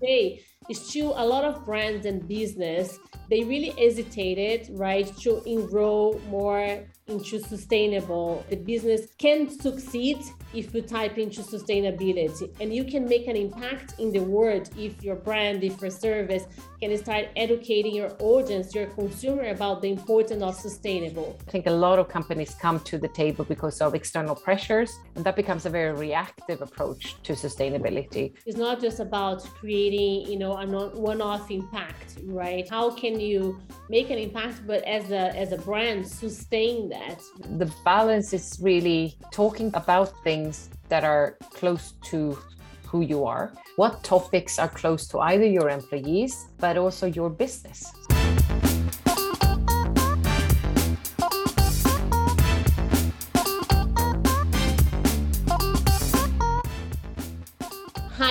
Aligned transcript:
today 0.00 0.42
still 0.72 1.14
a 1.16 1.24
lot 1.24 1.44
of 1.44 1.64
brands 1.64 2.06
and 2.06 2.26
business 2.26 2.98
they 3.28 3.42
really 3.42 3.70
hesitated 3.70 4.68
right 4.72 5.06
to 5.18 5.42
enroll 5.44 6.20
more 6.28 6.86
into 7.08 7.38
sustainable. 7.38 8.44
The 8.50 8.56
business 8.56 9.02
can 9.18 9.48
succeed 9.48 10.18
if 10.52 10.74
you 10.74 10.82
type 10.82 11.18
into 11.18 11.40
sustainability 11.42 12.52
and 12.60 12.74
you 12.74 12.84
can 12.84 13.08
make 13.08 13.28
an 13.28 13.36
impact 13.36 13.94
in 14.00 14.10
the 14.12 14.20
world 14.20 14.70
if 14.76 15.02
your 15.02 15.14
brand 15.14 15.62
if 15.62 15.80
your 15.80 15.90
service 15.90 16.44
can 16.80 16.96
start 16.96 17.28
educating 17.36 17.94
your 17.94 18.10
audience 18.20 18.74
your 18.74 18.86
consumer 18.86 19.48
about 19.50 19.82
the 19.82 19.90
importance 19.90 20.42
of 20.42 20.54
sustainable. 20.56 21.38
I 21.46 21.50
think 21.50 21.66
a 21.66 21.70
lot 21.70 21.98
of 21.98 22.08
companies 22.08 22.56
come 22.60 22.80
to 22.80 22.98
the 22.98 23.08
table 23.08 23.44
because 23.44 23.80
of 23.80 23.94
external 23.94 24.34
pressures 24.34 24.92
and 25.14 25.24
that 25.24 25.36
becomes 25.36 25.64
a 25.66 25.70
very 25.70 25.92
reactive 25.92 26.60
approach 26.60 27.16
to 27.22 27.34
sustainability. 27.34 28.32
It's 28.46 28.56
not 28.56 28.80
just 28.80 28.98
about 28.98 29.44
creating 29.44 30.30
you 30.30 30.38
know 30.38 30.55
a 30.56 30.66
one-off 30.66 31.50
impact 31.50 32.06
right? 32.24 32.68
How 32.68 32.90
can 32.90 33.20
you 33.20 33.60
make 33.88 34.10
an 34.10 34.18
impact 34.18 34.66
but 34.66 34.82
as 34.84 35.10
a 35.10 35.34
as 35.36 35.52
a 35.52 35.58
brand 35.58 36.06
sustain 36.06 36.88
that? 36.88 37.20
The 37.58 37.70
balance 37.84 38.32
is 38.32 38.58
really 38.60 39.18
talking 39.30 39.70
about 39.74 40.12
things 40.24 40.70
that 40.88 41.04
are 41.04 41.36
close 41.52 41.92
to 42.10 42.38
who 42.86 43.00
you 43.00 43.24
are 43.24 43.52
what 43.74 44.02
topics 44.04 44.58
are 44.60 44.68
close 44.68 45.08
to 45.08 45.18
either 45.18 45.44
your 45.44 45.68
employees 45.68 46.46
but 46.58 46.76
also 46.76 47.06
your 47.06 47.28
business 47.28 47.92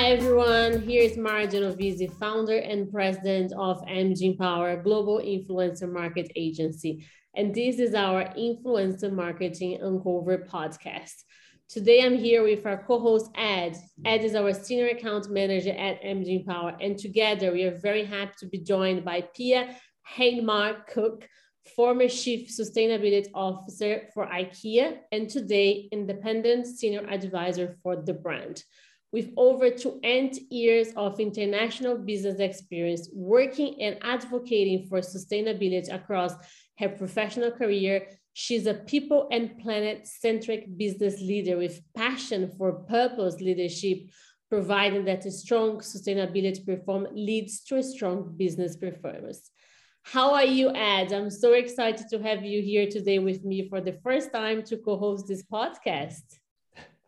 Everyone, 0.07 0.83
here 0.83 1.01
is 1.01 1.17
Mara 1.17 1.47
Genovese, 1.47 2.13
founder 2.19 2.59
and 2.59 2.91
president 2.91 3.51
of 3.57 3.81
MG 3.87 4.21
Empower 4.33 4.75
global 4.83 5.17
influencer 5.17 5.91
market 5.91 6.31
agency. 6.35 7.07
And 7.35 7.55
this 7.55 7.79
is 7.79 7.95
our 7.95 8.25
Influencer 8.37 9.11
Marketing 9.11 9.79
Uncover 9.81 10.45
podcast. 10.47 11.23
Today 11.67 12.03
I'm 12.03 12.15
here 12.15 12.43
with 12.43 12.67
our 12.67 12.83
co-host 12.85 13.31
Ed. 13.35 13.77
Ed 14.05 14.23
is 14.23 14.35
our 14.35 14.53
senior 14.53 14.89
account 14.89 15.31
manager 15.31 15.71
at 15.71 16.03
MG 16.03 16.41
Empower. 16.41 16.77
And 16.79 16.99
together 16.99 17.51
we 17.51 17.63
are 17.63 17.75
very 17.75 18.05
happy 18.05 18.33
to 18.41 18.45
be 18.45 18.59
joined 18.59 19.03
by 19.03 19.27
Pia 19.35 19.75
Heidenmark 20.15 20.85
Cook, 20.85 21.27
former 21.75 22.07
Chief 22.07 22.47
Sustainability 22.47 23.29
Officer 23.33 24.03
for 24.13 24.27
IKEA, 24.27 24.99
and 25.11 25.27
today 25.27 25.89
independent 25.91 26.67
senior 26.67 27.03
advisor 27.09 27.75
for 27.81 27.95
the 27.95 28.13
brand 28.13 28.63
with 29.15 29.31
over 29.37 29.69
20 29.69 30.45
years 30.49 30.89
of 30.97 31.21
international 31.21 31.97
business 31.97 32.37
experience 32.41 33.07
working 33.13 33.81
and 33.81 33.97
advocating 34.01 34.85
for 34.89 34.99
sustainability 34.99 35.87
across 35.89 36.33
her 36.79 36.89
professional 36.89 37.49
career. 37.49 38.05
She's 38.33 38.67
a 38.67 38.73
people 38.73 39.29
and 39.31 39.57
planet 39.57 40.05
centric 40.05 40.77
business 40.77 41.21
leader 41.21 41.55
with 41.55 41.79
passion 41.95 42.51
for 42.57 42.73
purpose 42.73 43.39
leadership, 43.39 43.99
providing 44.49 45.05
that 45.05 45.25
a 45.25 45.31
strong 45.31 45.77
sustainability 45.77 46.65
performance 46.65 47.13
leads 47.15 47.63
to 47.67 47.77
a 47.77 47.83
strong 47.83 48.35
business 48.35 48.75
performance. 48.75 49.49
How 50.03 50.33
are 50.33 50.43
you, 50.43 50.75
Ed? 50.75 51.13
I'm 51.13 51.29
so 51.29 51.53
excited 51.53 52.07
to 52.09 52.21
have 52.21 52.43
you 52.43 52.61
here 52.61 52.89
today 52.91 53.19
with 53.19 53.45
me 53.45 53.69
for 53.69 53.79
the 53.79 53.97
first 54.03 54.33
time 54.33 54.61
to 54.63 54.75
co 54.75 54.97
host 54.97 55.29
this 55.29 55.43
podcast. 55.43 56.25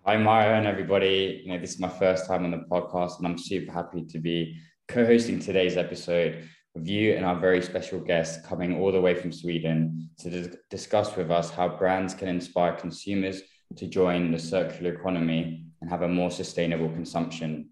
Hi, 0.07 0.15
Mario, 0.15 0.53
and 0.53 0.65
everybody. 0.65 1.41
You 1.43 1.51
know, 1.51 1.59
this 1.59 1.73
is 1.73 1.81
my 1.81 1.89
first 1.89 2.27
time 2.27 2.45
on 2.45 2.51
the 2.51 2.63
podcast, 2.71 3.17
and 3.17 3.27
I'm 3.27 3.37
super 3.37 3.73
happy 3.73 4.05
to 4.05 4.19
be 4.19 4.57
co-hosting 4.87 5.39
today's 5.39 5.75
episode 5.75 6.47
with 6.73 6.87
you 6.87 7.15
and 7.15 7.25
our 7.25 7.37
very 7.37 7.61
special 7.61 7.99
guest 7.99 8.41
coming 8.45 8.79
all 8.79 8.93
the 8.93 9.01
way 9.01 9.15
from 9.15 9.33
Sweden 9.33 10.09
to 10.19 10.29
dis- 10.29 10.55
discuss 10.69 11.13
with 11.17 11.29
us 11.29 11.49
how 11.49 11.67
brands 11.67 12.13
can 12.13 12.29
inspire 12.29 12.71
consumers 12.71 13.41
to 13.75 13.85
join 13.85 14.31
the 14.31 14.39
circular 14.39 14.93
economy 14.93 15.65
and 15.81 15.89
have 15.89 16.03
a 16.03 16.07
more 16.07 16.31
sustainable 16.31 16.87
consumption. 16.87 17.67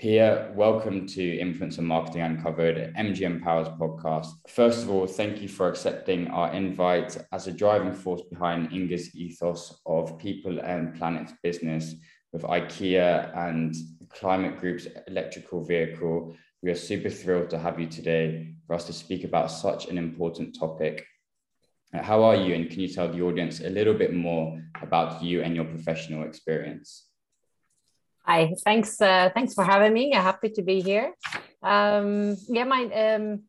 Pia, 0.00 0.50
welcome 0.54 1.06
to 1.08 1.20
Influencer 1.20 1.82
Marketing 1.82 2.22
Uncovered, 2.22 2.94
MG 2.96 3.18
Empower's 3.18 3.68
podcast. 3.68 4.28
First 4.48 4.84
of 4.84 4.90
all, 4.90 5.06
thank 5.06 5.42
you 5.42 5.48
for 5.48 5.68
accepting 5.68 6.28
our 6.28 6.50
invite 6.54 7.18
as 7.32 7.46
a 7.46 7.52
driving 7.52 7.92
force 7.92 8.22
behind 8.22 8.72
Ingka's 8.72 9.14
ethos 9.14 9.78
of 9.84 10.18
people 10.18 10.58
and 10.60 10.94
planet 10.94 11.30
business 11.42 11.96
with 12.32 12.44
IKEA 12.44 13.36
and 13.36 13.74
Climate 14.08 14.58
Group's 14.58 14.88
electrical 15.06 15.62
vehicle. 15.62 16.34
We 16.62 16.70
are 16.70 16.76
super 16.76 17.10
thrilled 17.10 17.50
to 17.50 17.58
have 17.58 17.78
you 17.78 17.86
today 17.86 18.54
for 18.66 18.76
us 18.76 18.86
to 18.86 18.94
speak 18.94 19.24
about 19.24 19.50
such 19.50 19.88
an 19.88 19.98
important 19.98 20.58
topic. 20.58 21.04
How 21.92 22.22
are 22.22 22.36
you? 22.36 22.54
And 22.54 22.70
can 22.70 22.80
you 22.80 22.88
tell 22.88 23.12
the 23.12 23.20
audience 23.20 23.60
a 23.60 23.68
little 23.68 23.92
bit 23.92 24.14
more 24.14 24.62
about 24.80 25.22
you 25.22 25.42
and 25.42 25.54
your 25.54 25.66
professional 25.66 26.22
experience? 26.22 27.09
Hi, 28.24 28.54
thanks. 28.64 29.00
Uh, 29.00 29.30
thanks 29.34 29.54
for 29.54 29.64
having 29.64 29.92
me. 29.92 30.14
I'm 30.14 30.22
happy 30.22 30.50
to 30.50 30.62
be 30.62 30.80
here. 30.80 31.14
Um, 31.62 32.36
yeah, 32.48 32.64
my 32.64 32.84
um, 32.84 33.44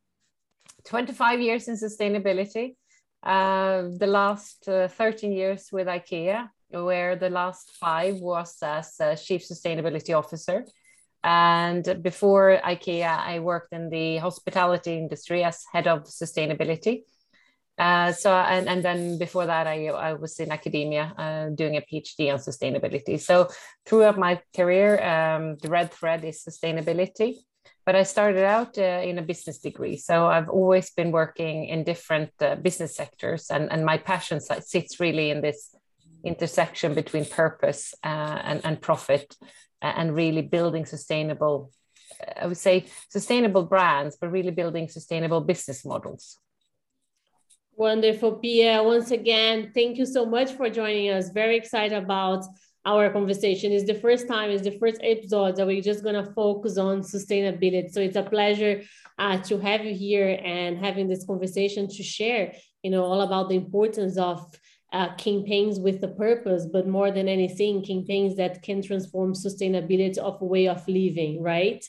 25 0.86 1.42
years 1.42 1.68
in 1.68 1.76
sustainability. 1.76 2.76
Uh, 3.22 3.90
the 3.98 4.08
last 4.08 4.68
uh, 4.68 4.88
13 4.88 5.32
years 5.32 5.70
with 5.72 5.88
IKEA, 5.88 6.50
where 6.70 7.16
the 7.16 7.30
last 7.30 7.72
five 7.80 8.16
was 8.16 8.58
as 8.64 8.98
chief 9.24 9.48
sustainability 9.48 10.18
officer. 10.18 10.66
And 11.24 12.02
before 12.02 12.60
IKEA, 12.66 13.20
I 13.20 13.40
worked 13.40 13.74
in 13.74 13.90
the 13.90 14.18
hospitality 14.18 14.98
industry 14.98 15.44
as 15.44 15.64
head 15.72 15.88
of 15.88 16.06
sustainability. 16.06 17.04
Uh, 17.78 18.12
so 18.12 18.32
and, 18.32 18.68
and 18.68 18.84
then 18.84 19.18
before 19.18 19.46
that 19.46 19.66
I, 19.66 19.88
I 19.88 20.14
was 20.14 20.40
in 20.40 20.52
academia 20.52 21.14
uh, 21.18 21.50
doing 21.50 21.78
a 21.78 21.82
phd 21.82 22.32
on 22.32 22.40
sustainability. 22.40 23.20
So 23.20 23.50
throughout 23.86 24.20
my 24.20 24.42
career 24.56 25.02
um, 25.04 25.58
the 25.62 25.70
red 25.70 25.92
thread 25.92 26.24
is 26.24 26.44
sustainability 26.44 27.38
but 27.86 27.96
i 27.96 28.04
started 28.04 28.44
out 28.44 28.78
uh, 28.78 29.02
in 29.04 29.18
a 29.18 29.22
business 29.22 29.60
degree. 29.60 29.98
So 29.98 30.28
i've 30.28 30.50
always 30.50 30.92
been 30.92 31.12
working 31.12 31.66
in 31.66 31.84
different 31.84 32.32
uh, 32.42 32.56
business 32.56 32.96
sectors 32.96 33.50
and, 33.50 33.72
and 33.72 33.86
my 33.86 33.98
passion 33.98 34.40
sits 34.42 35.00
really 35.00 35.30
in 35.30 35.42
this 35.42 35.74
intersection 36.24 36.94
between 36.94 37.26
purpose 37.26 37.96
uh, 38.04 38.40
and, 38.44 38.62
and 38.64 38.82
profit 38.82 39.36
and 39.82 40.14
really 40.14 40.44
building 40.44 40.86
sustainable 40.86 41.72
i 42.40 42.46
would 42.46 42.58
say 42.58 42.86
sustainable 43.10 43.64
brands 43.64 44.18
but 44.20 44.32
really 44.32 44.52
building 44.52 44.88
sustainable 44.88 45.42
business 45.42 45.84
models 45.86 46.38
Wonderful, 47.82 48.34
Pia. 48.34 48.84
Once 48.84 49.10
again, 49.10 49.72
thank 49.74 49.98
you 49.98 50.06
so 50.06 50.24
much 50.24 50.52
for 50.52 50.70
joining 50.70 51.10
us. 51.10 51.32
Very 51.32 51.58
excited 51.58 51.98
about 51.98 52.46
our 52.86 53.10
conversation. 53.12 53.72
It's 53.72 53.88
the 53.88 54.00
first 54.00 54.28
time, 54.28 54.52
it's 54.52 54.62
the 54.62 54.78
first 54.78 55.00
episode 55.02 55.56
that 55.56 55.66
we're 55.66 55.82
just 55.82 56.04
going 56.04 56.24
to 56.24 56.32
focus 56.34 56.78
on 56.78 57.02
sustainability. 57.02 57.90
So 57.92 58.00
it's 58.00 58.18
a 58.18 58.22
pleasure 58.22 58.84
uh, 59.18 59.40
to 59.48 59.58
have 59.58 59.84
you 59.84 59.96
here 59.96 60.40
and 60.46 60.78
having 60.78 61.08
this 61.08 61.26
conversation 61.26 61.88
to 61.88 62.04
share, 62.04 62.54
you 62.84 62.92
know, 62.92 63.04
all 63.04 63.22
about 63.22 63.50
the 63.50 63.56
importance 63.56 64.16
of 64.16 64.46
uh, 64.94 65.16
campaigns 65.16 65.80
with 65.80 66.04
a 66.04 66.10
purpose, 66.10 66.68
but 66.72 66.88
more 66.88 67.10
than 67.10 67.28
anything, 67.28 67.84
campaigns 67.84 68.36
that 68.36 68.62
can 68.62 68.84
transform 68.84 69.34
sustainability 69.34 70.20
of 70.20 70.40
a 70.40 70.46
way 70.46 70.68
of 70.68 70.88
living, 70.88 71.42
right? 71.42 71.84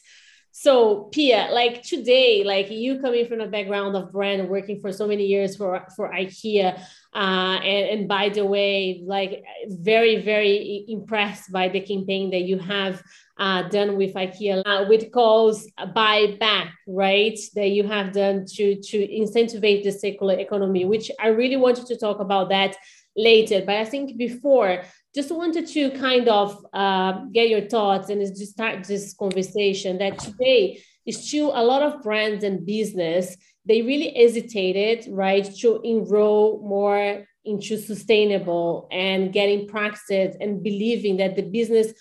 So 0.55 1.05
Pia, 1.05 1.49
like 1.51 1.83
today, 1.83 2.45
like 2.45 2.71
you 2.71 3.01
coming 3.01 3.27
from 3.27 3.41
a 3.41 3.49
background 3.49 3.97
of 3.97 4.13
brand 4.13 4.51
working 4.51 4.81
for 4.81 4.93
so 4.93 5.07
many 5.07 5.25
years 5.25 5.57
for 5.57 5.87
for 5.97 6.13
IKEA, 6.13 6.79
uh, 7.15 7.59
and, 7.65 8.01
and 8.01 8.09
by 8.09 8.29
the 8.29 8.45
way, 8.45 9.03
like 9.07 9.43
very 9.67 10.21
very 10.21 10.85
impressed 10.89 11.51
by 11.53 11.71
the 11.71 11.81
campaign 11.81 12.31
that 12.33 12.43
you 12.43 12.59
have 12.59 13.03
uh, 13.39 13.63
done 13.71 13.97
with 13.97 14.13
IKEA, 14.13 14.63
uh, 14.67 14.85
which 14.85 15.11
calls 15.11 15.67
buy 15.95 16.37
back, 16.39 16.75
right? 16.87 17.39
That 17.55 17.69
you 17.69 17.85
have 17.89 18.13
done 18.13 18.45
to 18.57 18.77
to 18.77 19.09
incentivize 19.09 19.85
the 19.85 19.91
circular 19.91 20.35
economy, 20.35 20.85
which 20.85 21.11
I 21.19 21.29
really 21.29 21.57
wanted 21.57 21.87
to 21.87 21.97
talk 21.97 22.21
about 22.21 22.51
that 22.51 22.77
later. 23.17 23.63
But 23.65 23.77
I 23.77 23.87
think 23.87 24.19
before 24.19 24.83
just 25.15 25.31
wanted 25.31 25.67
to 25.67 25.91
kind 25.91 26.29
of 26.29 26.65
uh, 26.73 27.25
get 27.33 27.49
your 27.49 27.63
thoughts 27.63 28.09
and 28.11 28.21
just 28.21 28.53
start 28.53 28.85
this 28.85 29.15
conversation 29.15 29.99
that 29.99 30.19
today 30.19 30.83
is 31.07 31.29
still 31.29 31.53
a 31.55 31.63
lot 31.63 31.83
of 31.83 32.03
brands 32.03 32.45
and 32.45 32.65
business 32.67 33.37
they 33.65 33.83
really 33.83 34.13
hesitated 34.15 35.07
right 35.11 35.45
to 35.55 35.81
enroll 35.83 36.63
more 36.67 37.25
into 37.45 37.77
sustainable 37.77 38.89
and 38.91 39.33
getting 39.33 39.67
practice 39.67 40.37
and 40.41 40.63
believing 40.63 41.17
that 41.17 41.37
the 41.37 41.43
business 41.43 41.93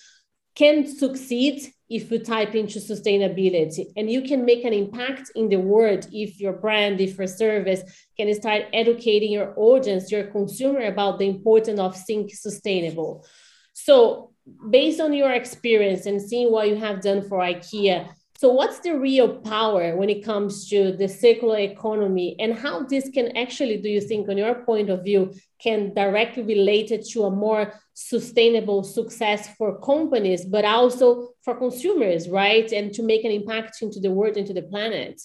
can 0.56 0.86
succeed 0.86 1.72
if 1.92 2.10
you 2.10 2.20
type 2.20 2.56
into 2.56 2.80
sustainability 2.80 3.86
and 3.98 4.10
you 4.10 4.22
can 4.22 4.46
make 4.46 4.64
an 4.64 4.72
impact 4.72 5.30
in 5.36 5.50
the 5.50 5.58
world 5.58 6.08
if 6.14 6.40
your 6.40 6.54
brand 6.54 7.02
if 7.02 7.18
your 7.18 7.28
service 7.28 7.82
can 8.18 8.34
start 8.34 8.64
educating 8.72 9.32
your 9.32 9.54
audience 9.58 10.12
your 10.12 10.24
consumer 10.24 10.86
about 10.86 11.20
the 11.20 11.28
importance 11.28 11.80
of 11.80 11.96
think 12.06 12.34
sustainable. 12.34 13.26
So 13.74 14.32
based 14.70 15.02
on 15.02 15.14
your 15.14 15.32
experience 15.32 16.06
and 16.06 16.22
seeing 16.22 16.52
what 16.52 16.70
you 16.70 16.78
have 16.78 17.02
done 17.02 17.22
for 17.28 17.40
ikea 17.40 18.10
So, 18.42 18.52
what's 18.52 18.80
the 18.80 18.98
real 18.98 19.36
power 19.42 19.96
when 19.96 20.10
it 20.10 20.26
comes 20.26 20.68
to 20.70 20.94
the 20.94 21.08
circular 21.08 21.60
economy, 21.60 22.36
and 22.40 22.58
how 22.58 22.82
this 22.82 23.08
can 23.14 23.38
actually, 23.38 23.78
do 23.78 23.88
you 23.88 24.02
think, 24.02 24.30
on 24.30 24.36
your 24.36 24.56
point 24.66 24.90
of 24.90 25.04
view, 25.04 25.32
can 25.62 25.94
directly 25.94 26.42
relate 26.42 26.90
it 26.90 27.06
to 27.10 27.26
a 27.26 27.30
more 27.30 27.72
sustainable 27.94 28.82
success 28.82 29.50
for 29.60 29.80
companies, 29.82 30.44
but 30.44 30.66
also 30.66 31.28
for 31.44 31.54
consumers, 31.56 32.30
right? 32.30 32.72
And 32.72 32.92
to 32.94 33.04
make 33.04 33.24
an 33.26 33.32
impact 33.32 33.84
into 33.84 34.00
the 34.00 34.10
world, 34.10 34.38
into 34.38 34.54
the 34.54 34.64
planet? 34.64 35.22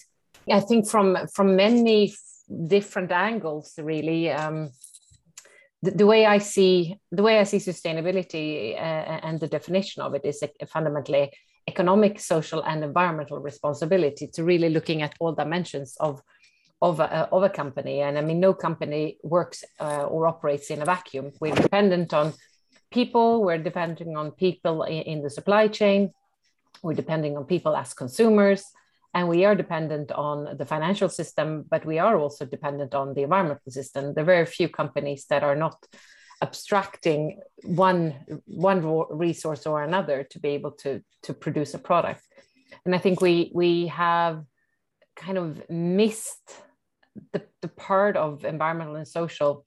I 0.51 0.59
think 0.59 0.87
from 0.87 1.17
from 1.33 1.55
many 1.55 2.13
different 2.67 3.11
angles, 3.11 3.73
really. 3.79 4.29
Um, 4.29 4.69
the, 5.81 6.05
way 6.05 6.27
I 6.27 6.37
see 6.37 6.99
the 7.11 7.23
way 7.23 7.39
I 7.39 7.45
see 7.45 7.57
sustainability 7.57 8.75
uh, 8.75 9.25
and 9.27 9.39
the 9.39 9.47
definition 9.47 10.03
of 10.03 10.13
it 10.13 10.23
is 10.23 10.43
a 10.43 10.65
fundamentally 10.67 11.31
economic, 11.67 12.19
social, 12.19 12.61
and 12.63 12.83
environmental 12.83 13.39
responsibility 13.39 14.27
to 14.27 14.43
really 14.43 14.69
looking 14.69 15.01
at 15.01 15.13
all 15.19 15.33
dimensions 15.33 15.97
of 15.99 16.21
of 16.79 16.99
a, 16.99 17.27
of 17.31 17.41
a 17.41 17.49
company. 17.49 18.01
And 18.01 18.19
I 18.19 18.21
mean, 18.21 18.39
no 18.39 18.53
company 18.53 19.17
works 19.23 19.63
uh, 19.79 20.03
or 20.03 20.27
operates 20.27 20.69
in 20.69 20.79
a 20.81 20.85
vacuum. 20.85 21.31
We're 21.41 21.55
dependent 21.55 22.13
on 22.13 22.33
people. 22.91 23.43
We're 23.43 23.57
depending 23.57 24.15
on 24.15 24.29
people 24.31 24.83
in, 24.83 25.01
in 25.01 25.23
the 25.23 25.31
supply 25.31 25.69
chain. 25.69 26.11
We're 26.83 26.93
depending 26.93 27.35
on 27.35 27.45
people 27.45 27.75
as 27.75 27.95
consumers 27.95 28.63
and 29.17 29.27
we 29.27 29.45
are 29.45 29.55
dependent 29.55 30.11
on 30.11 30.57
the 30.57 30.65
financial 30.65 31.09
system, 31.09 31.65
but 31.69 31.83
we 31.85 31.97
are 31.97 32.19
also 32.19 32.45
dependent 32.45 32.93
on 32.93 33.15
the 33.15 33.23
environmental 33.23 33.71
system. 33.71 34.13
There 34.13 34.21
are 34.23 34.33
very 34.35 34.45
few 34.45 34.69
companies 34.69 35.25
that 35.31 35.43
are 35.43 35.55
not 35.55 35.75
abstracting 36.41 37.39
one 37.63 38.15
one 38.45 38.81
resource 39.09 39.65
or 39.65 39.83
another 39.83 40.23
to 40.31 40.39
be 40.39 40.49
able 40.49 40.71
to 40.71 41.01
to 41.23 41.33
produce 41.33 41.73
a 41.73 41.79
product. 41.79 42.21
And 42.85 42.93
I 42.95 42.99
think 42.99 43.21
we 43.21 43.51
we 43.53 43.87
have 43.87 44.43
kind 45.15 45.37
of 45.37 45.69
missed 45.69 46.53
the, 47.33 47.41
the 47.61 47.67
part 47.67 48.15
of 48.15 48.45
environmental 48.45 48.95
and 48.95 49.07
social, 49.07 49.65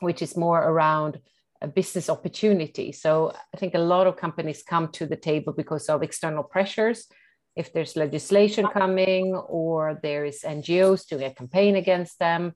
which 0.00 0.22
is 0.22 0.36
more 0.36 0.58
around 0.58 1.20
a 1.60 1.68
business 1.68 2.08
opportunity. 2.08 2.90
So 2.92 3.32
I 3.54 3.56
think 3.58 3.74
a 3.74 3.78
lot 3.78 4.06
of 4.06 4.16
companies 4.16 4.62
come 4.62 4.88
to 4.92 5.06
the 5.06 5.16
table 5.16 5.52
because 5.52 5.88
of 5.88 6.02
external 6.02 6.42
pressures 6.42 7.06
if 7.54 7.72
there's 7.72 7.96
legislation 7.96 8.66
coming 8.66 9.34
or 9.34 9.98
there 10.02 10.24
is 10.24 10.40
NGOs 10.42 11.06
doing 11.06 11.24
a 11.24 11.34
campaign 11.34 11.76
against 11.76 12.18
them. 12.18 12.54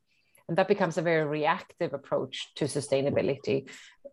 And 0.49 0.57
that 0.59 0.69
becomes 0.69 0.97
a 0.97 1.03
very 1.03 1.25
reactive 1.25 1.93
approach 1.93 2.55
to 2.57 2.67
sustainability. 2.67 3.69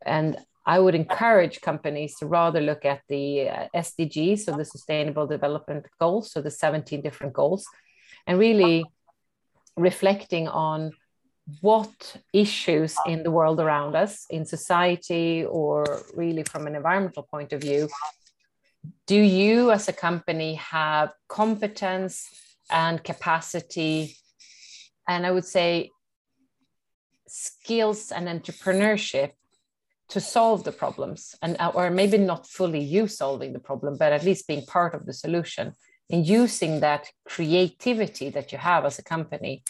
And 0.06 0.38
I 0.66 0.80
would 0.80 0.96
encourage 0.96 1.62
companies 1.62 2.16
to 2.18 2.26
rather 2.26 2.62
look 2.62 2.86
at 2.86 3.02
the 3.10 3.50
uh, 3.50 3.68
SDGs, 3.76 4.40
so 4.40 4.58
the 4.58 4.66
Sustainable 4.66 5.28
Development 5.28 5.86
Goals, 6.00 6.32
so 6.32 6.42
the 6.42 6.50
17 6.50 7.02
different 7.02 7.34
goals, 7.34 7.66
and 8.26 8.40
really 8.40 8.86
reflecting 9.76 10.48
on 10.48 10.92
what 11.60 12.16
issues 12.32 12.96
in 13.06 13.24
the 13.24 13.32
world 13.32 13.60
around 13.60 13.96
us, 13.96 14.26
in 14.30 14.46
society, 14.46 15.44
or 15.46 15.84
really 16.16 16.44
from 16.44 16.68
an 16.68 16.76
environmental 16.76 17.24
point 17.24 17.52
of 17.52 17.60
view, 17.60 17.90
do 19.08 19.16
you 19.16 19.72
as 19.72 19.88
a 19.88 19.94
company 19.94 20.56
have 20.56 21.12
competence 21.28 22.28
and 22.72 23.04
capacity 23.04 24.16
and 25.08 25.26
i 25.26 25.32
would 25.32 25.46
say 25.46 25.90
skills 27.28 28.12
and 28.12 28.28
entrepreneurship 28.28 29.32
to 30.10 30.20
solve 30.20 30.64
the 30.64 30.72
problems 30.72 31.36
and 31.42 31.58
or 31.74 31.90
maybe 31.90 32.18
not 32.18 32.48
fully 32.48 32.80
you 32.80 33.08
solving 33.08 33.54
the 33.54 33.60
problem 33.60 33.98
but 33.98 34.14
at 34.14 34.24
least 34.24 34.48
being 34.48 34.66
part 34.66 34.94
of 34.94 35.06
the 35.06 35.14
solution 35.14 35.74
and 36.10 36.28
using 36.28 36.82
that 36.82 37.08
creativity 37.26 38.30
that 38.30 38.52
you 38.52 38.58
have 38.58 38.86
as 38.86 39.00
a 39.00 39.04
company 39.04 39.64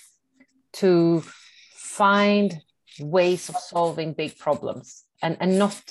to 0.73 1.23
find 1.73 2.61
ways 2.99 3.49
of 3.49 3.55
solving 3.55 4.13
big 4.13 4.37
problems. 4.37 5.05
And 5.21 5.37
and 5.39 5.57
not 5.57 5.81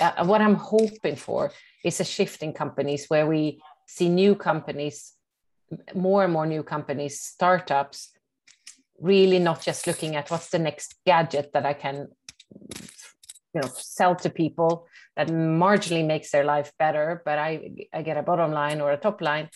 uh, 0.00 0.24
what 0.24 0.40
i'm 0.40 0.54
hoping 0.54 1.16
for 1.16 1.52
is 1.84 2.00
a 2.00 2.04
shift 2.04 2.42
in 2.42 2.52
companies 2.52 3.06
where 3.08 3.26
we 3.26 3.60
see 3.86 4.08
new 4.08 4.34
companies, 4.34 5.14
more 5.94 6.24
and 6.24 6.32
more 6.32 6.46
new 6.46 6.62
companies, 6.62 7.20
startups, 7.20 8.10
really 9.02 9.38
not 9.38 9.60
just 9.60 9.86
looking 9.86 10.16
at 10.16 10.30
what's 10.30 10.50
the 10.50 10.58
next 10.58 10.94
gadget 11.04 11.50
that 11.52 11.66
I 11.66 11.74
can 11.74 12.08
you 13.54 13.60
know 13.60 13.68
sell 13.74 14.14
to 14.16 14.30
people 14.30 14.86
that 15.16 15.28
marginally 15.28 16.06
makes 16.06 16.30
their 16.30 16.44
life 16.44 16.72
better 16.78 17.22
but 17.24 17.38
i 17.38 17.70
i 17.92 18.02
get 18.02 18.16
a 18.16 18.22
bottom 18.22 18.50
line 18.52 18.80
or 18.80 18.92
a 18.92 18.96
top 18.96 19.20
line. 19.20 19.48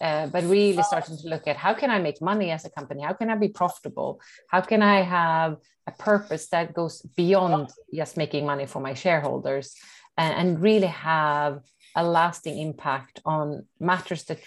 Uh, 0.00 0.28
but 0.28 0.44
really 0.44 0.80
starting 0.84 1.16
to 1.18 1.28
look 1.28 1.48
at 1.48 1.56
how 1.56 1.74
can 1.74 1.90
i 1.90 1.98
make 1.98 2.22
money 2.22 2.52
as 2.52 2.64
a 2.64 2.70
company? 2.70 3.02
How 3.02 3.14
can 3.14 3.30
i 3.30 3.36
be 3.36 3.48
profitable? 3.48 4.20
How 4.48 4.60
can 4.60 4.80
i 4.80 5.02
have 5.02 5.56
a 5.88 5.92
purpose 5.92 6.48
that 6.48 6.72
goes 6.72 7.02
beyond 7.16 7.70
just 7.92 8.16
making 8.16 8.46
money 8.46 8.66
for 8.66 8.80
my 8.80 8.94
shareholders 8.94 9.74
and, 10.16 10.34
and 10.34 10.62
really 10.62 10.86
have 10.86 11.62
a 11.96 12.04
lasting 12.04 12.58
impact 12.58 13.20
on 13.24 13.64
matters 13.80 14.22
that 14.24 14.38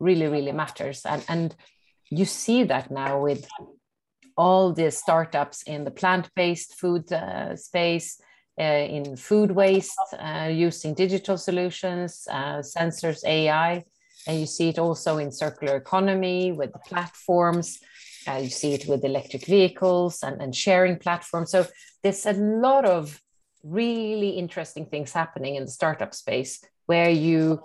really 0.00 0.26
really 0.26 0.52
matters. 0.52 1.04
And 1.04 1.22
and 1.28 1.54
you 2.10 2.24
see 2.24 2.64
that 2.64 2.90
now 2.90 3.20
with 3.20 3.46
all 4.36 4.72
the 4.72 4.90
startups 4.90 5.62
in 5.62 5.84
the 5.84 5.90
plant-based 5.90 6.78
food 6.78 7.12
uh, 7.12 7.56
space 7.56 8.20
uh, 8.60 8.62
in 8.62 9.16
food 9.16 9.50
waste 9.50 9.98
uh, 10.18 10.48
using 10.50 10.94
digital 10.94 11.36
solutions 11.36 12.26
uh, 12.30 12.62
sensors 12.62 13.24
ai 13.24 13.84
and 14.28 14.38
you 14.38 14.46
see 14.46 14.68
it 14.68 14.78
also 14.78 15.16
in 15.16 15.32
circular 15.32 15.76
economy 15.76 16.52
with 16.52 16.72
the 16.72 16.78
platforms. 16.80 17.80
Uh, 18.26 18.36
you 18.36 18.50
see 18.50 18.74
it 18.74 18.86
with 18.86 19.04
electric 19.04 19.46
vehicles 19.46 20.22
and, 20.22 20.40
and 20.42 20.54
sharing 20.54 20.98
platforms. 20.98 21.50
So 21.50 21.66
there's 22.02 22.26
a 22.26 22.34
lot 22.34 22.84
of 22.84 23.20
really 23.64 24.30
interesting 24.30 24.84
things 24.84 25.12
happening 25.12 25.54
in 25.54 25.64
the 25.64 25.70
startup 25.70 26.14
space 26.14 26.62
where 26.86 27.10
you 27.10 27.62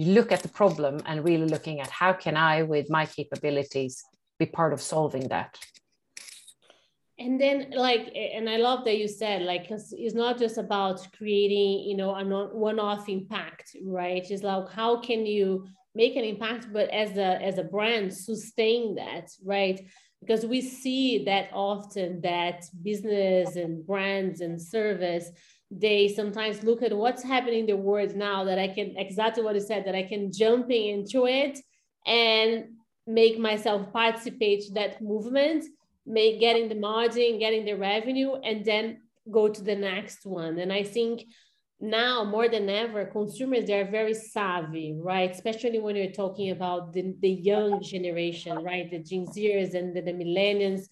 you 0.00 0.14
look 0.14 0.32
at 0.32 0.42
the 0.42 0.48
problem 0.48 1.02
and 1.04 1.22
really 1.22 1.46
looking 1.46 1.78
at 1.80 1.90
how 1.90 2.12
can 2.14 2.34
i 2.34 2.62
with 2.62 2.88
my 2.88 3.04
capabilities 3.04 4.02
be 4.38 4.46
part 4.46 4.72
of 4.72 4.80
solving 4.80 5.28
that? 5.28 5.58
And 7.18 7.38
then 7.38 7.72
like 7.86 8.04
and 8.14 8.48
i 8.48 8.56
love 8.56 8.80
that 8.86 8.96
you 8.96 9.06
said 9.06 9.42
like 9.42 9.62
because 9.64 9.92
it's 10.04 10.14
not 10.14 10.38
just 10.38 10.56
about 10.56 10.98
creating 11.18 11.72
you 11.88 11.96
know 12.00 12.14
a 12.14 12.24
one-off 12.68 13.10
impact 13.10 13.76
right? 13.84 14.24
It's 14.30 14.42
like 14.42 14.70
how 14.70 15.00
can 15.08 15.26
you 15.26 15.66
make 15.94 16.16
an 16.16 16.24
impact 16.24 16.68
but 16.72 16.88
as 16.88 17.18
a 17.18 17.30
as 17.48 17.58
a 17.58 17.64
brand 17.64 18.06
sustain 18.14 18.94
that 18.94 19.26
right? 19.44 19.78
Because 20.22 20.46
we 20.46 20.60
see 20.62 21.24
that 21.24 21.46
often 21.52 22.22
that 22.22 22.64
business 22.82 23.56
and 23.56 23.86
brands 23.86 24.40
and 24.40 24.60
service 24.60 25.26
they 25.70 26.08
sometimes 26.08 26.62
look 26.64 26.82
at 26.82 26.96
what's 26.96 27.22
happening 27.22 27.60
in 27.60 27.66
the 27.66 27.76
world 27.76 28.14
now 28.16 28.44
that 28.44 28.58
i 28.58 28.66
can 28.66 28.94
exactly 28.96 29.42
what 29.42 29.54
you 29.54 29.60
said 29.60 29.84
that 29.84 29.94
i 29.94 30.02
can 30.02 30.32
jumping 30.32 30.88
into 30.88 31.26
it 31.26 31.58
and 32.06 32.64
make 33.06 33.38
myself 33.38 33.92
participate 33.92 34.64
that 34.74 35.00
movement 35.00 35.64
make 36.06 36.40
getting 36.40 36.68
the 36.68 36.74
margin 36.74 37.38
getting 37.38 37.64
the 37.64 37.74
revenue 37.74 38.34
and 38.42 38.64
then 38.64 38.98
go 39.30 39.48
to 39.48 39.62
the 39.62 39.76
next 39.76 40.26
one. 40.26 40.58
And 40.58 40.72
i 40.72 40.82
think 40.82 41.24
now 41.80 42.24
more 42.24 42.48
than 42.48 42.68
ever 42.68 43.06
consumers 43.06 43.64
they're 43.64 43.90
very 43.90 44.14
savvy 44.14 44.94
right? 45.00 45.30
Especially 45.30 45.78
when 45.78 45.96
you're 45.96 46.12
talking 46.12 46.50
about 46.50 46.92
the, 46.92 47.14
the 47.20 47.30
young 47.30 47.82
generation 47.82 48.62
right? 48.62 48.90
The 48.90 48.98
gen 48.98 49.26
zers 49.26 49.74
and 49.74 49.96
the, 49.96 50.02
the 50.02 50.12
millennials 50.12 50.82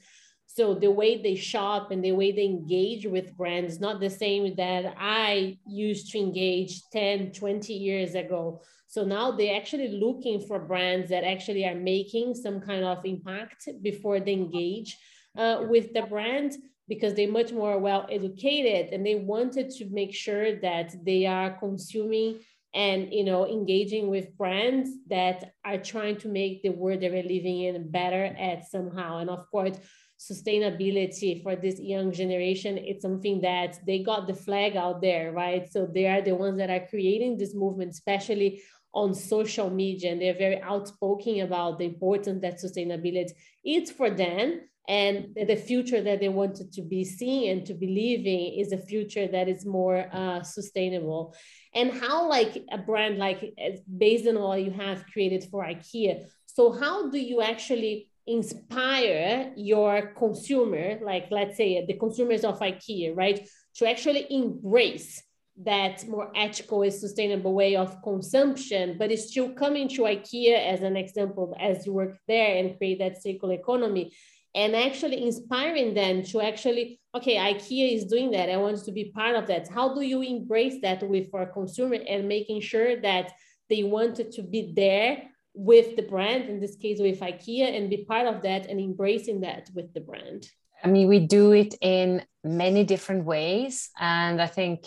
so 0.50 0.74
the 0.74 0.90
way 0.90 1.22
they 1.22 1.34
shop 1.36 1.90
and 1.90 2.02
the 2.02 2.12
way 2.12 2.32
they 2.32 2.44
engage 2.44 3.06
with 3.06 3.36
brands 3.36 3.80
not 3.80 4.00
the 4.00 4.10
same 4.10 4.54
that 4.56 4.94
i 4.98 5.56
used 5.66 6.10
to 6.10 6.18
engage 6.18 6.82
10 6.92 7.32
20 7.32 7.72
years 7.72 8.14
ago. 8.14 8.60
So 8.86 9.04
now 9.04 9.30
they're 9.32 9.56
actually 9.56 9.88
looking 9.88 10.40
for 10.40 10.58
brands 10.58 11.10
that 11.10 11.24
actually 11.24 11.64
are 11.66 11.74
making 11.74 12.34
some 12.34 12.60
kind 12.60 12.84
of 12.84 13.04
impact 13.04 13.68
before 13.82 14.20
they 14.20 14.32
engage 14.32 14.96
uh, 15.36 15.64
with 15.68 15.92
the 15.92 16.02
brand 16.02 16.56
because 16.88 17.12
they're 17.14 17.30
much 17.30 17.52
more 17.52 17.78
well 17.78 18.06
educated 18.10 18.94
and 18.94 19.04
they 19.04 19.16
wanted 19.16 19.70
to 19.70 19.84
make 19.90 20.14
sure 20.14 20.58
that 20.60 20.94
they 21.04 21.26
are 21.26 21.58
consuming 21.58 22.40
and 22.74 23.12
you 23.12 23.24
know 23.24 23.46
engaging 23.46 24.08
with 24.08 24.36
brands 24.36 24.90
that 25.08 25.52
are 25.64 25.78
trying 25.78 26.16
to 26.16 26.28
make 26.28 26.62
the 26.62 26.68
world 26.70 27.00
that 27.00 27.12
we're 27.12 27.22
living 27.22 27.62
in 27.62 27.90
better 27.90 28.24
at 28.24 28.68
somehow. 28.70 29.18
And 29.18 29.30
of 29.30 29.50
course 29.50 29.76
sustainability 30.18 31.42
for 31.42 31.54
this 31.54 31.78
young 31.80 32.10
generation 32.12 32.76
it's 32.76 33.02
something 33.02 33.40
that 33.40 33.78
they 33.86 34.00
got 34.02 34.26
the 34.26 34.34
flag 34.34 34.76
out 34.76 35.00
there 35.00 35.32
right? 35.32 35.70
So 35.72 35.86
they 35.86 36.06
are 36.06 36.22
the 36.22 36.34
ones 36.34 36.58
that 36.58 36.70
are 36.70 36.86
creating 36.88 37.38
this 37.38 37.54
movement 37.54 37.92
especially 37.92 38.62
on 38.92 39.14
social 39.14 39.70
media 39.70 40.10
and 40.10 40.20
they're 40.20 40.34
very 40.36 40.60
outspoken 40.62 41.40
about 41.40 41.78
the 41.78 41.84
importance 41.84 42.42
that 42.42 42.60
sustainability 42.60 43.30
is 43.64 43.90
for 43.90 44.10
them 44.10 44.60
and 44.88 45.36
the 45.36 45.54
future 45.54 46.00
that 46.00 46.18
they 46.18 46.30
wanted 46.30 46.72
to 46.72 46.82
be 46.82 47.04
seeing 47.04 47.50
and 47.50 47.66
to 47.66 47.74
be 47.74 47.86
living 47.86 48.58
is 48.58 48.72
a 48.72 48.78
future 48.78 49.28
that 49.28 49.46
is 49.46 49.66
more 49.66 50.08
uh, 50.12 50.42
sustainable. 50.42 51.34
And 51.74 51.92
how 51.92 52.26
like 52.26 52.64
a 52.72 52.78
brand 52.78 53.18
like 53.18 53.54
based 53.98 54.26
on 54.26 54.40
what 54.40 54.62
you 54.62 54.70
have 54.70 55.04
created 55.12 55.44
for 55.50 55.62
ikea 55.62 56.24
so 56.46 56.72
how 56.72 57.08
do 57.08 57.18
you 57.18 57.40
actually 57.40 58.07
inspire 58.28 59.52
your 59.56 60.12
consumer 60.18 60.98
like 61.02 61.26
let's 61.30 61.56
say 61.56 61.84
the 61.86 61.94
consumers 61.94 62.44
of 62.44 62.58
ikea 62.60 63.16
right 63.16 63.48
to 63.74 63.88
actually 63.88 64.26
embrace 64.30 65.22
that 65.64 66.06
more 66.06 66.30
ethical 66.36 66.82
and 66.82 66.92
sustainable 66.92 67.52
way 67.52 67.74
of 67.74 68.00
consumption, 68.02 68.96
but 68.98 69.10
it's 69.10 69.30
still 69.30 69.52
coming 69.54 69.88
to 69.88 70.02
IKEA 70.02 70.56
as 70.72 70.82
an 70.82 70.96
example, 70.96 71.56
as 71.58 71.84
you 71.84 71.92
work 71.92 72.16
there 72.28 72.56
and 72.56 72.76
create 72.78 73.00
that 73.00 73.20
circular 73.20 73.54
economy 73.54 74.12
and 74.54 74.74
actually 74.74 75.26
inspiring 75.26 75.94
them 75.94 76.22
to 76.22 76.40
actually, 76.40 77.00
okay, 77.14 77.36
IKEA 77.36 77.94
is 77.94 78.04
doing 78.04 78.30
that. 78.30 78.50
I 78.50 78.56
want 78.56 78.78
to 78.84 78.92
be 78.92 79.12
part 79.14 79.36
of 79.36 79.46
that. 79.48 79.68
How 79.68 79.94
do 79.94 80.00
you 80.00 80.22
embrace 80.22 80.80
that 80.82 81.02
with 81.06 81.28
our 81.34 81.46
consumer 81.46 81.98
and 82.08 82.28
making 82.28 82.60
sure 82.60 83.00
that 83.02 83.32
they 83.68 83.82
wanted 83.82 84.32
to 84.32 84.42
be 84.42 84.72
there 84.74 85.24
with 85.58 85.96
the 85.96 86.02
brand, 86.02 86.48
in 86.48 86.60
this 86.60 86.76
case 86.76 87.00
with 87.00 87.18
IKEA, 87.18 87.76
and 87.76 87.90
be 87.90 88.04
part 88.04 88.28
of 88.28 88.42
that 88.42 88.66
and 88.66 88.78
embracing 88.78 89.40
that 89.40 89.68
with 89.74 89.92
the 89.92 90.00
brand? 90.00 90.48
I 90.84 90.86
mean, 90.86 91.08
we 91.08 91.18
do 91.18 91.50
it 91.50 91.74
in 91.80 92.22
many 92.44 92.84
different 92.84 93.24
ways. 93.24 93.90
And 93.98 94.40
I 94.40 94.46
think 94.46 94.86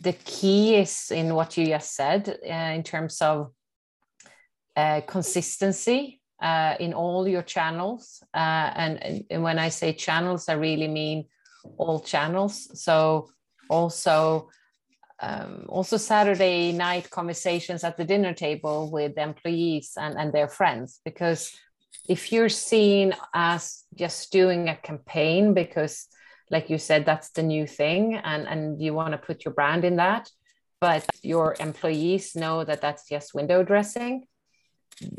the 0.00 0.12
key 0.12 0.76
is 0.76 1.10
in 1.10 1.34
what 1.34 1.56
you 1.56 1.66
just 1.66 1.96
said 1.96 2.28
uh, 2.28 2.72
in 2.76 2.84
terms 2.84 3.20
of 3.20 3.52
uh, 4.76 5.00
consistency 5.00 6.20
uh, 6.40 6.76
in 6.78 6.94
all 6.94 7.26
your 7.26 7.42
channels. 7.42 8.22
Uh, 8.32 8.70
and, 8.76 9.24
and 9.28 9.42
when 9.42 9.58
I 9.58 9.70
say 9.70 9.92
channels, 9.92 10.48
I 10.48 10.52
really 10.52 10.86
mean 10.86 11.24
all 11.76 11.98
channels. 11.98 12.80
So 12.80 13.30
also 13.68 14.48
um, 15.20 15.66
also 15.68 15.96
Saturday 15.96 16.72
night 16.72 17.10
conversations 17.10 17.84
at 17.84 17.96
the 17.96 18.04
dinner 18.04 18.34
table 18.34 18.90
with 18.90 19.18
employees 19.18 19.92
and, 19.96 20.16
and 20.16 20.32
their 20.32 20.48
friends, 20.48 21.00
because 21.04 21.52
if 22.08 22.32
you're 22.32 22.48
seen 22.48 23.14
as 23.34 23.84
just 23.94 24.32
doing 24.32 24.68
a 24.68 24.76
campaign 24.76 25.54
because 25.54 26.06
like 26.50 26.70
you 26.70 26.78
said 26.78 27.04
that's 27.04 27.30
the 27.30 27.42
new 27.42 27.66
thing 27.66 28.16
and 28.16 28.48
and 28.48 28.80
you 28.80 28.94
want 28.94 29.12
to 29.12 29.18
put 29.18 29.44
your 29.44 29.52
brand 29.52 29.84
in 29.84 29.96
that 29.96 30.30
but 30.80 31.04
your 31.22 31.54
employees 31.60 32.34
know 32.34 32.64
that 32.64 32.80
that's 32.80 33.06
just 33.06 33.34
window 33.34 33.62
dressing 33.62 34.24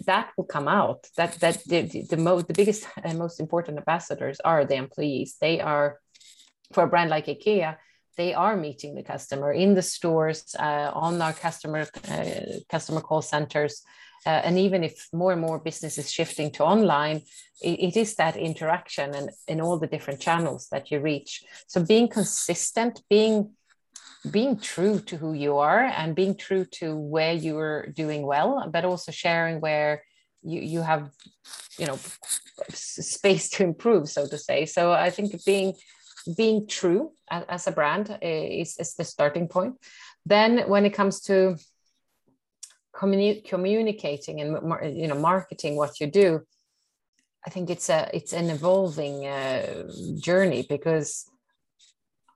that 0.06 0.32
will 0.38 0.46
come 0.46 0.68
out. 0.68 1.08
That 1.18 1.34
that 1.40 1.64
the, 1.66 1.82
the, 1.82 2.02
the 2.04 2.18
most 2.18 2.48
the 2.48 2.54
biggest 2.54 2.88
and 3.04 3.18
most 3.18 3.40
important 3.40 3.78
ambassadors 3.78 4.40
are 4.44 4.66
the 4.66 4.76
employees. 4.76 5.38
They 5.40 5.60
are 5.60 6.00
for 6.74 6.84
a 6.84 6.88
brand 6.88 7.10
like 7.10 7.26
ikea 7.28 7.78
they 8.20 8.34
are 8.34 8.56
meeting 8.68 8.92
the 8.96 9.04
customer 9.14 9.52
in 9.64 9.70
the 9.80 9.86
stores 9.96 10.40
uh, 10.68 10.90
on 11.06 11.14
our 11.26 11.36
customer 11.48 11.82
uh, 12.16 12.60
customer 12.76 13.02
call 13.02 13.22
centers 13.22 13.76
uh, 14.26 14.30
and 14.30 14.58
even 14.58 14.84
if 14.84 15.08
more 15.14 15.32
and 15.32 15.42
more 15.42 15.60
business 15.60 15.98
is 15.98 16.12
shifting 16.12 16.52
to 16.52 16.64
online, 16.64 17.22
it, 17.62 17.80
it 17.80 17.98
is 17.98 18.16
that 18.16 18.36
interaction 18.36 19.14
and 19.16 19.30
in 19.48 19.62
all 19.62 19.78
the 19.80 19.88
different 19.88 20.20
channels 20.20 20.68
that 20.72 20.92
you 20.92 21.00
reach. 21.00 21.44
So 21.68 21.84
being 21.84 22.08
consistent, 22.08 23.02
being 23.10 23.52
being 24.30 24.60
true 24.60 25.00
to 25.00 25.16
who 25.16 25.32
you 25.32 25.58
are 25.58 25.80
and 25.80 26.14
being 26.14 26.36
true 26.36 26.66
to 26.66 26.94
where 26.94 27.32
you're 27.32 27.88
doing 27.88 28.26
well, 28.26 28.70
but 28.70 28.84
also 28.84 29.14
sharing 29.14 29.62
where 29.62 30.04
you, 30.44 30.60
you 30.60 30.82
have, 30.82 31.10
you 31.78 31.86
know, 31.86 31.98
space 32.74 33.50
to 33.52 33.64
improve, 33.64 34.10
so 34.10 34.28
to 34.28 34.38
say. 34.38 34.66
So 34.66 34.92
I 34.92 35.10
think 35.10 35.46
being 35.46 35.74
being 36.38 36.68
true 36.68 37.12
as, 37.30 37.68
a 37.68 37.72
brand 37.72 38.18
is, 38.22 38.78
is 38.78 38.96
the 38.96 39.04
starting 39.04 39.48
point. 39.48 39.76
Then 40.26 40.70
when 40.70 40.86
it 40.86 40.94
comes 40.94 41.22
to 41.22 41.58
communi- 43.00 43.44
communicating 43.46 44.42
and 44.42 44.98
you 44.98 45.08
know 45.08 45.16
marketing 45.16 45.76
what 45.76 46.00
you 46.00 46.08
do 46.08 46.42
i 47.46 47.50
think 47.50 47.70
it's 47.70 47.90
a 47.90 48.10
it's 48.14 48.34
an 48.34 48.50
evolving 48.50 49.26
uh, 49.26 49.84
journey 50.20 50.66
because 50.68 51.26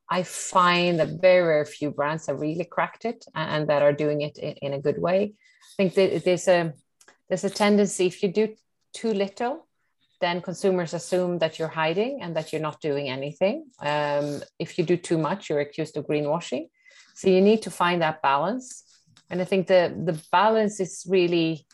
i 0.10 0.24
find 0.24 1.00
that 1.00 1.22
very 1.22 1.44
very 1.46 1.66
few 1.66 1.92
brands 1.92 2.28
have 2.28 2.40
really 2.40 2.66
cracked 2.66 3.06
it 3.06 3.26
and 3.36 3.68
that 3.68 3.82
are 3.82 3.94
doing 3.94 4.22
it 4.22 4.38
in, 4.38 4.54
in 4.62 4.74
a 4.74 4.82
good 4.82 5.00
way 5.02 5.34
i 5.80 5.88
think 5.90 5.94
there's 6.24 6.48
a 6.48 6.74
there's 7.28 7.44
a 7.44 7.50
tendency 7.50 8.06
if 8.08 8.22
you 8.24 8.32
do 8.32 8.56
too 8.94 9.14
little 9.14 9.68
then 10.24 10.42
consumers 10.42 10.94
assume 10.94 11.34
that 11.40 11.54
you're 11.58 11.76
hiding 11.84 12.14
and 12.22 12.32
that 12.38 12.48
you're 12.52 12.68
not 12.70 12.80
doing 12.90 13.06
anything. 13.18 13.58
Um, 13.94 14.28
if 14.66 14.70
you 14.78 14.84
do 14.92 14.98
too 15.10 15.20
much, 15.28 15.50
you're 15.50 15.66
accused 15.68 15.96
of 15.98 16.08
greenwashing. 16.10 16.64
So 17.20 17.30
you 17.30 17.42
need 17.50 17.62
to 17.64 17.72
find 17.82 18.02
that 18.02 18.22
balance 18.22 18.84
and 19.34 19.42
i 19.42 19.46
think 19.46 19.68
the 19.68 19.82
the 20.10 20.18
balance 20.32 20.80
is 20.80 21.06
really 21.18 21.66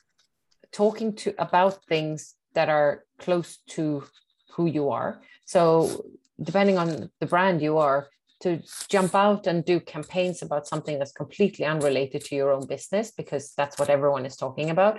talking 0.72 1.10
to 1.22 1.34
about 1.38 1.84
things 1.86 2.36
that 2.53 2.70
are 2.70 3.03
close 3.18 3.58
to 3.75 4.03
who 4.53 4.65
you 4.65 4.89
are 4.89 5.22
so 5.46 5.60
depending 6.41 6.77
on 6.77 7.10
the 7.20 7.29
brand 7.34 7.62
you 7.62 7.77
are 7.77 8.08
to 8.39 8.62
jump 8.88 9.13
out 9.13 9.48
and 9.48 9.65
do 9.65 9.82
campaigns 9.82 10.41
about 10.41 10.65
something 10.65 10.98
that's 10.98 11.12
completely 11.12 11.65
unrelated 11.65 12.22
to 12.24 12.36
your 12.36 12.53
own 12.53 12.65
business 12.65 13.12
because 13.12 13.53
that's 13.58 13.77
what 13.77 13.89
everyone 13.89 14.25
is 14.25 14.38
talking 14.38 14.70
about 14.70 14.96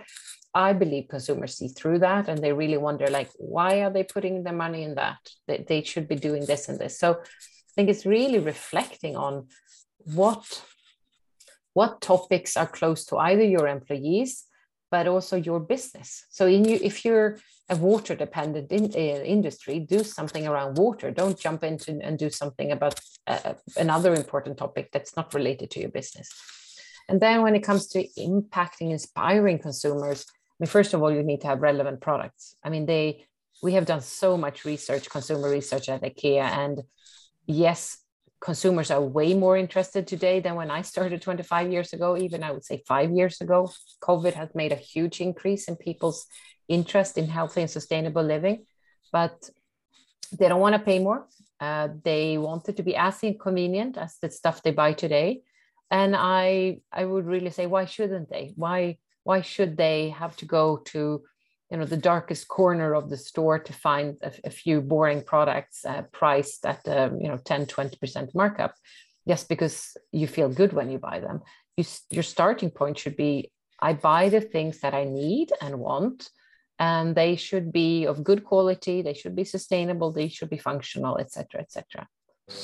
i 0.55 0.73
believe 0.73 1.09
consumers 1.09 1.57
see 1.57 1.69
through 1.69 1.99
that 1.99 2.29
and 2.29 2.39
they 2.39 2.53
really 2.53 2.77
wonder 2.77 3.07
like 3.09 3.31
why 3.37 3.83
are 3.83 3.91
they 3.91 4.03
putting 4.03 4.43
their 4.43 4.53
money 4.55 4.83
in 4.83 4.95
that? 4.97 5.19
They, 5.47 5.65
they 5.69 5.83
should 5.83 6.09
be 6.09 6.17
doing 6.17 6.45
this 6.47 6.69
and 6.69 6.79
this. 6.79 6.99
So 6.99 7.13
i 7.13 7.73
think 7.75 7.89
it's 7.89 8.07
really 8.07 8.39
reflecting 8.39 9.17
on 9.17 9.47
what 10.05 10.65
what 11.73 12.01
topics 12.01 12.57
are 12.57 12.67
close 12.67 13.05
to 13.07 13.17
either 13.17 13.45
your 13.45 13.69
employees 13.69 14.45
but 14.91 15.07
also 15.07 15.37
your 15.37 15.61
business. 15.61 16.27
So 16.31 16.47
you 16.47 16.79
if 16.83 17.05
you're 17.05 17.39
a 17.69 17.77
water 17.77 18.17
dependent 18.17 18.73
in, 18.73 18.87
uh, 18.87 19.23
industry 19.23 19.79
do 19.79 20.03
something 20.03 20.47
around 20.47 20.77
water. 20.77 21.13
Don't 21.13 21.39
jump 21.39 21.63
into 21.63 21.99
and 22.03 22.19
do 22.19 22.29
something 22.29 22.73
about 22.73 22.99
uh, 23.29 23.55
another 23.77 24.13
important 24.15 24.59
topic 24.59 24.91
that's 24.93 25.17
not 25.17 25.33
related 25.33 25.71
to 25.71 25.81
your 25.81 25.91
business. 25.91 26.29
And 27.09 27.21
then 27.21 27.43
when 27.43 27.55
it 27.55 27.63
comes 27.63 27.87
to 27.89 28.05
impacting 28.19 28.91
inspiring 28.91 29.61
consumers 29.61 30.27
mean 30.61 30.69
first 30.69 30.95
of 30.95 31.03
all 31.03 31.13
you 31.13 31.23
need 31.23 31.41
to 31.41 31.47
have 31.47 31.61
relevant 31.61 32.01
products 32.01 32.55
i 32.65 32.69
mean 32.69 32.87
they 32.87 33.25
we 33.63 33.73
have 33.73 33.87
done 33.87 34.01
so 34.01 34.37
much 34.37 34.65
research 34.65 35.11
consumer 35.11 35.51
research 35.51 35.89
at 35.89 36.03
ikea 36.03 36.43
and 36.43 36.83
yes 37.47 37.99
consumers 38.41 38.91
are 38.91 39.01
way 39.01 39.35
more 39.35 39.57
interested 39.57 40.07
today 40.07 40.41
than 40.41 40.55
when 40.55 40.71
I 40.71 40.83
started 40.83 41.21
25 41.21 41.71
years 41.71 41.93
ago, 41.93 42.17
even 42.17 42.43
I 42.43 42.51
would 42.53 42.65
say 42.65 42.83
five 42.87 43.11
years 43.13 43.41
ago. 43.41 43.71
COVID 44.03 44.33
has 44.33 44.49
made 44.55 44.73
a 44.73 44.77
huge 44.77 45.21
increase 45.21 45.69
in 45.69 45.77
people's 45.77 46.27
interest 46.67 47.19
in 47.19 47.29
healthy 47.29 47.61
and 47.61 47.71
sustainable 47.71 48.23
living, 48.23 48.65
but 49.13 49.51
they 50.39 50.49
don't 50.49 50.61
want 50.61 50.75
to 50.75 50.79
pay 50.79 50.99
more. 50.99 51.27
Uh, 51.61 51.89
they 52.05 52.39
want 52.39 52.69
it 52.69 52.77
to 52.79 52.83
be 52.83 52.97
as 52.97 53.23
inconvenient 53.23 53.99
as 53.99 54.17
the 54.23 54.31
stuff 54.31 54.63
they 54.63 54.71
buy 54.71 54.95
today. 54.95 55.43
And 55.91 56.17
I, 56.17 56.79
I 56.93 57.05
would 57.05 57.27
really 57.27 57.51
say, 57.51 57.67
why 57.67 57.85
shouldn't 57.85 58.31
they? 58.31 58.53
Why, 58.57 58.97
why 59.25 59.41
should 59.41 59.77
they 59.77 60.11
have 60.11 60.37
to 60.37 60.45
go 60.45 60.79
to 60.93 61.23
you 61.71 61.77
know 61.77 61.85
the 61.85 61.97
darkest 61.97 62.49
corner 62.49 62.95
of 62.95 63.09
the 63.11 63.17
store 63.17 63.59
to 63.59 63.73
find 63.73 64.17
a, 64.23 64.33
a 64.45 64.51
few 64.51 64.81
boring 64.81 65.23
products 65.23 65.85
uh, 65.85 66.03
priced 66.13 66.67
at 66.67 66.87
um, 66.89 67.21
you 67.21 67.29
know 67.29 67.37
10 67.37 67.67
20% 67.67 68.35
markup? 68.35 68.75
Yes 69.27 69.45
because 69.45 69.97
you 70.13 70.27
feel 70.27 70.49
good 70.49 70.73
when 70.73 70.91
you 70.91 70.99
buy 70.99 71.21
them. 71.21 71.41
You, 71.77 71.85
your 72.11 72.25
starting 72.25 72.71
point 72.71 72.99
should 72.99 73.17
be 73.17 73.53
i 73.81 73.93
buy 73.93 74.29
the 74.29 74.41
things 74.41 74.81
that 74.81 74.93
i 74.93 75.05
need 75.05 75.53
and 75.63 75.79
want 75.79 76.29
and 76.79 77.15
they 77.15 77.37
should 77.37 77.73
be 77.73 78.07
of 78.07 78.25
good 78.25 78.45
quality 78.45 79.03
they 79.03 79.15
should 79.15 79.35
be 79.35 79.45
sustainable 79.45 80.13
they 80.13 80.29
should 80.29 80.51
be 80.51 80.59
functional 80.59 81.17
etc 81.19 81.61
etc 81.61 82.07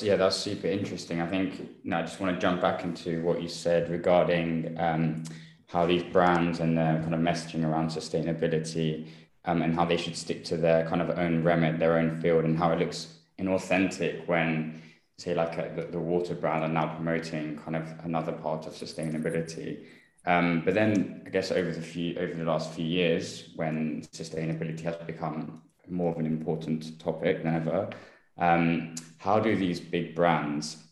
yeah 0.01 0.15
that's 0.15 0.35
super 0.35 0.67
interesting. 0.67 1.21
I 1.21 1.27
think 1.27 1.49
you 1.83 1.95
i 1.95 2.01
just 2.01 2.19
want 2.19 2.35
to 2.35 2.41
jump 2.41 2.61
back 2.61 2.83
into 2.83 3.23
what 3.23 3.41
you 3.41 3.47
said 3.47 3.89
regarding 3.89 4.75
um, 4.77 5.23
how 5.67 5.85
these 5.85 6.03
brands 6.03 6.59
and 6.59 6.77
their 6.77 6.99
kind 7.01 7.13
of 7.13 7.19
messaging 7.19 7.65
around 7.65 7.89
sustainability 7.89 9.07
um, 9.45 9.61
and 9.61 9.75
how 9.75 9.85
they 9.85 9.97
should 9.97 10.15
stick 10.15 10.43
to 10.45 10.57
their 10.57 10.87
kind 10.87 11.01
of 11.01 11.17
own 11.17 11.43
remit, 11.43 11.79
their 11.79 11.97
own 11.97 12.19
field, 12.21 12.45
and 12.45 12.57
how 12.57 12.71
it 12.71 12.79
looks 12.79 13.15
inauthentic 13.39 14.27
when, 14.27 14.81
say, 15.17 15.33
like 15.33 15.57
a, 15.57 15.65
uh, 15.65 15.75
the, 15.75 15.81
the, 15.83 15.99
water 15.99 16.35
brand 16.35 16.63
are 16.63 16.69
now 16.69 16.87
promoting 16.95 17.57
kind 17.57 17.75
of 17.75 17.87
another 18.03 18.31
part 18.31 18.65
of 18.65 18.73
sustainability. 18.73 19.85
Um, 20.25 20.63
but 20.65 20.73
then, 20.73 21.21
I 21.25 21.29
guess 21.29 21.51
over 21.51 21.71
the 21.71 21.81
few 21.81 22.17
over 22.17 22.33
the 22.33 22.43
last 22.43 22.73
few 22.73 22.85
years, 22.85 23.49
when 23.55 24.03
sustainability 24.13 24.81
has 24.81 24.95
become 25.05 25.61
more 25.89 26.11
of 26.11 26.17
an 26.17 26.25
important 26.25 26.99
topic 26.99 27.43
than 27.43 27.55
ever, 27.55 27.89
um, 28.37 28.95
how 29.17 29.39
do 29.39 29.55
these 29.55 29.79
big 29.79 30.15
brands, 30.15 30.83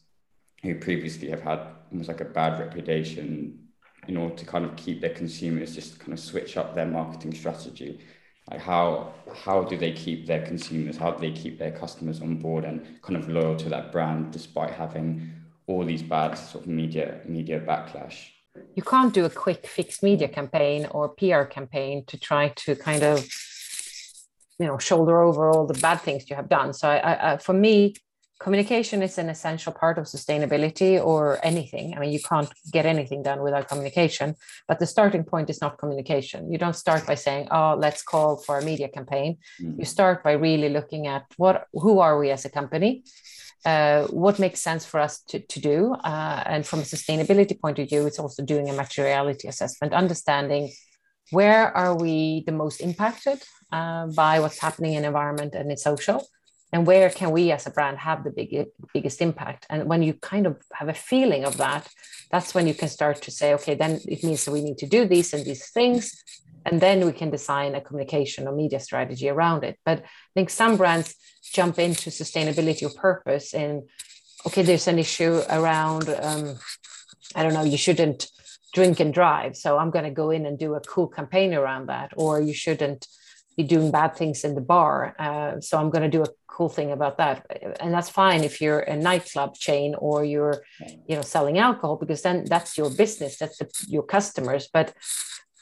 who 0.63 0.75
previously 0.75 1.29
have 1.29 1.41
had 1.41 1.59
almost 1.91 2.07
like 2.07 2.21
a 2.21 2.25
bad 2.25 2.59
reputation 2.59 3.64
in 4.07 4.17
order 4.17 4.35
to 4.35 4.45
kind 4.45 4.65
of 4.65 4.75
keep 4.75 5.01
their 5.01 5.13
consumers 5.13 5.75
just 5.75 5.99
kind 5.99 6.13
of 6.13 6.19
switch 6.19 6.57
up 6.57 6.75
their 6.75 6.85
marketing 6.85 7.33
strategy. 7.33 7.99
Like 8.49 8.61
how 8.61 9.13
how 9.43 9.63
do 9.63 9.77
they 9.77 9.91
keep 9.91 10.27
their 10.27 10.45
consumers? 10.45 10.97
How 10.97 11.11
do 11.11 11.19
they 11.19 11.31
keep 11.31 11.57
their 11.57 11.71
customers 11.71 12.21
on 12.21 12.35
board 12.37 12.63
and 12.63 13.01
kind 13.01 13.17
of 13.17 13.27
loyal 13.27 13.55
to 13.57 13.69
that 13.69 13.91
brand 13.91 14.31
despite 14.31 14.71
having 14.71 15.31
all 15.67 15.83
these 15.83 16.03
bad 16.03 16.35
sort 16.35 16.65
of 16.65 16.69
media 16.69 17.21
media 17.25 17.59
backlash? 17.59 18.29
You 18.75 18.83
can't 18.83 19.13
do 19.13 19.25
a 19.25 19.29
quick 19.29 19.65
fixed 19.65 20.03
media 20.03 20.27
campaign 20.27 20.87
or 20.91 21.09
pr 21.09 21.43
campaign 21.43 22.05
to 22.05 22.19
try 22.19 22.49
to 22.49 22.75
kind 22.75 23.03
of 23.03 23.25
you 24.59 24.67
know 24.67 24.77
shoulder 24.77 25.21
over 25.21 25.49
all 25.49 25.65
the 25.65 25.79
bad 25.79 26.01
things 26.01 26.29
you 26.29 26.35
have 26.35 26.49
done. 26.49 26.73
So 26.73 26.87
I, 26.87 27.33
I, 27.33 27.37
for 27.37 27.53
me 27.53 27.95
communication 28.39 29.01
is 29.01 29.17
an 29.17 29.29
essential 29.29 29.71
part 29.71 29.97
of 29.97 30.05
sustainability 30.05 31.03
or 31.03 31.39
anything. 31.43 31.95
I 31.95 31.99
mean, 31.99 32.11
you 32.11 32.19
can't 32.19 32.49
get 32.71 32.85
anything 32.85 33.23
done 33.23 33.41
without 33.41 33.67
communication, 33.69 34.35
but 34.67 34.79
the 34.79 34.85
starting 34.85 35.23
point 35.23 35.49
is 35.49 35.61
not 35.61 35.77
communication. 35.77 36.51
You 36.51 36.57
don't 36.57 36.75
start 36.75 37.05
by 37.05 37.15
saying, 37.15 37.47
"Oh, 37.51 37.75
let's 37.77 38.03
call 38.03 38.37
for 38.37 38.59
a 38.59 38.63
media 38.63 38.89
campaign." 38.89 39.37
Mm-hmm. 39.61 39.79
You 39.79 39.85
start 39.85 40.23
by 40.23 40.33
really 40.33 40.69
looking 40.69 41.07
at 41.07 41.23
what, 41.37 41.67
who 41.73 41.99
are 41.99 42.19
we 42.19 42.29
as 42.31 42.45
a 42.45 42.49
company, 42.49 43.03
uh, 43.65 44.07
what 44.07 44.37
makes 44.37 44.61
sense 44.61 44.85
for 44.85 44.99
us 44.99 45.21
to, 45.29 45.39
to 45.39 45.59
do, 45.59 45.93
uh, 45.93 46.43
and 46.45 46.67
from 46.67 46.79
a 46.79 46.83
sustainability 46.83 47.59
point 47.59 47.79
of 47.79 47.89
view, 47.89 48.05
it's 48.05 48.19
also 48.19 48.43
doing 48.43 48.69
a 48.69 48.73
materiality 48.73 49.47
assessment, 49.47 49.93
understanding 49.93 50.71
where 51.31 51.75
are 51.75 51.95
we 51.95 52.43
the 52.45 52.51
most 52.51 52.81
impacted 52.81 53.41
uh, 53.71 54.05
by 54.07 54.39
what's 54.39 54.59
happening 54.59 54.93
in 54.93 55.05
environment 55.05 55.55
and 55.55 55.71
in 55.71 55.77
social 55.77 56.27
and 56.73 56.85
where 56.85 57.09
can 57.09 57.31
we 57.31 57.51
as 57.51 57.67
a 57.67 57.69
brand 57.69 57.97
have 57.99 58.23
the 58.23 58.31
big, 58.31 58.67
biggest 58.93 59.21
impact? 59.21 59.65
And 59.69 59.87
when 59.87 60.03
you 60.03 60.13
kind 60.13 60.45
of 60.45 60.61
have 60.73 60.89
a 60.89 60.93
feeling 60.93 61.45
of 61.45 61.57
that 61.57 61.87
that's 62.31 62.55
when 62.55 62.67
you 62.67 62.73
can 62.73 62.89
start 62.89 63.21
to 63.21 63.31
say 63.31 63.53
okay 63.53 63.75
then 63.75 63.99
it 64.07 64.23
means 64.23 64.43
that 64.45 64.51
we 64.51 64.61
need 64.61 64.77
to 64.79 64.87
do 64.87 65.05
these 65.05 65.33
and 65.33 65.45
these 65.45 65.69
things. 65.69 66.23
And 66.67 66.81
then 66.81 67.05
we 67.05 67.13
can 67.13 67.29
design 67.29 67.75
a 67.75 67.81
communication 67.81 68.47
or 68.47 68.55
media 68.55 68.79
strategy 68.79 69.29
around 69.29 69.63
it. 69.63 69.77
But 69.85 69.99
i 69.99 70.31
think 70.33 70.49
some 70.49 70.77
brands 70.77 71.15
jump 71.53 71.79
into 71.79 72.09
sustainability 72.09 72.83
or 72.83 72.93
purpose 72.99 73.53
and 73.53 73.83
okay 74.45 74.63
there's 74.63 74.87
an 74.87 74.99
issue 74.99 75.41
around 75.49 76.09
um, 76.21 76.57
i 77.35 77.43
don't 77.43 77.53
know 77.53 77.63
you 77.63 77.77
shouldn't 77.77 78.29
drink 78.73 78.99
and 78.99 79.13
drive 79.13 79.55
so 79.55 79.77
i'm 79.77 79.91
going 79.91 80.05
to 80.05 80.11
go 80.11 80.31
in 80.31 80.45
and 80.45 80.59
do 80.59 80.73
a 80.73 80.81
cool 80.81 81.07
campaign 81.07 81.53
around 81.53 81.87
that 81.87 82.11
or 82.17 82.41
you 82.41 82.53
shouldn't 82.53 83.07
be 83.57 83.63
doing 83.63 83.91
bad 83.91 84.15
things 84.15 84.43
in 84.43 84.55
the 84.55 84.61
bar. 84.61 85.15
Uh, 85.17 85.59
so 85.61 85.77
I'm 85.77 85.89
going 85.89 86.03
to 86.09 86.17
do 86.17 86.23
a 86.23 86.29
cool 86.47 86.69
thing 86.69 86.91
about 86.91 87.17
that, 87.17 87.45
and 87.79 87.93
that's 87.93 88.09
fine 88.09 88.43
if 88.43 88.61
you're 88.61 88.79
a 88.79 88.95
nightclub 88.95 89.55
chain 89.55 89.95
or 89.97 90.23
you're, 90.23 90.63
you 91.07 91.15
know, 91.15 91.21
selling 91.21 91.57
alcohol 91.57 91.95
because 91.97 92.21
then 92.21 92.45
that's 92.45 92.77
your 92.77 92.89
business, 92.89 93.37
that's 93.37 93.57
the, 93.57 93.69
your 93.87 94.03
customers. 94.03 94.69
But 94.71 94.93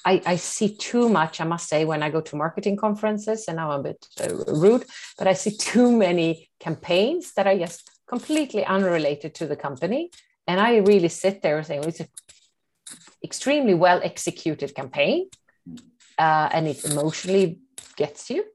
I, 0.06 0.22
I, 0.26 0.36
see 0.36 0.76
too 0.76 1.08
much, 1.08 1.40
I 1.40 1.46
must 1.46 1.70
say, 1.70 1.86
when 1.86 2.04
I 2.04 2.10
go 2.10 2.22
to 2.22 2.36
marketing 2.36 2.78
conferences, 2.78 3.46
and 3.48 3.58
now 3.58 3.72
I'm 3.72 3.80
a 3.80 3.84
bit 3.84 4.08
uh, 4.22 4.54
rude, 4.54 4.86
but 5.18 5.28
I 5.28 5.34
see 5.34 5.56
too 5.72 5.96
many 5.96 6.50
campaigns 6.60 7.34
that 7.34 7.48
are 7.48 7.58
just 7.58 7.90
completely 8.08 8.66
unrelated 8.66 9.34
to 9.36 9.48
the 9.48 9.56
company. 9.56 10.12
And 10.46 10.60
I 10.60 10.78
really 10.78 11.10
sit 11.10 11.42
there 11.42 11.64
saying, 11.64 11.82
well, 11.82 11.90
it's 11.90 12.02
an 12.02 12.08
extremely 13.24 13.74
well 13.74 14.02
executed 14.04 14.76
campaign. 14.76 15.30
Uh, 16.20 16.48
and 16.52 16.68
it's 16.68 16.86
emotionally 16.86 17.60
gets 17.96 18.30
you. 18.30 18.46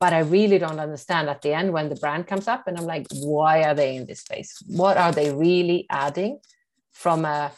But 0.00 0.12
i 0.12 0.18
really 0.18 0.58
don't 0.58 0.80
understand 0.80 1.28
at 1.28 1.42
the 1.42 1.52
end 1.52 1.72
when 1.72 1.88
the 1.88 1.94
brand 1.94 2.26
comes 2.26 2.48
up 2.48 2.66
and 2.66 2.76
i'm 2.76 2.86
like 2.86 3.06
why 3.14 3.62
are 3.62 3.74
they 3.74 3.94
in 3.96 4.06
this 4.06 4.20
space? 4.20 4.60
What 4.66 4.96
are 4.96 5.12
they 5.12 5.32
really 5.32 5.86
adding 5.90 6.40
from 6.90 7.24
a 7.24 7.52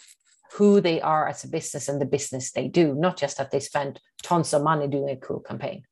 who 0.52 0.80
they 0.80 1.00
are 1.00 1.26
as 1.26 1.42
a 1.44 1.48
business 1.48 1.88
and 1.88 2.00
the 2.00 2.06
business 2.16 2.52
they 2.52 2.68
do 2.68 2.94
not 2.94 3.16
just 3.16 3.38
that 3.38 3.50
they 3.50 3.60
spend 3.60 4.00
tons 4.22 4.54
of 4.54 4.62
money 4.62 4.86
doing 4.88 5.10
a 5.10 5.16
cool 5.16 5.40
campaign? 5.40 5.84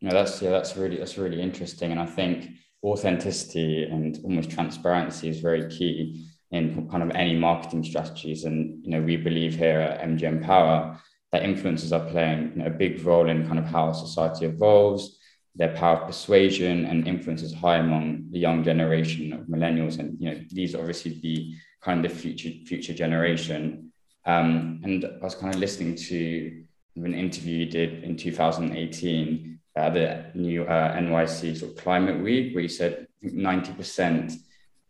Yeah 0.00 0.12
that's 0.12 0.40
yeah 0.40 0.50
that's 0.50 0.76
really 0.76 0.96
that's 0.96 1.18
really 1.18 1.40
interesting. 1.42 1.90
And 1.92 2.00
i 2.00 2.06
think 2.06 2.50
authenticity 2.82 3.84
and 3.84 4.18
almost 4.24 4.50
transparency 4.50 5.28
is 5.28 5.40
very 5.40 5.68
key 5.68 6.26
in 6.50 6.88
kind 6.88 7.02
of 7.02 7.10
any 7.10 7.34
marketing 7.34 7.84
strategies. 7.84 8.44
And 8.44 8.82
you 8.84 8.90
know 8.90 9.02
we 9.02 9.16
believe 9.16 9.54
here 9.54 9.80
at 9.80 10.00
MG 10.00 10.22
Empower 10.22 10.98
that 11.32 11.42
influencers 11.42 11.92
are 11.92 12.10
playing 12.10 12.52
you 12.54 12.62
know, 12.62 12.66
a 12.66 12.70
big 12.70 13.04
role 13.04 13.28
in 13.28 13.46
kind 13.46 13.58
of 13.58 13.66
how 13.66 13.92
society 13.92 14.46
evolves, 14.46 15.18
their 15.54 15.74
power 15.74 15.96
of 15.96 16.06
persuasion 16.06 16.86
and 16.86 17.06
influence 17.06 17.42
is 17.42 17.52
high 17.52 17.78
among 17.78 18.26
the 18.30 18.38
young 18.38 18.62
generation 18.62 19.32
of 19.32 19.40
millennials. 19.40 19.98
And 19.98 20.16
you 20.20 20.30
know, 20.30 20.40
these 20.50 20.74
obviously 20.74 21.18
the 21.20 21.54
kind 21.82 22.04
of 22.04 22.12
future 22.12 22.50
future 22.64 22.94
generation. 22.94 23.92
Um, 24.24 24.80
and 24.84 25.04
I 25.04 25.24
was 25.24 25.34
kind 25.34 25.52
of 25.54 25.60
listening 25.60 25.96
to 25.96 26.64
an 26.96 27.14
interview 27.14 27.58
you 27.58 27.66
did 27.66 28.04
in 28.04 28.16
2018 28.16 29.58
at 29.76 29.94
the 29.94 30.24
new 30.34 30.64
uh, 30.64 30.96
NYC 30.96 31.56
sort 31.56 31.72
of 31.72 31.78
climate 31.78 32.20
week, 32.22 32.54
where 32.54 32.62
you 32.62 32.68
said 32.68 33.06
90% 33.24 34.34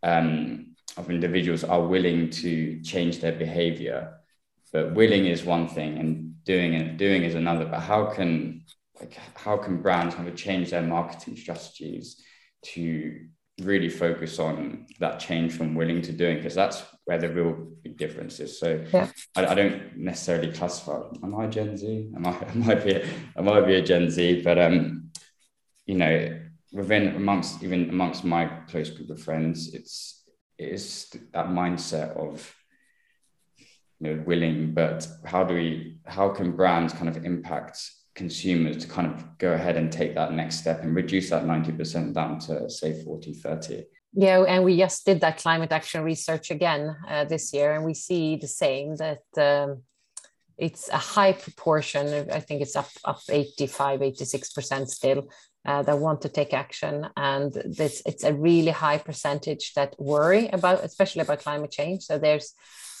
um, 0.03 0.75
of 0.97 1.09
individuals 1.09 1.63
are 1.63 1.81
willing 1.81 2.29
to 2.29 2.81
change 2.81 3.19
their 3.19 3.31
behavior 3.31 4.18
but 4.71 4.93
willing 4.93 5.25
is 5.25 5.43
one 5.43 5.67
thing 5.67 5.97
and 5.97 6.43
doing 6.43 6.73
it 6.73 6.97
doing 6.97 7.23
is 7.23 7.35
another 7.35 7.65
but 7.65 7.79
how 7.79 8.05
can 8.05 8.63
like 8.99 9.17
how 9.35 9.57
can 9.57 9.81
brands 9.81 10.15
kind 10.15 10.27
of 10.27 10.35
change 10.35 10.71
their 10.71 10.81
marketing 10.81 11.35
strategies 11.35 12.23
to 12.61 13.27
really 13.61 13.89
focus 13.89 14.39
on 14.39 14.85
that 14.99 15.19
change 15.19 15.53
from 15.53 15.75
willing 15.75 16.01
to 16.01 16.11
doing? 16.11 16.37
Because 16.37 16.55
that's 16.55 16.83
where 17.05 17.17
the 17.17 17.29
real 17.29 17.67
big 17.83 17.97
difference 17.97 18.39
is. 18.39 18.59
So 18.59 18.83
yeah. 18.93 19.07
I, 19.35 19.47
I, 19.47 19.53
don't 19.55 19.97
necessarily 19.97 20.51
classify 20.51 21.01
am 21.23 21.35
i 21.35 21.47
gen 21.47 21.75
z? 21.77 22.11
Am 22.15 22.25
i, 22.25 22.29
I 22.29 22.53
might 22.55 22.83
be 22.83 23.01
I 23.37 23.41
might 23.41 23.65
be 23.65 23.75
a 23.75 23.81
gen 23.81 24.09
z 24.09 24.41
but 24.41 24.59
um 24.59 25.11
you 25.85 25.95
know 25.95 26.39
within 26.71 27.15
amongst 27.15 27.63
even 27.63 27.89
amongst 27.89 28.23
my 28.23 28.45
close 28.69 28.91
group 28.91 29.09
of 29.09 29.21
friends 29.21 29.73
it's 29.73 30.23
it 30.57 30.69
is 30.69 31.09
that 31.33 31.47
mindset 31.47 32.15
of 32.15 32.53
you 33.99 34.15
know 34.15 34.23
willing 34.25 34.73
but 34.73 35.07
how 35.25 35.43
do 35.43 35.53
we 35.53 35.97
how 36.05 36.29
can 36.29 36.51
brands 36.51 36.93
kind 36.93 37.09
of 37.09 37.25
impact 37.25 37.91
consumers 38.15 38.77
to 38.77 38.87
kind 38.87 39.07
of 39.07 39.37
go 39.37 39.53
ahead 39.53 39.77
and 39.77 39.91
take 39.91 40.13
that 40.15 40.33
next 40.33 40.57
step 40.57 40.83
and 40.83 40.95
reduce 40.95 41.29
that 41.29 41.43
90% 41.43 42.13
down 42.13 42.39
to 42.39 42.69
say 42.69 43.01
40 43.03 43.33
30 43.33 43.83
yeah 44.13 44.43
and 44.43 44.63
we 44.63 44.77
just 44.77 45.05
did 45.05 45.21
that 45.21 45.37
climate 45.37 45.71
action 45.71 46.03
research 46.03 46.51
again 46.51 46.95
uh, 47.07 47.25
this 47.25 47.53
year 47.53 47.73
and 47.73 47.85
we 47.85 47.93
see 47.93 48.35
the 48.35 48.47
same 48.47 48.95
that 48.95 49.23
um, 49.37 49.83
it's 50.57 50.89
a 50.89 50.97
high 50.97 51.33
proportion 51.33 52.29
i 52.31 52.39
think 52.39 52.61
it's 52.61 52.75
up 52.75 52.89
up 53.05 53.21
85 53.29 54.01
86% 54.01 54.87
still 54.87 55.29
uh, 55.65 55.83
that 55.83 55.99
want 55.99 56.21
to 56.21 56.29
take 56.29 56.53
action 56.53 57.07
and 57.17 57.53
this 57.65 58.01
it's 58.05 58.23
a 58.23 58.33
really 58.33 58.71
high 58.71 58.97
percentage 58.97 59.73
that 59.73 59.95
worry 59.99 60.47
about 60.47 60.83
especially 60.83 61.21
about 61.21 61.39
climate 61.39 61.71
change. 61.71 62.03
So 62.03 62.17
there's 62.17 62.53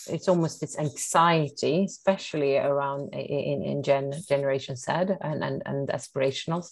it's 0.09 0.27
almost 0.27 0.59
this 0.59 0.77
anxiety, 0.77 1.85
especially 1.85 2.57
around 2.57 3.13
in, 3.13 3.63
in 3.63 3.83
Gen 3.83 4.13
Generation 4.27 4.75
Z 4.75 4.91
and, 5.21 5.43
and, 5.43 5.61
and 5.65 5.87
aspirationals. 5.89 6.71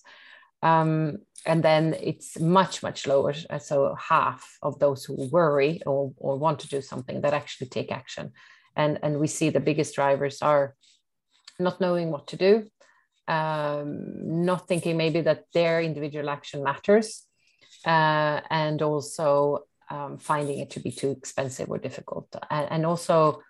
Um, 0.64 1.20
and 1.46 1.64
then 1.64 1.96
it's 2.02 2.40
much, 2.40 2.82
much 2.82 3.06
lower. 3.06 3.34
So 3.60 3.96
half 3.96 4.58
of 4.62 4.80
those 4.80 5.06
who 5.06 5.30
worry 5.30 5.82
or, 5.86 6.12
or 6.18 6.38
want 6.38 6.60
to 6.60 6.68
do 6.68 6.82
something 6.82 7.22
that 7.22 7.34
actually 7.34 7.68
take 7.68 7.92
action. 7.92 8.32
And, 8.76 9.00
and 9.04 9.20
we 9.20 9.28
see 9.28 9.50
the 9.50 9.60
biggest 9.60 9.96
drivers 9.96 10.42
are 10.42 10.76
not 11.60 11.80
knowing 11.80 12.12
what 12.12 12.28
to 12.28 12.38
do, 12.38 12.68
um, 13.28 14.44
not 14.46 14.68
thinking 14.68 14.98
maybe 14.98 15.22
that 15.22 15.46
their 15.54 15.82
individual 15.82 16.30
action 16.30 16.64
matters, 16.64 17.24
uh, 17.86 18.42
and 18.50 18.82
also 18.82 19.67
um, 19.90 20.18
finding 20.18 20.60
it 20.60 20.72
to 20.72 20.80
be 20.80 20.92
too 20.92 21.12
expensive 21.12 21.70
or 21.70 21.78
difficult. 21.78 22.36
And, 22.50 22.68
and, 22.72 22.86
also 22.86 23.42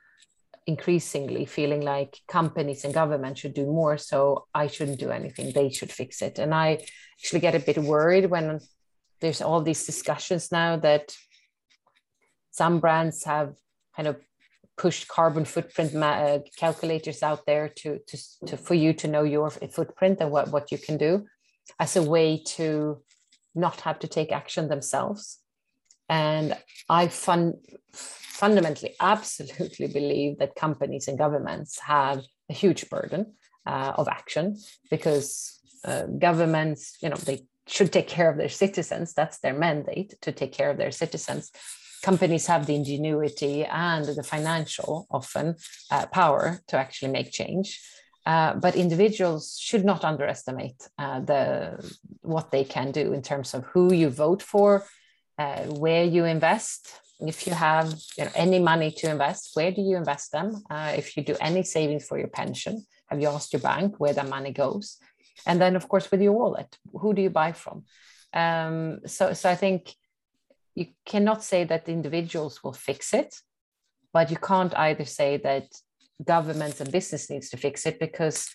increasingly 0.67 1.45
feeling 1.45 1.81
like 1.81 2.19
companies 2.27 2.83
and 2.83 2.93
government 2.93 3.37
should 3.37 3.53
do 3.53 3.65
more. 3.65 3.97
So 3.97 4.45
I 4.53 4.67
shouldn't 4.67 4.99
do 4.99 5.11
anything, 5.11 5.51
they 5.51 5.69
should 5.69 5.91
fix 5.91 6.21
it. 6.21 6.39
And 6.39 6.53
I 6.53 6.85
actually 7.19 7.39
get 7.39 7.55
a 7.55 7.59
bit 7.59 7.77
worried 7.77 8.29
when 8.29 8.59
there's 9.21 9.41
all 9.41 9.61
these 9.61 9.85
discussions 9.85 10.51
now 10.51 10.77
that 10.77 11.15
some 12.51 12.79
brands 12.79 13.23
have 13.23 13.55
kind 13.95 14.07
of 14.07 14.17
pushed 14.77 15.07
carbon 15.07 15.45
footprint 15.45 15.95
uh, 15.95 16.39
calculators 16.55 17.23
out 17.23 17.45
there 17.47 17.69
to, 17.69 17.99
to, 18.07 18.17
to, 18.45 18.57
for 18.57 18.75
you 18.75 18.93
to 18.93 19.07
know 19.07 19.23
your 19.23 19.49
footprint 19.49 20.19
and 20.21 20.29
what, 20.29 20.49
what 20.49 20.71
you 20.71 20.77
can 20.77 20.97
do 20.97 21.25
as 21.79 21.95
a 21.95 22.03
way 22.03 22.41
to 22.45 23.01
not 23.55 23.81
have 23.81 23.99
to 23.99 24.07
take 24.07 24.31
action 24.31 24.67
themselves 24.67 25.39
and 26.09 26.57
I 26.89 27.07
fun, 27.07 27.55
fundamentally, 27.91 28.95
absolutely 28.99 29.87
believe 29.87 30.39
that 30.39 30.55
companies 30.55 31.07
and 31.07 31.17
governments 31.17 31.79
have 31.79 32.23
a 32.49 32.53
huge 32.53 32.89
burden 32.89 33.33
uh, 33.65 33.93
of 33.97 34.07
action 34.07 34.57
because 34.89 35.59
uh, 35.83 36.03
governments, 36.05 36.97
you 37.01 37.09
know, 37.09 37.17
they 37.17 37.45
should 37.67 37.91
take 37.91 38.07
care 38.07 38.29
of 38.29 38.37
their 38.37 38.49
citizens. 38.49 39.13
That's 39.13 39.39
their 39.39 39.53
mandate 39.53 40.15
to 40.21 40.31
take 40.31 40.53
care 40.53 40.69
of 40.69 40.77
their 40.77 40.91
citizens. 40.91 41.51
Companies 42.03 42.45
have 42.47 42.65
the 42.65 42.75
ingenuity 42.75 43.65
and 43.65 44.05
the 44.05 44.23
financial, 44.23 45.07
often, 45.11 45.55
uh, 45.91 46.05
power 46.07 46.59
to 46.67 46.77
actually 46.77 47.11
make 47.11 47.31
change. 47.31 47.81
Uh, 48.25 48.53
but 48.53 48.75
individuals 48.75 49.57
should 49.59 49.85
not 49.85 50.03
underestimate 50.03 50.87
uh, 50.99 51.19
the 51.21 51.41
what 52.21 52.51
they 52.51 52.63
can 52.63 52.91
do 52.91 53.13
in 53.13 53.21
terms 53.21 53.53
of 53.53 53.63
who 53.65 53.93
you 53.93 54.09
vote 54.09 54.41
for, 54.41 54.85
uh, 55.37 55.63
where 55.63 56.03
you 56.03 56.25
invest. 56.25 56.99
If 57.19 57.47
you 57.47 57.53
have 57.53 57.93
you 58.17 58.25
know, 58.25 58.31
any 58.35 58.59
money 58.59 58.91
to 58.91 59.09
invest, 59.09 59.51
where 59.55 59.71
do 59.71 59.81
you 59.81 59.97
invest 59.97 60.31
them? 60.31 60.63
Uh, 60.69 60.93
if 60.95 61.17
you 61.17 61.23
do 61.23 61.35
any 61.41 61.63
savings 61.63 62.07
for 62.07 62.17
your 62.19 62.27
pension, 62.27 62.85
have 63.07 63.19
you 63.21 63.27
asked 63.27 63.53
your 63.53 63.61
bank 63.61 63.99
where 63.99 64.13
that 64.13 64.29
money 64.29 64.51
goes? 64.51 64.97
And 65.45 65.59
then, 65.59 65.75
of 65.75 65.87
course, 65.87 66.11
with 66.11 66.21
your 66.21 66.33
wallet, 66.33 66.77
who 66.91 67.13
do 67.13 67.21
you 67.21 67.29
buy 67.29 67.53
from? 67.53 67.85
Um, 68.33 68.99
so, 69.05 69.33
so 69.33 69.49
I 69.49 69.55
think 69.55 69.95
you 70.75 70.87
cannot 71.05 71.43
say 71.43 71.63
that 71.63 71.89
individuals 71.89 72.63
will 72.63 72.73
fix 72.73 73.13
it, 73.13 73.35
but 74.13 74.29
you 74.29 74.37
can't 74.37 74.75
either 74.75 75.05
say 75.05 75.37
that 75.37 75.65
governments 76.23 76.81
and 76.81 76.91
business 76.91 77.29
needs 77.29 77.49
to 77.49 77.57
fix 77.57 77.85
it 77.85 77.99
because 77.99 78.49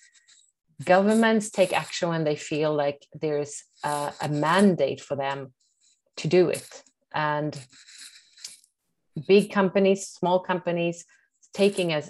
governments 0.84 1.50
take 1.50 1.72
action 1.72 2.08
when 2.08 2.24
they 2.24 2.36
feel 2.36 2.74
like 2.74 3.06
there's 3.12 3.64
a, 3.84 4.12
a 4.20 4.28
mandate 4.28 5.00
for 5.00 5.16
them 5.16 5.52
to 6.16 6.28
do 6.28 6.48
it. 6.48 6.82
And 7.14 7.58
big 9.26 9.52
companies, 9.52 10.08
small 10.08 10.40
companies, 10.40 11.04
taking 11.52 11.92
a, 11.92 12.02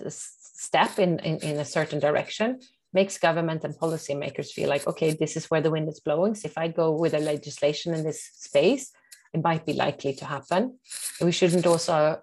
step 0.63 0.99
in, 0.99 1.19
in, 1.21 1.37
in 1.39 1.59
a 1.59 1.65
certain 1.65 1.99
direction 1.99 2.61
makes 2.93 3.19
government 3.19 3.65
and 3.65 3.75
policymakers 3.75 4.53
feel 4.53 4.69
like, 4.69 4.87
okay, 4.87 5.13
this 5.13 5.37
is 5.37 5.51
where 5.51 5.61
the 5.61 5.71
wind 5.71 5.89
is 5.89 5.99
blowing. 5.99 6.35
So 6.35 6.47
if 6.47 6.57
I 6.57 6.69
go 6.69 6.93
with 6.93 7.15
a 7.15 7.19
legislation 7.19 7.95
in 7.95 8.05
this 8.05 8.23
space, 8.35 8.93
it 9.33 9.43
might 9.43 9.65
be 9.67 9.73
likely 9.73 10.13
to 10.15 10.25
happen. 10.25 10.79
We 11.21 11.33
shouldn't 11.33 11.67
also 11.67 12.21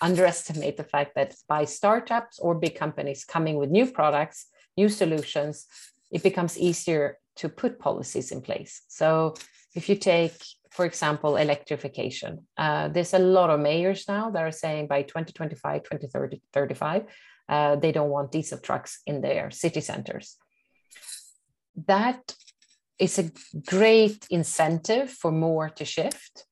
underestimate 0.00 0.76
the 0.76 0.84
fact 0.84 1.14
that 1.14 1.34
by 1.48 1.64
startups 1.64 2.38
or 2.38 2.54
big 2.54 2.74
companies 2.74 3.24
coming 3.24 3.56
with 3.56 3.70
new 3.70 3.86
products, 3.86 4.46
new 4.76 4.88
solutions, 4.88 5.66
it 6.10 6.22
becomes 6.22 6.58
easier 6.58 7.18
to 7.36 7.48
put 7.48 7.78
policies 7.78 8.32
in 8.32 8.40
place. 8.40 8.82
So 8.88 9.34
if 9.74 9.88
you 9.88 9.96
take, 9.96 10.36
for 10.74 10.84
example, 10.84 11.36
electrification, 11.36 12.46
uh, 12.58 12.88
there's 12.88 13.14
a 13.14 13.18
lot 13.20 13.48
of 13.48 13.60
mayors 13.60 14.08
now 14.08 14.28
that 14.30 14.42
are 14.42 14.50
saying 14.50 14.88
by 14.88 15.02
2025, 15.02 15.84
2030, 15.84 16.42
35, 16.52 17.04
uh, 17.48 17.76
they 17.76 17.92
don't 17.92 18.10
want 18.10 18.32
diesel 18.32 18.58
trucks 18.58 19.00
in 19.06 19.20
their 19.20 19.52
city 19.52 19.80
centers. 19.80 20.36
That 21.86 22.34
is 22.98 23.20
a 23.20 23.30
great 23.66 24.26
incentive 24.30 25.10
for 25.10 25.30
more 25.30 25.68
to 25.68 25.84
shift. 25.84 26.44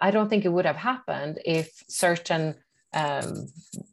I 0.00 0.10
don't 0.10 0.28
think 0.28 0.44
it 0.44 0.52
would 0.52 0.66
have 0.66 0.76
happened 0.76 1.38
if 1.44 1.70
certain 1.88 2.56
um, 2.94 3.46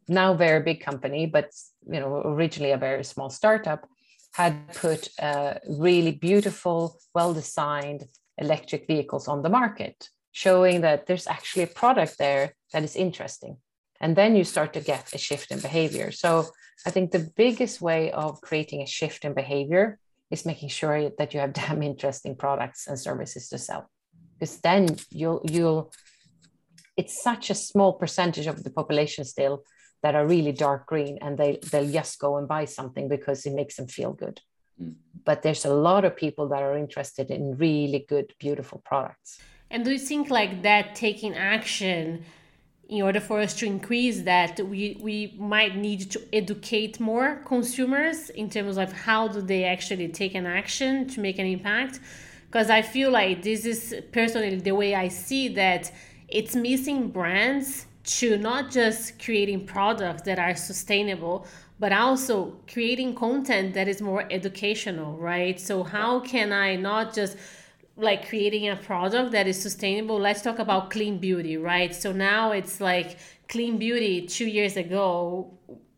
now 0.08 0.34
very 0.34 0.62
big 0.64 0.80
company, 0.80 1.26
but 1.26 1.50
you 1.86 2.00
know 2.00 2.22
originally 2.24 2.72
a 2.72 2.76
very 2.76 3.04
small 3.04 3.30
startup, 3.30 3.86
had 4.32 4.74
put 4.74 5.10
uh, 5.20 5.54
really 5.68 6.10
beautiful, 6.10 6.98
well-designed 7.14 8.04
electric 8.38 8.86
vehicles 8.86 9.28
on 9.28 9.42
the 9.42 9.48
market, 9.48 10.08
showing 10.32 10.80
that 10.82 11.06
there's 11.06 11.26
actually 11.26 11.64
a 11.64 11.68
product 11.68 12.18
there 12.18 12.54
that 12.72 12.82
is 12.82 12.96
interesting. 12.96 13.56
And 14.00 14.16
then 14.16 14.36
you 14.36 14.44
start 14.44 14.72
to 14.74 14.80
get 14.80 15.14
a 15.14 15.18
shift 15.18 15.50
in 15.50 15.60
behavior. 15.60 16.10
So 16.10 16.46
i 16.86 16.90
think 16.90 17.10
the 17.10 17.30
biggest 17.36 17.80
way 17.80 18.10
of 18.12 18.40
creating 18.40 18.82
a 18.82 18.86
shift 18.86 19.24
in 19.24 19.32
behavior 19.32 19.98
is 20.30 20.44
making 20.44 20.68
sure 20.68 21.10
that 21.18 21.32
you 21.32 21.40
have 21.40 21.52
damn 21.60 21.82
interesting 21.82 22.34
products 22.36 22.86
and 22.86 22.98
services 22.98 23.48
to 23.48 23.58
sell. 23.58 23.88
Because 24.34 24.60
then 24.60 24.96
you'll 25.10 25.40
you'll 25.44 25.92
it's 26.96 27.22
such 27.22 27.50
a 27.50 27.54
small 27.54 27.92
percentage 27.94 28.46
of 28.46 28.62
the 28.62 28.70
population 28.70 29.24
still 29.24 29.64
that 30.02 30.14
are 30.14 30.26
really 30.26 30.52
dark 30.52 30.86
green 30.86 31.18
and 31.22 31.38
they 31.38 31.58
they'll 31.70 31.90
just 31.90 32.18
go 32.18 32.36
and 32.36 32.46
buy 32.46 32.64
something 32.64 33.08
because 33.08 33.46
it 33.46 33.54
makes 33.54 33.76
them 33.76 33.88
feel 33.88 34.12
good 34.12 34.40
mm. 34.82 34.94
but 35.24 35.42
there's 35.42 35.64
a 35.64 35.72
lot 35.72 36.04
of 36.04 36.16
people 36.16 36.48
that 36.48 36.62
are 36.62 36.76
interested 36.76 37.30
in 37.30 37.56
really 37.56 38.04
good 38.08 38.32
beautiful 38.38 38.80
products 38.84 39.38
and 39.70 39.84
do 39.84 39.90
you 39.90 39.98
think 39.98 40.30
like 40.30 40.62
that 40.62 40.94
taking 40.94 41.34
action 41.34 42.24
in 42.88 43.02
order 43.02 43.20
for 43.20 43.40
us 43.40 43.54
to 43.54 43.66
increase 43.66 44.22
that 44.22 44.60
we 44.60 44.96
we 45.00 45.34
might 45.38 45.76
need 45.76 46.10
to 46.10 46.20
educate 46.32 47.00
more 47.00 47.36
consumers 47.46 48.30
in 48.30 48.50
terms 48.50 48.76
of 48.76 48.92
how 48.92 49.26
do 49.26 49.40
they 49.40 49.64
actually 49.64 50.08
take 50.08 50.34
an 50.34 50.46
action 50.46 51.08
to 51.08 51.20
make 51.20 51.38
an 51.38 51.46
impact 51.46 52.00
because 52.46 52.68
i 52.70 52.82
feel 52.82 53.10
like 53.10 53.42
this 53.42 53.64
is 53.64 53.94
personally 54.12 54.56
the 54.56 54.72
way 54.72 54.94
i 54.94 55.08
see 55.08 55.48
that 55.48 55.90
it's 56.28 56.54
missing 56.54 57.08
brands 57.08 57.86
to 58.04 58.36
not 58.36 58.70
just 58.70 59.22
creating 59.22 59.66
products 59.66 60.22
that 60.22 60.38
are 60.38 60.54
sustainable 60.54 61.46
but 61.78 61.92
also 61.92 62.54
creating 62.72 63.14
content 63.14 63.74
that 63.74 63.88
is 63.88 64.00
more 64.00 64.26
educational 64.30 65.16
right? 65.16 65.58
So 65.60 65.82
how 65.82 66.20
can 66.20 66.52
i 66.52 66.76
not 66.76 67.14
just 67.14 67.36
like 67.96 68.28
creating 68.28 68.68
a 68.68 68.76
product 68.76 69.32
that 69.32 69.46
is 69.46 69.60
sustainable? 69.60 70.18
Let's 70.18 70.42
talk 70.42 70.58
about 70.58 70.90
clean 70.90 71.18
beauty 71.18 71.56
right? 71.56 71.94
So 71.94 72.12
now 72.12 72.52
it's 72.52 72.80
like 72.80 73.18
clean 73.48 73.78
beauty 73.78 74.26
two 74.26 74.46
years 74.46 74.76
ago 74.76 75.50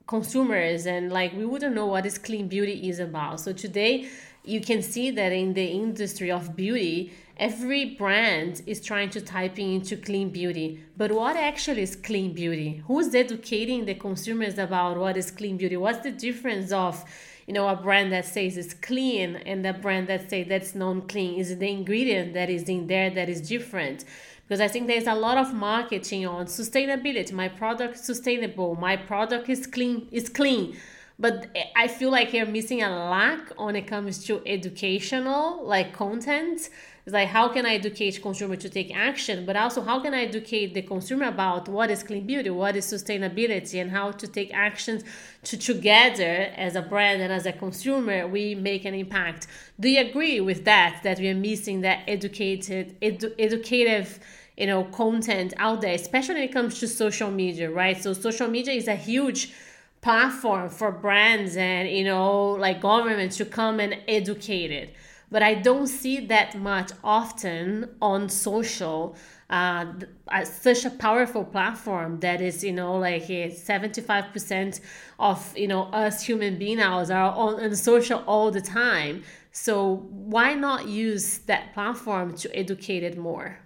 consumers 0.06 0.86
and 0.86 1.12
like 1.12 1.32
we 1.32 1.44
wouldn't 1.44 1.74
know 1.74 1.86
what 1.86 2.04
this 2.04 2.18
clean 2.18 2.48
beauty 2.48 2.88
is 2.88 2.98
about. 2.98 3.40
So 3.40 3.52
today 3.52 4.08
you 4.44 4.60
can 4.60 4.80
see 4.82 5.10
that 5.10 5.32
in 5.32 5.54
the 5.54 5.66
industry 5.66 6.30
of 6.30 6.54
beauty 6.54 7.12
every 7.38 7.84
brand 7.96 8.62
is 8.66 8.80
trying 8.80 9.10
to 9.10 9.20
type 9.20 9.58
into 9.58 9.96
clean 9.96 10.30
beauty. 10.30 10.80
But 10.96 11.12
what 11.12 11.36
actually 11.36 11.82
is 11.82 11.96
clean 11.96 12.32
beauty? 12.32 12.82
Who's 12.86 13.14
educating 13.14 13.84
the 13.84 13.94
consumers 13.94 14.58
about 14.58 14.96
what 14.96 15.16
is 15.16 15.30
clean 15.30 15.56
beauty? 15.56 15.76
What's 15.76 16.00
the 16.00 16.10
difference 16.10 16.72
of 16.72 17.04
you 17.46 17.54
know 17.54 17.68
a 17.68 17.76
brand 17.76 18.12
that 18.12 18.24
says 18.24 18.56
it's 18.56 18.74
clean 18.74 19.36
and 19.36 19.64
a 19.66 19.72
brand 19.72 20.08
that 20.08 20.30
say 20.30 20.44
that's 20.44 20.74
non-clean? 20.74 21.38
Is 21.38 21.50
it 21.50 21.60
the 21.60 21.70
ingredient 21.70 22.34
that 22.34 22.48
is 22.48 22.68
in 22.68 22.86
there 22.86 23.10
that 23.10 23.28
is 23.28 23.46
different? 23.46 24.04
Because 24.48 24.60
i 24.60 24.68
think 24.68 24.86
there's 24.86 25.08
a 25.08 25.14
lot 25.14 25.36
of 25.36 25.52
marketing 25.52 26.26
on 26.26 26.46
sustainability. 26.46 27.32
My 27.32 27.48
product 27.48 27.96
is 27.96 28.04
sustainable. 28.04 28.76
My 28.76 28.96
product 28.96 29.48
is 29.48 29.66
clean 29.66 30.08
is 30.10 30.28
clean. 30.28 30.76
But 31.18 31.48
i 31.74 31.88
feel 31.88 32.10
like 32.10 32.32
you're 32.32 32.46
missing 32.46 32.82
a 32.82 32.90
lack 32.90 33.58
when 33.58 33.76
it 33.76 33.86
comes 33.86 34.24
to 34.24 34.42
educational 34.46 35.64
like 35.64 35.92
content 35.92 36.68
it's 37.06 37.12
like 37.12 37.28
how 37.28 37.46
can 37.46 37.64
I 37.64 37.74
educate 37.74 38.20
consumer 38.20 38.56
to 38.56 38.68
take 38.68 38.92
action, 38.92 39.46
but 39.46 39.54
also 39.54 39.80
how 39.80 40.00
can 40.00 40.12
I 40.12 40.22
educate 40.22 40.74
the 40.74 40.82
consumer 40.82 41.26
about 41.26 41.68
what 41.68 41.88
is 41.88 42.02
clean 42.02 42.26
beauty, 42.26 42.50
what 42.50 42.74
is 42.74 42.84
sustainability, 42.84 43.80
and 43.80 43.92
how 43.92 44.10
to 44.10 44.26
take 44.26 44.52
actions 44.52 45.04
to 45.44 45.56
together 45.56 46.50
as 46.56 46.74
a 46.74 46.82
brand 46.82 47.22
and 47.22 47.32
as 47.32 47.46
a 47.46 47.52
consumer 47.52 48.26
we 48.26 48.56
make 48.56 48.84
an 48.84 48.94
impact. 48.94 49.46
Do 49.78 49.88
you 49.88 50.00
agree 50.00 50.40
with 50.40 50.64
that? 50.64 51.02
That 51.04 51.20
we 51.20 51.28
are 51.28 51.34
missing 51.36 51.82
that 51.82 52.02
educated, 52.08 53.00
edu- 53.00 53.34
educative 53.38 54.18
you 54.56 54.66
know 54.66 54.82
content 54.84 55.54
out 55.58 55.82
there 55.82 55.94
especially 55.94 56.34
when 56.36 56.44
it 56.44 56.52
comes 56.52 56.80
to 56.80 56.88
social 56.88 57.30
media 57.30 57.70
right 57.70 58.02
so 58.02 58.14
social 58.14 58.48
media 58.48 58.72
is 58.72 58.88
a 58.88 58.96
huge 58.96 59.52
platform 60.00 60.70
for 60.70 60.90
brands 60.90 61.56
and 61.58 61.90
you 61.90 62.02
know 62.02 62.52
like 62.52 62.80
governments 62.80 63.36
to 63.36 63.44
come 63.44 63.78
and 63.80 63.98
educate 64.08 64.70
it 64.70 64.94
but 65.30 65.42
I 65.42 65.54
don't 65.54 65.86
see 65.86 66.20
that 66.26 66.58
much 66.58 66.92
often 67.02 67.96
on 68.00 68.28
social. 68.28 69.16
Uh, 69.48 69.86
uh, 70.28 70.44
such 70.44 70.84
a 70.84 70.90
powerful 70.90 71.44
platform 71.44 72.18
that 72.20 72.40
is, 72.40 72.64
you 72.64 72.72
know, 72.72 72.96
like 72.96 73.24
75% 73.24 74.80
of, 75.20 75.56
you 75.56 75.68
know, 75.68 75.84
us 75.84 76.22
human 76.22 76.58
beings 76.58 77.10
are 77.10 77.30
on, 77.30 77.62
on 77.62 77.76
social 77.76 78.24
all 78.26 78.50
the 78.50 78.60
time. 78.60 79.22
So 79.52 80.06
why 80.10 80.54
not 80.54 80.88
use 80.88 81.38
that 81.46 81.72
platform 81.74 82.36
to 82.38 82.56
educate 82.56 83.02
it 83.02 83.16
more? 83.16 83.58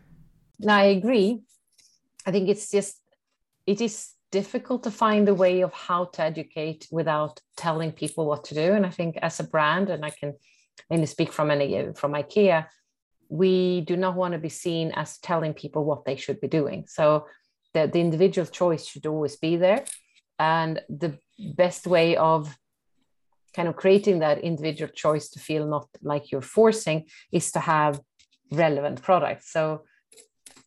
I 0.69 0.85
agree. 0.85 1.43
I 2.27 2.31
think 2.31 2.49
it's 2.49 2.71
just, 2.71 3.01
it 3.67 3.81
is 3.81 4.11
difficult 4.31 4.83
to 4.85 4.91
find 4.91 5.29
a 5.29 5.35
way 5.35 5.63
of 5.63 5.73
how 5.73 6.05
to 6.05 6.23
educate 6.23 6.87
without 6.91 7.41
telling 7.57 7.93
people 7.93 8.27
what 8.27 8.45
to 8.45 8.55
do. 8.55 8.75
And 8.75 8.87
I 8.87 8.91
think 8.91 9.17
as 9.23 9.41
a 9.41 9.45
brand, 9.45 9.91
and 9.91 10.05
I 10.05 10.11
can 10.11 10.35
mainly 10.89 11.07
speak 11.07 11.33
from 11.33 11.51
any 11.51 11.93
from 11.95 12.13
IKEA, 12.13 12.67
we 13.29 13.83
do 13.83 13.97
not 13.97 14.17
want 14.17 14.33
to 14.33 14.39
be 14.39 14.49
seen 14.49 14.91
as 14.93 15.19
telling 15.19 15.55
people 15.55 15.85
what 15.85 16.05
they 16.05 16.17
should 16.17 16.41
be 16.41 16.49
doing. 16.49 16.85
So 16.89 17.27
the, 17.75 17.87
the 17.87 18.01
individual 18.01 18.47
choice 18.47 18.87
should 18.87 19.07
always 19.07 19.37
be 19.37 19.57
there. 19.57 19.85
And 20.39 20.81
the 20.89 21.19
best 21.39 21.87
way 21.87 22.17
of 22.17 22.57
kind 23.55 23.69
of 23.69 23.77
creating 23.77 24.19
that 24.21 24.39
individual 24.39 24.91
choice 24.93 25.29
to 25.31 25.39
feel 25.39 25.67
not 25.67 25.89
like 26.03 26.31
you're 26.31 26.43
forcing 26.43 27.07
is 27.33 27.53
to 27.53 27.61
have 27.61 28.01
relevant 28.51 29.03
products. 29.03 29.53
So 29.53 29.83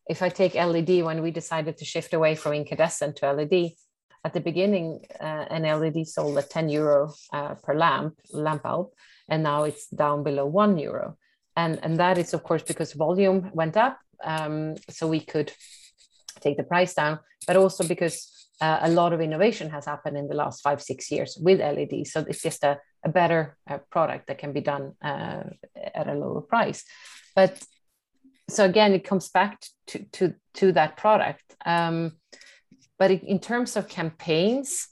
if 0.07 0.21
I 0.21 0.29
take 0.29 0.55
LED, 0.55 1.03
when 1.03 1.21
we 1.21 1.31
decided 1.31 1.77
to 1.77 1.85
shift 1.85 2.13
away 2.13 2.35
from 2.35 2.53
incandescent 2.53 3.17
to 3.17 3.31
LED, 3.31 3.71
at 4.25 4.33
the 4.33 4.39
beginning, 4.39 5.01
uh, 5.19 5.45
an 5.49 5.63
LED 5.63 6.07
sold 6.07 6.37
at 6.37 6.49
10 6.49 6.69
euro 6.69 7.13
uh, 7.33 7.55
per 7.55 7.75
lamp, 7.75 8.15
lamp 8.31 8.63
bulb 8.63 8.91
and 9.29 9.43
now 9.43 9.63
it's 9.63 9.87
down 9.87 10.23
below 10.23 10.45
one 10.45 10.77
euro. 10.77 11.17
And, 11.55 11.79
and 11.83 11.97
that 11.99 12.17
is, 12.17 12.33
of 12.33 12.43
course, 12.43 12.63
because 12.63 12.93
volume 12.93 13.51
went 13.53 13.77
up. 13.77 13.99
Um, 14.23 14.75
so 14.89 15.07
we 15.07 15.19
could 15.19 15.51
take 16.39 16.57
the 16.57 16.63
price 16.63 16.93
down, 16.93 17.19
but 17.45 17.55
also 17.55 17.83
because 17.87 18.49
uh, 18.61 18.79
a 18.81 18.89
lot 18.89 19.13
of 19.13 19.21
innovation 19.21 19.69
has 19.69 19.85
happened 19.85 20.17
in 20.17 20.27
the 20.27 20.35
last 20.35 20.61
five, 20.61 20.81
six 20.81 21.11
years 21.11 21.37
with 21.39 21.59
LED. 21.59 22.07
So 22.07 22.25
it's 22.27 22.41
just 22.41 22.63
a 22.63 22.79
a 23.03 23.09
better 23.09 23.57
uh, 23.69 23.79
product 23.89 24.27
that 24.27 24.37
can 24.37 24.53
be 24.53 24.61
done 24.61 24.93
uh, 25.03 25.43
at 25.93 26.07
a 26.07 26.13
lower 26.13 26.41
price. 26.41 26.83
But 27.35 27.61
so 28.49 28.65
again, 28.65 28.93
it 28.93 29.03
comes 29.03 29.29
back 29.29 29.61
to 29.87 30.05
to 30.13 30.33
to 30.55 30.71
that 30.73 30.97
product. 30.97 31.43
Um, 31.65 32.13
but 32.99 33.11
in 33.11 33.39
terms 33.39 33.75
of 33.75 33.89
campaigns, 33.89 34.87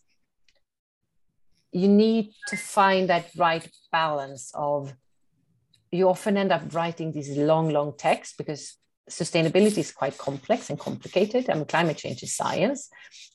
you 1.71 1.87
need 1.87 2.33
to 2.47 2.57
find 2.57 3.09
that 3.09 3.29
right 3.37 3.67
balance 3.91 4.51
of 4.53 4.93
you 5.91 6.09
often 6.09 6.37
end 6.37 6.51
up 6.51 6.73
writing 6.73 7.11
these 7.11 7.37
long, 7.37 7.69
long 7.69 7.93
texts 7.97 8.35
because 8.37 8.77
sustainability 9.09 9.79
is 9.79 9.91
quite 9.91 10.17
complex 10.17 10.69
and 10.69 10.79
complicated. 10.79 11.49
I 11.49 11.55
mean, 11.55 11.65
climate 11.65 11.97
change 11.97 12.23
is 12.23 12.35
science. 12.35 12.89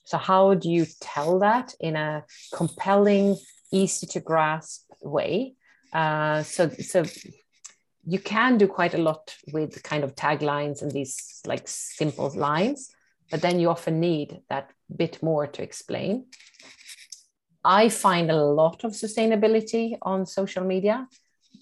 So, 0.05 0.17
how 0.17 0.55
do 0.55 0.69
you 0.69 0.85
tell 0.99 1.39
that 1.39 1.73
in 1.79 1.95
a 1.95 2.23
compelling, 2.53 3.37
easy 3.71 4.07
to 4.07 4.19
grasp 4.19 4.89
way? 5.01 5.53
Uh, 5.93 6.43
so, 6.43 6.69
so 6.69 7.05
you 8.05 8.19
can 8.19 8.57
do 8.57 8.67
quite 8.67 8.93
a 8.93 8.97
lot 8.97 9.35
with 9.53 9.83
kind 9.83 10.03
of 10.03 10.15
taglines 10.15 10.81
and 10.81 10.91
these 10.91 11.41
like 11.45 11.67
simple 11.67 12.29
lines, 12.35 12.89
but 13.29 13.41
then 13.41 13.59
you 13.59 13.69
often 13.69 13.99
need 13.99 14.39
that 14.49 14.71
bit 14.95 15.21
more 15.21 15.45
to 15.45 15.61
explain. 15.61 16.25
I 17.67 17.89
find 17.89 18.31
a 18.31 18.43
lot 18.43 18.83
of 18.85 18.93
sustainability 18.93 19.97
on 20.01 20.25
social 20.25 20.63
media 20.63 21.07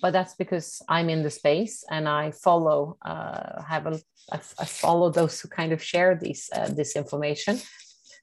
but 0.01 0.11
that's 0.11 0.35
because 0.35 0.81
I'm 0.87 1.09
in 1.09 1.23
the 1.23 1.29
space 1.29 1.83
and 1.89 2.07
I 2.07 2.31
follow 2.31 2.97
uh, 3.01 3.61
have 3.61 3.87
a 3.87 3.99
I, 4.31 4.37
I 4.59 4.65
follow 4.65 5.09
those 5.09 5.39
who 5.39 5.47
kind 5.47 5.71
of 5.71 5.81
share 5.81 6.15
these 6.15 6.49
uh, 6.55 6.69
this 6.69 6.95
information. 6.95 7.59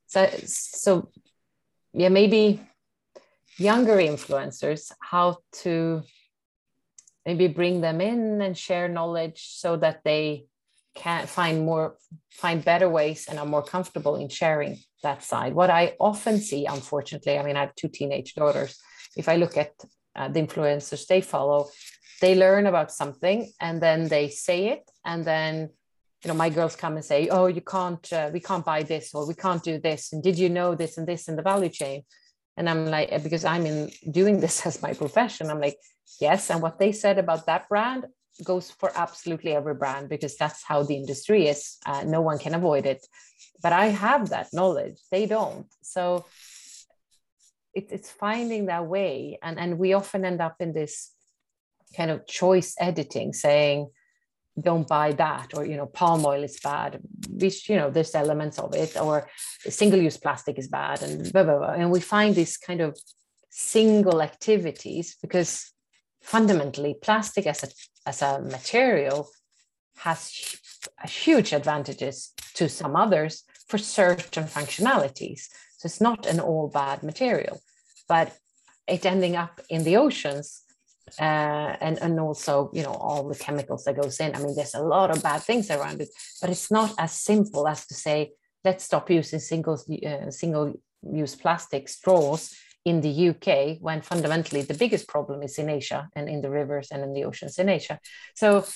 So 0.07 0.29
so 0.45 1.11
yeah, 1.93 2.09
maybe 2.09 2.61
younger 3.57 3.97
influencers 3.97 4.93
how 5.01 5.39
to 5.63 6.03
maybe 7.27 7.49
bring 7.49 7.81
them 7.81 8.01
in 8.01 8.41
and 8.43 8.57
share 8.57 8.89
knowledge 8.89 9.47
so 9.49 9.77
that 9.77 10.01
they 10.05 10.47
can 10.95 11.27
find 11.27 11.65
more 11.65 11.97
find 12.31 12.65
better 12.65 12.89
ways 12.89 13.27
and 13.29 13.39
are 13.39 13.47
more 13.47 13.63
comfortable 13.63 14.17
in 14.17 14.29
sharing 14.29 14.79
that 15.03 15.23
side. 15.23 15.55
What 15.55 15.71
i 15.71 15.95
often 16.01 16.39
see 16.39 16.67
unfortunately 16.67 17.39
i 17.39 17.43
mean 17.45 17.57
i 17.57 17.61
have 17.61 17.75
two 17.75 17.89
teenage 17.89 18.35
daughters. 18.35 18.79
If 19.17 19.29
i 19.29 19.37
look 19.37 19.57
at 19.57 19.73
uh, 20.17 20.29
the 20.29 20.43
influencers 20.43 21.07
they 21.07 21.21
follow 21.21 21.69
they 22.21 22.35
learn 22.37 22.67
about 22.67 22.93
something 22.93 23.51
and 23.61 23.83
then 23.83 24.09
they 24.09 24.29
say 24.29 24.69
it. 24.69 24.89
And 25.05 25.25
then 25.25 25.71
you 26.23 26.29
know 26.29 26.35
my 26.35 26.51
girls 26.51 26.77
come 26.77 26.95
and 26.97 27.05
say 27.05 27.29
oh 27.29 27.47
you 27.47 27.61
can't 27.61 28.13
uh, 28.13 28.31
we 28.33 28.41
can't 28.41 28.65
buy 28.65 28.83
this 28.85 29.15
or 29.15 29.27
we 29.27 29.35
can't 29.35 29.63
do 29.63 29.79
this. 29.79 30.13
And 30.13 30.23
did 30.23 30.39
you 30.39 30.49
know 30.49 30.75
this 30.75 30.99
and 30.99 31.07
this 31.07 31.29
in 31.29 31.37
the 31.37 31.43
value 31.43 31.69
chain? 31.69 32.03
And 32.57 32.69
i'm 32.69 32.87
like 32.87 33.11
uh, 33.13 33.19
because 33.19 33.45
i'm 33.45 33.67
in 33.67 33.91
doing 34.11 34.41
this 34.45 34.67
as 34.67 34.83
my 34.83 34.93
profession 34.95 35.51
i'm 35.51 35.61
like 35.61 35.79
yes. 36.21 36.51
And 36.51 36.63
what 36.63 36.79
they 36.79 36.93
said 36.93 37.19
about 37.19 37.47
that 37.47 37.69
brand 37.69 38.07
goes 38.45 38.71
for 38.71 38.91
absolutely 38.95 39.53
every 39.53 39.75
brand 39.75 40.09
because 40.09 40.37
that's 40.37 40.63
how 40.65 40.83
the 40.83 40.95
industry 40.95 41.49
is. 41.49 41.77
Uh, 41.85 42.03
no 42.05 42.21
one 42.21 42.39
can 42.39 42.55
avoid 42.55 42.87
it 42.87 43.07
but 43.63 43.73
i 43.73 43.87
have 43.87 44.31
that 44.31 44.49
knowledge. 44.53 44.99
They 45.11 45.27
don't. 45.27 45.67
So 45.83 46.25
it, 47.75 47.89
it's 47.91 48.11
finding 48.11 48.67
that 48.67 48.87
way. 48.87 49.39
And 49.43 49.59
and 49.59 49.79
we 49.79 49.93
often 49.93 50.25
end 50.25 50.41
up 50.41 50.57
in 50.61 50.73
this 50.73 51.11
kind 51.97 52.11
of 52.11 52.27
choice 52.27 52.75
editing 52.79 53.33
saying 53.33 53.89
don't 54.61 54.87
buy 54.87 55.13
that 55.13 55.49
or 55.57 55.65
you 55.65 55.77
know 55.77 55.87
palm 55.87 56.27
oil 56.27 56.43
is 56.43 56.59
bad 56.61 57.01
which 57.31 57.69
you 57.71 57.77
know 57.77 57.91
there's 57.91 58.15
elements 58.15 58.59
of 58.59 58.75
it 58.75 58.97
or 59.01 59.27
single 59.61 59.99
use 59.99 60.19
plastic 60.19 60.59
is 60.59 60.69
bad 60.69 61.03
and 61.03 61.33
blah, 61.33 61.43
blah, 61.43 61.59
blah. 61.59 61.73
and 61.73 61.91
we 61.91 62.01
find 62.01 62.35
these 62.35 62.59
kind 62.59 62.81
of 62.83 62.99
single 63.51 64.21
activities 64.21 65.17
because 65.23 65.73
fundamentally 66.23 66.95
plastic 67.01 67.47
as 67.47 67.63
a 67.63 67.69
as 68.07 68.21
a 68.21 68.41
material 68.41 69.29
has 69.97 70.31
a 71.03 71.09
huge 71.09 71.53
advantages 71.53 72.33
to 72.55 72.69
some 72.69 72.95
others 72.95 73.45
for 73.73 73.79
certain 73.79 74.45
functionalities 74.57 75.43
so 75.83 75.87
it's 75.87 76.01
not 76.01 76.27
an 76.27 76.39
all 76.39 76.69
bad 76.69 77.03
material, 77.03 77.61
but 78.09 78.33
it 78.87 79.05
ending 79.05 79.35
up 79.35 79.61
in 79.69 79.83
the 79.83 79.97
oceans 79.97 80.63
uh, 81.21 81.75
and 81.87 81.99
and 81.99 82.21
also 82.21 82.71
you 82.73 82.85
know 82.85 82.95
all 82.95 83.29
the 83.29 83.35
chemicals 83.35 83.83
that 83.85 84.01
goes 84.01 84.21
in. 84.21 84.37
I 84.37 84.39
mean, 84.39 84.55
there's 84.55 84.77
a 84.77 84.89
lot 84.97 85.11
of 85.11 85.25
bad 85.25 85.43
things 85.43 85.73
around 85.73 86.01
it, 86.01 86.11
but 86.41 86.51
it's 86.51 86.71
not 86.71 86.95
as 86.99 87.11
simple 87.11 87.67
as 87.67 87.85
to 87.89 87.95
say 87.95 88.31
let's 88.65 88.85
stop 88.85 89.11
using 89.11 89.41
single 89.41 89.77
uh, 90.07 90.31
single 90.31 90.73
use 91.03 91.35
plastic 91.35 91.89
straws 91.89 92.55
in 92.85 93.01
the 93.01 93.31
UK 93.31 93.79
when 93.81 94.03
fundamentally 94.03 94.63
the 94.63 94.81
biggest 94.83 95.09
problem 95.09 95.43
is 95.43 95.59
in 95.59 95.69
Asia 95.69 96.09
and 96.15 96.29
in 96.29 96.43
the 96.43 96.51
rivers 96.51 96.93
and 96.93 97.03
in 97.03 97.13
the 97.13 97.25
oceans 97.25 97.59
in 97.59 97.69
Asia. 97.69 97.99
So, 98.37 98.67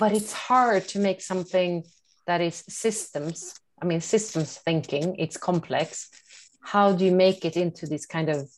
but 0.00 0.10
it's 0.10 0.32
hard 0.32 0.88
to 0.88 0.98
make 0.98 1.20
something 1.20 1.84
that 2.26 2.40
is 2.40 2.64
systems 2.68 3.59
I 3.80 3.84
mean, 3.84 4.00
systems 4.00 4.58
thinking, 4.58 5.16
it's 5.18 5.36
complex. 5.36 6.10
How 6.62 6.92
do 6.92 7.04
you 7.04 7.12
make 7.12 7.44
it 7.44 7.56
into 7.56 7.86
these 7.86 8.06
kind 8.06 8.28
of 8.28 8.50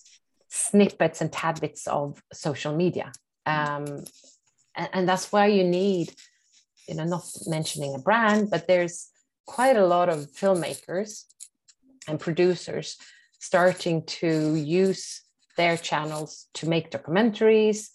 snippets 0.49 1.21
and 1.21 1.33
tidbits 1.33 1.87
of 1.87 2.23
social 2.33 2.75
media? 2.77 3.13
Um, 3.47 4.05
and, 4.77 4.89
and 4.93 5.09
that's 5.09 5.33
why 5.33 5.47
you 5.47 5.65
need, 5.65 6.13
you 6.89 6.95
know, 6.95 7.05
not 7.05 7.25
mentioning 7.47 7.95
a 7.95 7.99
brand, 7.99 8.51
but 8.51 8.67
there's 8.67 9.11
quite 9.47 9.77
a 9.77 9.87
lot 9.87 10.09
of 10.09 10.31
filmmakers 10.33 11.25
and 12.09 12.19
producers 12.19 12.97
starting 13.39 14.05
to 14.07 14.55
use 14.55 15.23
their 15.57 15.77
channels 15.77 16.47
to 16.55 16.69
make 16.69 16.91
documentaries 16.91 17.89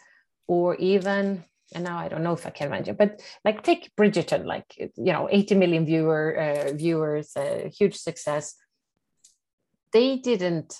or 0.48 0.76
even 0.76 1.44
and 1.74 1.84
now 1.84 1.98
I 1.98 2.08
don't 2.08 2.24
know 2.24 2.34
if 2.34 2.46
I 2.46 2.50
can 2.50 2.70
mention, 2.70 2.96
but 2.96 3.22
like 3.44 3.64
take 3.64 3.92
Bridgerton, 3.96 4.46
like 4.46 4.74
you 4.78 5.14
know, 5.14 5.28
80 5.30 5.56
million 5.56 5.86
viewer 5.86 6.38
uh, 6.40 6.74
viewers, 6.74 7.34
a 7.36 7.70
huge 7.70 7.96
success. 7.96 8.56
They 9.92 10.18
didn't 10.18 10.76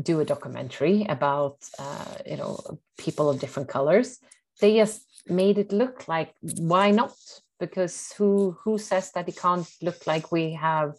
do 0.00 0.20
a 0.20 0.24
documentary 0.24 1.04
about 1.08 1.58
uh, 1.78 2.14
you 2.26 2.36
know 2.36 2.58
people 2.96 3.28
of 3.28 3.38
different 3.38 3.68
colors. 3.68 4.18
They 4.60 4.76
just 4.76 5.02
made 5.26 5.58
it 5.58 5.72
look 5.72 6.08
like 6.08 6.34
why 6.40 6.90
not? 6.90 7.16
Because 7.58 8.12
who 8.12 8.56
who 8.64 8.78
says 8.78 9.12
that 9.12 9.28
it 9.28 9.36
can't 9.36 9.68
look 9.82 10.06
like 10.06 10.32
we 10.32 10.54
have 10.54 10.94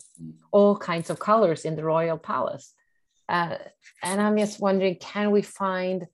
all 0.51 0.77
kinds 0.77 1.09
of 1.09 1.19
colors 1.19 1.65
in 1.65 1.75
the 1.75 1.83
royal 1.83 2.19
palace? 2.19 2.73
Uh, 3.27 3.57
and 4.03 4.21
I'm 4.21 4.37
just 4.37 4.59
wondering, 4.59 4.95
can 4.95 5.31
we 5.31 5.41
find 5.41 6.05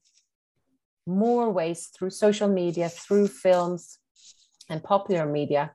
more 1.08 1.50
ways 1.50 1.88
through 1.88 2.10
social 2.10 2.48
media, 2.48 2.89
through 2.89 3.28
films 3.28 4.00
and 4.70 4.84
popular 4.84 5.26
media, 5.26 5.72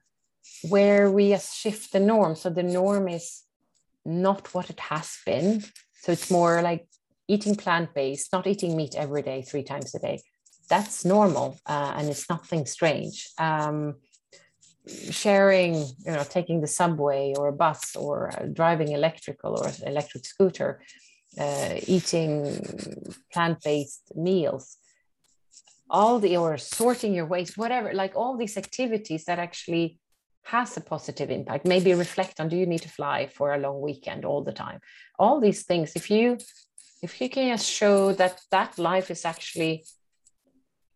where 0.69 1.11
we 1.11 1.37
shift 1.39 1.93
the 1.93 2.01
norm. 2.01 2.37
So 2.37 2.51
the 2.51 2.63
norm 2.63 3.09
is 3.09 3.43
not 4.05 4.53
what 4.55 4.71
it 4.71 4.81
has 4.81 5.19
been. 5.25 5.65
So 6.03 6.13
it's 6.13 6.31
more 6.31 6.63
like 6.63 6.87
eating 7.29 7.57
plant 7.57 7.95
based, 7.95 8.33
not 8.33 8.47
eating 8.47 8.77
meat 8.77 8.95
every 8.95 9.23
day, 9.23 9.43
three 9.43 9.63
times 9.63 9.95
a 9.95 9.99
day. 9.99 10.21
That's 10.69 11.05
normal 11.05 11.59
uh, 11.67 11.95
and 11.97 12.09
it's 12.09 12.29
nothing 12.29 12.67
strange. 12.67 13.29
Um, 13.39 13.97
sharing, 15.11 15.75
you 15.75 16.13
know, 16.13 16.25
taking 16.25 16.61
the 16.61 16.67
subway 16.67 17.35
or 17.37 17.49
a 17.49 17.53
bus 17.53 17.95
or 17.97 18.33
uh, 18.33 18.47
driving 18.47 18.93
electrical 18.93 19.57
or 19.57 19.71
electric 19.87 20.27
scooter, 20.27 20.83
uh, 21.39 21.75
eating 21.87 23.15
plant 23.33 23.63
based 23.63 24.13
meals 24.15 24.79
all 25.93 26.19
the 26.19 26.37
or 26.37 26.57
sorting 26.59 27.15
your 27.15 27.27
waste 27.27 27.57
whatever 27.57 27.93
like 27.93 28.15
all 28.17 28.37
these 28.37 28.57
activities 28.57 29.25
that 29.27 29.39
actually 29.39 29.99
has 30.45 30.77
a 30.77 30.81
positive 30.81 31.31
impact. 31.31 31.65
Maybe 31.65 31.95
reflect 31.95 32.41
on 32.41 32.49
do 32.49 32.57
you 32.57 32.67
need 32.67 32.83
to 32.83 32.89
fly 32.89 33.29
for 33.29 33.55
a 33.55 33.59
long 33.59 33.81
weekend 33.81 34.25
all 34.25 34.43
the 34.43 34.59
time? 34.65 34.81
All 35.17 35.39
these 35.39 35.63
things. 35.63 35.93
If 35.95 36.11
you 36.11 36.39
if 37.03 37.21
you 37.21 37.29
can 37.29 37.57
just 37.57 37.69
show 37.69 38.13
that 38.15 38.41
that 38.51 38.79
life 38.79 39.11
is 39.11 39.25
actually 39.25 39.85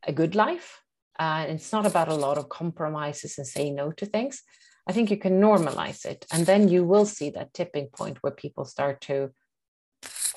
a 0.07 0.13
good 0.13 0.35
life 0.35 0.83
uh, 1.19 1.47
it's 1.49 1.73
not 1.73 1.87
about 1.87 2.09
a 2.09 2.15
lot 2.15 2.39
of 2.39 2.49
compromises 2.49 3.39
and 3.39 3.47
say 3.47 3.71
no 3.71 3.91
to 3.91 4.07
things 4.07 4.43
i 4.87 4.93
think 4.93 5.11
you 5.11 5.17
can 5.17 5.41
normalize 5.41 6.05
it. 6.05 6.25
And 6.33 6.47
then 6.47 6.69
you 6.69 6.85
will 6.85 7.07
see 7.07 7.31
that 7.31 7.53
tipping 7.53 7.89
point 7.89 8.19
where 8.23 8.33
people 8.33 8.65
start 8.65 9.01
to 9.03 9.31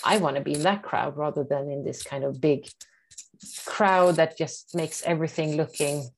i 0.03 0.17
want 0.17 0.35
to 0.37 0.41
be 0.41 0.55
in 0.55 0.63
that 0.63 0.83
crowd 0.83 1.17
rather 1.17 1.43
than 1.43 1.69
in 1.69 1.83
this 1.83 2.01
kind 2.03 2.23
of 2.23 2.41
big 2.41 2.67
crowd 3.65 4.15
that 4.15 4.37
just 4.37 4.75
makes 4.75 5.01
everything 5.03 5.55
looking 5.55 6.09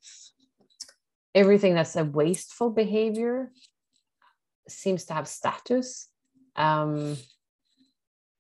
everything 1.33 1.75
that's 1.75 1.95
a 1.95 2.03
wasteful 2.03 2.69
behavior 2.69 3.51
seems 4.67 5.05
to 5.05 5.13
have 5.13 5.27
status. 5.27 6.09
Um, 6.55 7.17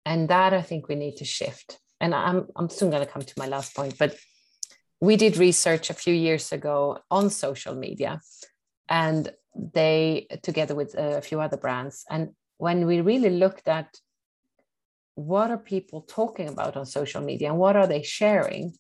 and 0.06 0.30
that 0.30 0.54
i 0.54 0.62
think 0.62 0.88
we 0.88 0.96
need 0.96 1.18
to 1.18 1.26
shift. 1.26 1.78
And 2.00 2.16
i'm, 2.16 2.48
I'm 2.56 2.70
soon 2.70 2.90
going 2.90 3.06
to 3.06 3.12
come 3.12 3.22
to 3.22 3.34
my 3.38 3.48
last 3.48 3.76
point 3.76 3.98
but 3.98 4.16
we 5.02 5.16
did 5.16 5.38
research 5.38 5.90
a 5.90 5.94
few 5.94 6.14
years 6.14 6.52
ago 6.52 7.00
on 7.12 7.30
social 7.30 7.76
media 7.76 8.22
and 8.90 9.32
they 9.56 10.28
together 10.44 10.76
with 10.76 10.96
a 10.96 11.22
few 11.22 11.40
other 11.40 11.58
brands. 11.58 12.06
And 12.10 12.30
when 12.58 12.86
we 12.86 13.02
really 13.02 13.30
looked 13.30 13.68
at 13.68 13.98
what 15.20 15.52
are 15.52 15.58
people 15.58 16.02
talking 16.02 16.48
about 16.48 16.78
on 16.78 16.86
social 16.86 17.22
media 17.22 17.50
and 17.50 17.58
what 17.58 17.76
are 17.76 17.88
they 17.88 18.04
sharing? 18.04 18.74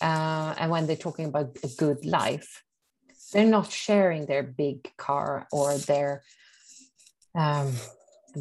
Uh, 0.00 0.54
and 0.58 0.70
when 0.70 0.86
they're 0.86 0.96
talking 0.96 1.26
about 1.26 1.56
a 1.62 1.68
good 1.76 2.04
life 2.04 2.62
they're 3.32 3.44
not 3.44 3.70
sharing 3.70 4.26
their 4.26 4.42
big 4.42 4.90
car 4.96 5.46
or 5.52 5.76
their 5.78 6.22
um, 7.34 7.72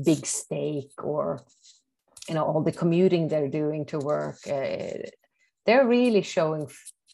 big 0.03 0.25
steak 0.25 0.91
or 1.03 1.43
you 2.27 2.35
know 2.35 2.43
all 2.43 2.61
the 2.61 2.71
commuting 2.71 3.27
they're 3.27 3.49
doing 3.49 3.85
to 3.85 3.99
work. 3.99 4.39
Uh, 4.47 5.09
they're 5.65 5.87
really 5.87 6.21
showing 6.21 6.67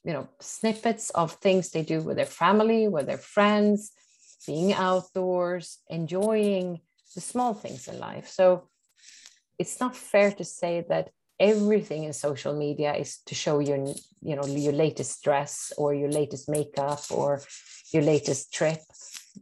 you 0.03 0.13
know 0.13 0.27
snippets 0.39 1.09
of 1.11 1.33
things 1.33 1.71
they 1.71 1.83
do 1.83 2.01
with 2.01 2.17
their 2.17 2.25
family 2.25 2.87
with 2.87 3.07
their 3.07 3.17
friends 3.17 3.91
being 4.45 4.73
outdoors 4.73 5.79
enjoying 5.89 6.79
the 7.15 7.21
small 7.21 7.53
things 7.53 7.87
in 7.87 7.99
life. 7.99 8.27
So 8.27 8.69
it's 9.57 9.79
not 9.79 9.95
fair 9.95 10.31
to 10.31 10.43
say 10.43 10.85
that 10.89 11.09
everything 11.39 12.03
in 12.05 12.13
social 12.13 12.57
media 12.57 12.93
is 12.93 13.19
to 13.25 13.35
show 13.35 13.59
your 13.59 13.77
you 14.21 14.35
know 14.35 14.45
your 14.45 14.73
latest 14.73 15.23
dress 15.23 15.73
or 15.77 15.93
your 15.93 16.09
latest 16.09 16.49
makeup 16.49 17.01
or 17.09 17.41
your 17.91 18.03
latest 18.03 18.53
trip. 18.53 18.79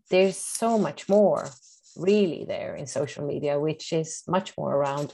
There's 0.09 0.37
so 0.37 0.77
much 0.77 1.07
more 1.07 1.49
really 1.95 2.45
there 2.47 2.75
in 2.75 2.87
social 2.87 3.25
media 3.25 3.59
which 3.59 3.93
is 3.93 4.23
much 4.27 4.57
more 4.57 4.73
around 4.75 5.13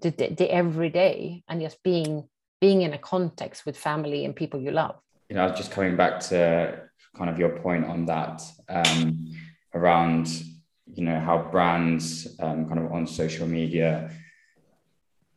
the, 0.00 0.10
the, 0.10 0.28
the 0.28 0.52
everyday 0.52 1.42
and 1.48 1.60
just 1.60 1.82
being 1.82 2.28
being 2.60 2.82
in 2.82 2.92
a 2.92 2.98
context 2.98 3.66
with 3.66 3.76
family 3.76 4.24
and 4.24 4.36
people 4.36 4.60
you 4.60 4.70
love. 4.70 4.96
You 5.28 5.36
know 5.36 5.52
just 5.54 5.72
coming 5.72 5.96
back 5.96 6.20
to 6.28 6.82
kind 7.16 7.30
of 7.30 7.38
your 7.38 7.58
point 7.58 7.84
on 7.84 8.06
that 8.06 8.42
um, 8.68 9.32
around 9.74 10.28
you 10.94 11.04
know 11.04 11.18
how 11.20 11.38
brands 11.50 12.36
um, 12.40 12.66
kind 12.68 12.80
of 12.80 12.92
on 12.92 13.06
social 13.06 13.46
media 13.46 14.10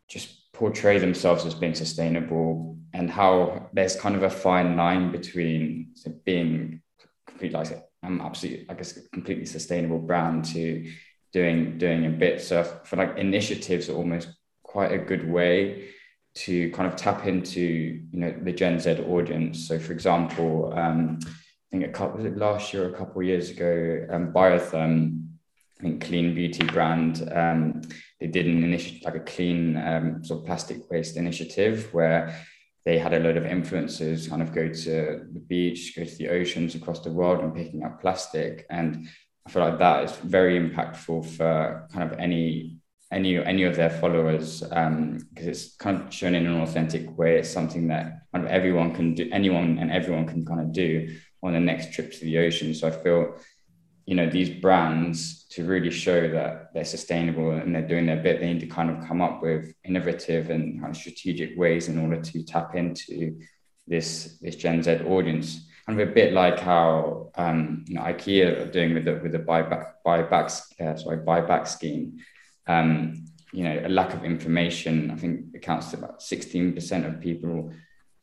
just 0.08 0.52
portray 0.52 0.98
themselves 0.98 1.44
as 1.44 1.54
being 1.54 1.74
sustainable 1.74 2.78
and 2.92 3.10
how 3.10 3.68
there's 3.72 3.96
kind 3.96 4.14
of 4.14 4.22
a 4.22 4.30
fine 4.30 4.76
line 4.76 5.10
between 5.10 5.92
being 6.24 6.80
completely 7.26 7.58
like 7.58 7.84
I'm 8.02 8.20
absolutely 8.20 8.66
I 8.68 8.74
guess 8.74 8.98
completely 9.12 9.46
sustainable 9.46 9.98
brand 9.98 10.44
to 10.46 10.90
doing 11.32 11.78
doing 11.78 12.06
a 12.06 12.10
bit. 12.10 12.40
So 12.40 12.62
for 12.84 12.96
like 12.96 13.18
initiatives 13.18 13.88
are 13.88 13.96
almost 13.96 14.28
quite 14.62 14.92
a 14.92 14.98
good 14.98 15.28
way 15.28 15.88
to 16.36 16.70
kind 16.70 16.88
of 16.88 16.96
tap 16.96 17.26
into 17.26 17.60
you 17.60 18.18
know 18.20 18.34
the 18.42 18.52
Gen 18.52 18.78
Z 18.78 18.90
audience. 19.00 19.66
So 19.66 19.78
for 19.78 19.92
example 19.92 20.72
um, 20.76 21.18
I 21.26 21.28
think 21.72 21.84
a 21.84 21.92
couple 21.92 22.18
was 22.18 22.26
it 22.26 22.36
last 22.36 22.72
year 22.72 22.88
a 22.88 22.96
couple 22.96 23.20
of 23.22 23.26
years 23.26 23.50
ago 23.50 24.06
um, 24.10 24.32
Biotherm 24.32 25.23
I 25.78 25.82
think 25.82 26.04
clean 26.04 26.34
beauty 26.34 26.64
brand 26.64 27.28
um, 27.34 27.82
they 28.20 28.26
did 28.28 28.46
an 28.46 28.62
initiative 28.62 29.02
like 29.04 29.16
a 29.16 29.20
clean 29.20 29.76
um, 29.76 30.24
sort 30.24 30.40
of 30.40 30.46
plastic 30.46 30.90
waste 30.90 31.16
initiative 31.16 31.92
where 31.92 32.34
they 32.84 32.98
had 32.98 33.14
a 33.14 33.20
load 33.20 33.36
of 33.36 33.44
influencers 33.44 34.28
kind 34.28 34.42
of 34.42 34.52
go 34.52 34.68
to 34.68 35.26
the 35.32 35.40
beach, 35.48 35.94
go 35.96 36.04
to 36.04 36.16
the 36.16 36.28
oceans 36.28 36.74
across 36.74 37.00
the 37.00 37.12
world 37.12 37.40
and 37.40 37.54
picking 37.54 37.82
up 37.82 38.00
plastic. 38.00 38.66
And 38.68 39.08
I 39.46 39.50
feel 39.50 39.62
like 39.62 39.78
that 39.78 40.04
is 40.04 40.12
very 40.16 40.58
impactful 40.58 41.26
for 41.36 41.88
kind 41.92 42.10
of 42.10 42.18
any 42.18 42.78
any 43.12 43.36
any 43.36 43.62
of 43.64 43.76
their 43.76 43.90
followers 43.90 44.60
because 44.60 44.72
um, 44.72 45.28
it's 45.36 45.76
kind 45.76 46.02
of 46.02 46.12
shown 46.12 46.34
in 46.34 46.46
an 46.46 46.60
authentic 46.60 47.16
way. 47.16 47.38
It's 47.38 47.50
something 47.50 47.88
that 47.88 48.20
kind 48.32 48.44
of 48.44 48.50
everyone 48.50 48.94
can 48.94 49.14
do, 49.14 49.28
anyone 49.32 49.78
and 49.78 49.90
everyone 49.90 50.26
can 50.26 50.44
kind 50.44 50.60
of 50.60 50.72
do 50.72 51.16
on 51.42 51.52
the 51.52 51.60
next 51.60 51.92
trip 51.92 52.12
to 52.12 52.20
the 52.20 52.38
ocean. 52.38 52.74
So 52.74 52.88
I 52.88 52.90
feel 52.90 53.36
you 54.06 54.14
know 54.14 54.28
these 54.28 54.50
brands 54.50 55.44
to 55.48 55.64
really 55.64 55.90
show 55.90 56.28
that 56.28 56.72
they're 56.74 56.84
sustainable 56.84 57.52
and 57.52 57.74
they're 57.74 57.86
doing 57.86 58.06
their 58.06 58.22
bit 58.22 58.40
they 58.40 58.52
need 58.52 58.60
to 58.60 58.66
kind 58.66 58.90
of 58.90 59.06
come 59.06 59.22
up 59.22 59.42
with 59.42 59.72
innovative 59.84 60.50
and 60.50 60.80
kind 60.80 60.90
of 60.90 60.96
strategic 60.96 61.56
ways 61.56 61.88
in 61.88 61.98
order 61.98 62.20
to 62.20 62.42
tap 62.44 62.74
into 62.74 63.38
this 63.86 64.38
this 64.40 64.56
gen 64.56 64.82
z 64.82 64.90
audience. 65.06 65.68
Kind 65.86 66.00
of 66.00 66.08
a 66.08 66.12
bit 66.12 66.32
like 66.32 66.58
how 66.58 67.30
um, 67.34 67.84
you 67.86 67.94
know 67.94 68.02
ikea 68.02 68.62
are 68.62 68.70
doing 68.70 68.94
with 68.94 69.04
the 69.04 69.20
with 69.22 69.32
the 69.32 69.38
buyback 69.38 69.92
buyback 70.04 70.46
uh, 70.80 70.96
sorry 70.96 71.18
buyback 71.18 71.68
scheme. 71.68 72.18
Um, 72.66 73.26
you 73.52 73.62
know 73.62 73.82
a 73.84 73.88
lack 73.88 74.12
of 74.12 74.24
information 74.24 75.12
i 75.12 75.14
think 75.14 75.54
accounts 75.54 75.92
to 75.92 75.96
about 75.96 76.18
16% 76.18 77.06
of 77.06 77.20
people 77.20 77.72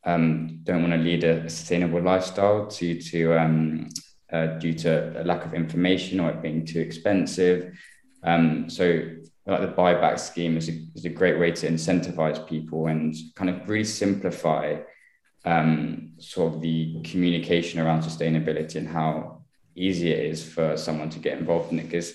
um, 0.04 0.60
don't 0.64 0.82
want 0.82 0.94
to 0.94 1.00
lead 1.00 1.24
a, 1.24 1.46
a 1.46 1.50
sustainable 1.50 2.02
lifestyle 2.02 2.68
to 2.68 3.02
to 3.02 3.40
um, 3.40 3.88
uh, 4.32 4.48
due 4.60 4.74
to 4.74 5.22
a 5.22 5.24
lack 5.24 5.46
of 5.46 5.54
information 5.54 6.20
or 6.20 6.30
it 6.30 6.42
being 6.42 6.66
too 6.66 6.80
expensive. 6.80 7.78
Um, 8.24 8.70
so 8.70 9.10
like 9.46 9.62
the 9.62 9.68
buyback 9.68 10.20
scheme 10.20 10.58
is 10.58 10.70
a, 10.70 10.74
is 10.96 11.06
a 11.06 11.10
great 11.10 11.40
way 11.40 11.52
to 11.52 11.68
incentivize 11.68 12.48
people 12.48 12.88
and 12.88 13.16
kind 13.36 13.50
of 13.50 13.68
really 13.68 13.84
simplify 13.84 14.78
um, 15.46 16.14
sort 16.20 16.54
of 16.54 16.62
the 16.62 17.02
communication 17.04 17.80
around 17.80 18.04
sustainability 18.04 18.76
and 18.76 18.88
how 18.88 19.42
easy 19.76 20.12
it 20.12 20.26
is 20.26 20.48
for 20.48 20.78
someone 20.78 21.10
to 21.10 21.20
get 21.20 21.38
involved 21.38 21.72
in 21.72 21.80
it. 21.80 21.84
Because 21.84 22.14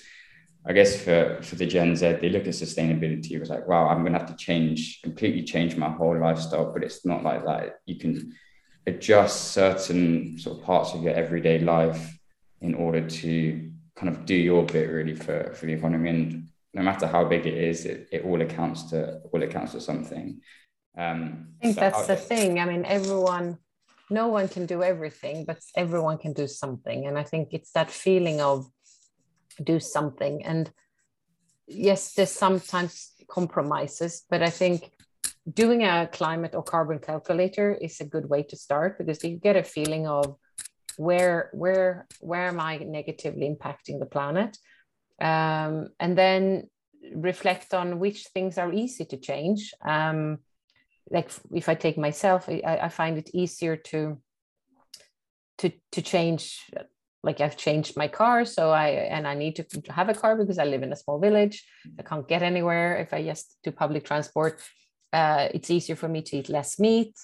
I 0.64 0.72
guess 0.72 1.00
for, 1.02 1.40
for 1.42 1.56
the 1.56 1.66
Gen 1.66 1.96
Z, 1.96 2.18
they 2.20 2.28
look 2.28 2.46
at 2.46 2.54
sustainability, 2.54 3.32
it 3.32 3.40
was 3.40 3.50
like, 3.50 3.66
wow, 3.66 3.88
I'm 3.88 4.00
going 4.00 4.12
to 4.12 4.18
have 4.18 4.28
to 4.28 4.36
change, 4.36 5.00
completely 5.02 5.42
change 5.42 5.76
my 5.76 5.90
whole 5.90 6.18
lifestyle. 6.18 6.72
But 6.72 6.84
it's 6.84 7.04
not 7.04 7.22
like 7.22 7.44
that. 7.44 7.80
You 7.86 7.98
can 7.98 8.32
adjust 8.86 9.52
certain 9.52 10.38
sort 10.38 10.58
of 10.58 10.64
parts 10.64 10.92
of 10.94 11.02
your 11.02 11.14
everyday 11.14 11.58
life 11.58 12.18
in 12.60 12.74
order 12.74 13.06
to 13.08 13.70
kind 13.96 14.08
of 14.08 14.24
do 14.24 14.34
your 14.34 14.64
bit 14.64 14.88
really 14.90 15.14
for, 15.14 15.52
for 15.54 15.66
the 15.66 15.72
economy. 15.72 16.10
And 16.10 16.48
no 16.74 16.82
matter 16.82 17.06
how 17.06 17.24
big 17.24 17.46
it 17.46 17.54
is, 17.54 17.84
it, 17.84 18.08
it 18.12 18.24
all 18.24 18.40
accounts 18.40 18.84
to 18.90 19.20
all 19.32 19.42
accounts 19.42 19.72
to 19.72 19.80
something. 19.80 20.40
Um, 20.96 21.48
I 21.60 21.64
think 21.64 21.74
so 21.74 21.80
that's 21.80 22.06
the 22.06 22.16
thing. 22.16 22.60
I 22.60 22.64
mean, 22.64 22.84
everyone, 22.84 23.58
no 24.10 24.28
one 24.28 24.48
can 24.48 24.66
do 24.66 24.82
everything, 24.82 25.44
but 25.44 25.58
everyone 25.74 26.18
can 26.18 26.32
do 26.32 26.46
something. 26.46 27.06
And 27.06 27.18
I 27.18 27.24
think 27.24 27.48
it's 27.52 27.72
that 27.72 27.90
feeling 27.90 28.40
of 28.40 28.66
do 29.62 29.80
something. 29.80 30.44
And 30.44 30.70
yes, 31.66 32.14
there's 32.14 32.30
sometimes 32.30 33.12
compromises, 33.28 34.24
but 34.30 34.42
I 34.42 34.50
think 34.50 34.92
doing 35.52 35.84
a 35.84 36.08
climate 36.12 36.54
or 36.54 36.62
carbon 36.62 36.98
calculator 36.98 37.72
is 37.72 38.00
a 38.00 38.04
good 38.04 38.28
way 38.28 38.42
to 38.42 38.56
start 38.56 38.98
because 38.98 39.22
you 39.22 39.36
get 39.36 39.56
a 39.56 39.62
feeling 39.62 40.06
of 40.06 40.36
where 40.96 41.50
where 41.52 42.06
where 42.20 42.48
am 42.48 42.58
i 42.58 42.78
negatively 42.78 43.48
impacting 43.48 43.98
the 43.98 44.06
planet 44.06 44.56
um, 45.20 45.88
and 46.00 46.18
then 46.18 46.68
reflect 47.14 47.72
on 47.74 47.98
which 47.98 48.26
things 48.28 48.58
are 48.58 48.72
easy 48.72 49.04
to 49.04 49.16
change 49.16 49.72
um, 49.84 50.38
like 51.10 51.30
if 51.54 51.68
i 51.68 51.74
take 51.74 51.98
myself 51.98 52.48
I, 52.48 52.80
I 52.82 52.88
find 52.88 53.18
it 53.18 53.30
easier 53.32 53.76
to 53.76 54.18
to 55.58 55.72
to 55.92 56.02
change 56.02 56.60
like 57.22 57.40
I've 57.40 57.56
changed 57.56 57.96
my 57.96 58.06
car, 58.06 58.44
so 58.44 58.70
I 58.70 58.88
and 58.90 59.26
I 59.26 59.34
need 59.34 59.56
to 59.56 59.64
have 59.90 60.08
a 60.08 60.14
car 60.14 60.36
because 60.36 60.58
I 60.58 60.64
live 60.64 60.84
in 60.84 60.92
a 60.92 60.96
small 60.96 61.18
village. 61.18 61.64
I 61.98 62.02
can't 62.02 62.28
get 62.28 62.42
anywhere 62.42 62.98
if 62.98 63.12
I 63.12 63.24
just 63.24 63.58
do 63.64 63.72
public 63.72 64.04
transport. 64.04 64.62
Uh, 65.12 65.48
it's 65.54 65.70
easier 65.70 65.96
for 65.96 66.08
me 66.08 66.22
to 66.22 66.36
eat 66.36 66.48
less 66.48 66.78
meat. 66.78 67.14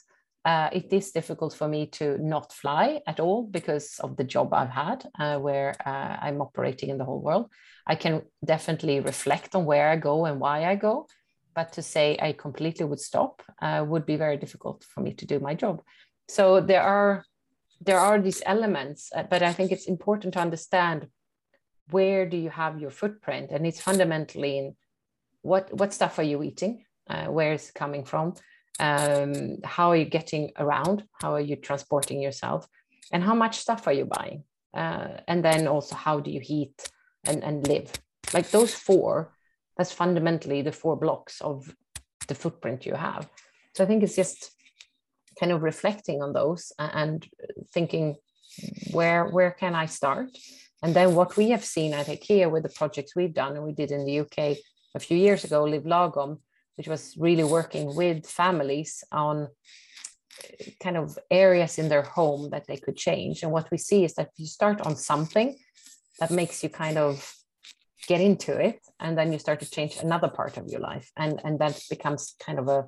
Uh, 0.44 0.68
it 0.72 0.92
is 0.92 1.12
difficult 1.12 1.54
for 1.54 1.68
me 1.68 1.86
to 1.86 2.18
not 2.18 2.52
fly 2.52 3.00
at 3.06 3.20
all 3.20 3.44
because 3.44 4.00
of 4.00 4.16
the 4.16 4.24
job 4.24 4.52
I've 4.52 4.70
had, 4.70 5.06
uh, 5.18 5.38
where 5.38 5.74
uh, 5.86 6.16
I'm 6.20 6.40
operating 6.40 6.90
in 6.90 6.98
the 6.98 7.04
whole 7.04 7.20
world. 7.20 7.48
I 7.86 7.94
can 7.94 8.22
definitely 8.44 8.98
reflect 9.00 9.54
on 9.54 9.64
where 9.64 9.88
I 9.88 9.96
go 9.96 10.24
and 10.24 10.40
why 10.40 10.64
I 10.64 10.74
go, 10.74 11.06
but 11.54 11.72
to 11.74 11.82
say 11.82 12.18
I 12.20 12.32
completely 12.32 12.84
would 12.84 12.98
stop 13.00 13.42
uh, 13.60 13.84
would 13.86 14.04
be 14.04 14.16
very 14.16 14.36
difficult 14.36 14.84
for 14.84 15.00
me 15.00 15.14
to 15.14 15.26
do 15.26 15.38
my 15.38 15.54
job. 15.54 15.82
So 16.28 16.60
there 16.60 16.82
are 16.82 17.24
there 17.80 17.98
are 17.98 18.20
these 18.20 18.42
elements, 18.46 19.10
uh, 19.14 19.24
but 19.24 19.42
I 19.42 19.52
think 19.52 19.72
it's 19.72 19.86
important 19.86 20.34
to 20.34 20.40
understand 20.40 21.08
where 21.90 22.28
do 22.28 22.36
you 22.36 22.50
have 22.50 22.80
your 22.80 22.90
footprint, 22.90 23.50
and 23.50 23.66
it's 23.66 23.80
fundamentally 23.80 24.58
in 24.58 24.76
what 25.42 25.72
what 25.72 25.92
stuff 25.92 26.18
are 26.18 26.24
you 26.24 26.42
eating 26.42 26.84
uh, 27.08 27.26
where 27.26 27.52
is 27.52 27.68
it 27.68 27.74
coming 27.74 28.04
from 28.04 28.34
um, 28.80 29.58
how 29.64 29.90
are 29.90 29.96
you 29.96 30.04
getting 30.04 30.52
around? 30.58 31.04
How 31.20 31.34
are 31.34 31.40
you 31.40 31.56
transporting 31.56 32.20
yourself? 32.20 32.66
And 33.12 33.22
how 33.22 33.34
much 33.34 33.58
stuff 33.58 33.86
are 33.86 33.92
you 33.92 34.06
buying? 34.06 34.44
Uh, 34.74 35.18
and 35.28 35.44
then 35.44 35.68
also 35.68 35.94
how 35.94 36.20
do 36.20 36.30
you 36.30 36.40
heat 36.40 36.90
and, 37.24 37.44
and 37.44 37.66
live? 37.66 37.92
Like 38.32 38.50
those 38.50 38.74
four 38.74 39.32
that's 39.76 39.92
fundamentally 39.92 40.62
the 40.62 40.72
four 40.72 40.96
blocks 40.96 41.40
of 41.40 41.74
the 42.28 42.34
footprint 42.34 42.86
you 42.86 42.94
have. 42.94 43.28
So 43.74 43.84
i 43.84 43.86
think 43.86 44.02
it's 44.02 44.16
just 44.16 44.50
kind 45.40 45.50
of 45.50 45.62
reflecting 45.62 46.22
on 46.22 46.34
those 46.34 46.72
and 46.78 47.26
thinking 47.72 48.16
where 48.90 49.26
where 49.26 49.50
can 49.50 49.74
i 49.74 49.86
start? 49.86 50.28
And 50.82 50.94
then 50.94 51.14
what 51.14 51.36
we 51.36 51.50
have 51.50 51.64
seen 51.64 51.94
at 51.94 52.06
ikea 52.06 52.50
with 52.50 52.64
the 52.64 52.68
projects 52.80 53.16
we've 53.16 53.32
done 53.32 53.56
and 53.56 53.64
we 53.64 53.72
did 53.72 53.90
in 53.92 54.04
the 54.04 54.20
uk 54.20 54.38
a 54.38 55.00
few 55.00 55.16
years 55.16 55.44
ago 55.44 55.64
live 55.64 55.84
lagom 55.84 56.38
which 56.76 56.88
was 56.88 57.14
really 57.18 57.44
working 57.44 57.94
with 57.94 58.26
families 58.26 59.04
on 59.12 59.36
uh, 59.42 60.70
kind 60.80 60.96
of 60.96 61.18
areas 61.30 61.78
in 61.78 61.88
their 61.88 62.02
home 62.02 62.50
that 62.50 62.66
they 62.66 62.76
could 62.76 62.96
change. 62.96 63.42
And 63.42 63.52
what 63.52 63.70
we 63.70 63.78
see 63.78 64.04
is 64.04 64.14
that 64.14 64.30
you 64.36 64.46
start 64.46 64.80
on 64.82 64.96
something 64.96 65.56
that 66.18 66.30
makes 66.30 66.62
you 66.62 66.68
kind 66.68 66.98
of 66.98 67.34
get 68.06 68.20
into 68.20 68.56
it 68.58 68.80
and 69.00 69.16
then 69.16 69.32
you 69.32 69.38
start 69.38 69.60
to 69.60 69.70
change 69.70 69.96
another 69.98 70.28
part 70.28 70.56
of 70.56 70.66
your 70.66 70.80
life 70.80 71.10
and 71.16 71.40
and 71.44 71.58
that 71.60 71.80
becomes 71.88 72.34
kind 72.44 72.58
of 72.58 72.68
a 72.68 72.84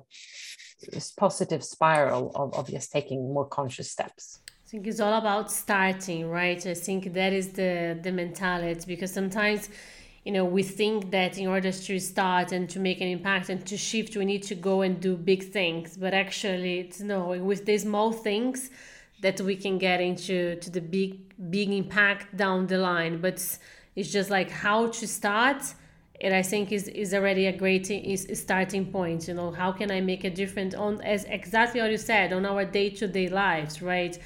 positive 1.17 1.63
spiral 1.63 2.31
of, 2.35 2.53
of 2.53 2.69
just 2.69 2.91
taking 2.91 3.33
more 3.33 3.47
conscious 3.47 3.89
steps 3.91 4.39
I 4.65 4.67
think 4.67 4.87
it's 4.87 4.99
all 4.99 5.13
about 5.13 5.51
starting, 5.51 6.27
right? 6.27 6.65
I 6.65 6.73
think 6.73 7.13
that 7.13 7.33
is 7.33 7.49
the 7.49 7.99
the 8.01 8.11
mentality 8.11 8.83
because 8.87 9.13
sometimes, 9.13 9.69
you 10.25 10.31
know, 10.31 10.43
we 10.43 10.63
think 10.63 11.11
that 11.11 11.37
in 11.37 11.47
order 11.47 11.71
to 11.71 11.99
start 11.99 12.51
and 12.51 12.67
to 12.71 12.79
make 12.79 12.99
an 12.99 13.07
impact 13.07 13.49
and 13.49 13.63
to 13.67 13.77
shift, 13.77 14.17
we 14.17 14.25
need 14.25 14.41
to 14.43 14.55
go 14.55 14.81
and 14.81 14.99
do 14.99 15.15
big 15.15 15.51
things. 15.51 15.95
But 15.95 16.15
actually, 16.15 16.79
it's 16.79 16.99
no 16.99 17.27
with 17.39 17.65
the 17.65 17.77
small 17.77 18.11
things 18.11 18.71
that 19.21 19.39
we 19.39 19.55
can 19.55 19.77
get 19.77 20.01
into 20.01 20.55
to 20.57 20.69
the 20.71 20.81
big 20.81 21.11
big 21.51 21.69
impact 21.69 22.35
down 22.35 22.65
the 22.65 22.79
line. 22.79 23.21
But 23.21 23.35
it's, 23.95 24.11
just 24.11 24.29
like 24.29 24.49
how 24.49 24.87
to 24.87 25.07
start 25.07 25.63
and 26.21 26.33
i 26.33 26.41
think 26.41 26.71
is 26.71 26.87
is 26.89 27.13
already 27.13 27.45
a 27.47 27.57
great 27.57 27.89
is, 27.89 28.27
starting 28.33 28.85
point 28.85 29.27
you 29.27 29.33
know 29.33 29.51
how 29.51 29.71
can 29.71 29.89
i 29.91 30.01
make 30.01 30.23
a 30.23 30.29
difference 30.29 30.73
on 30.73 31.01
as 31.01 31.23
exactly 31.25 31.81
what 31.81 31.91
you 31.91 31.97
said 31.97 32.33
on 32.33 32.45
our 32.45 32.65
day-to-day 32.65 33.29
lives 33.29 33.81
right 33.81 34.19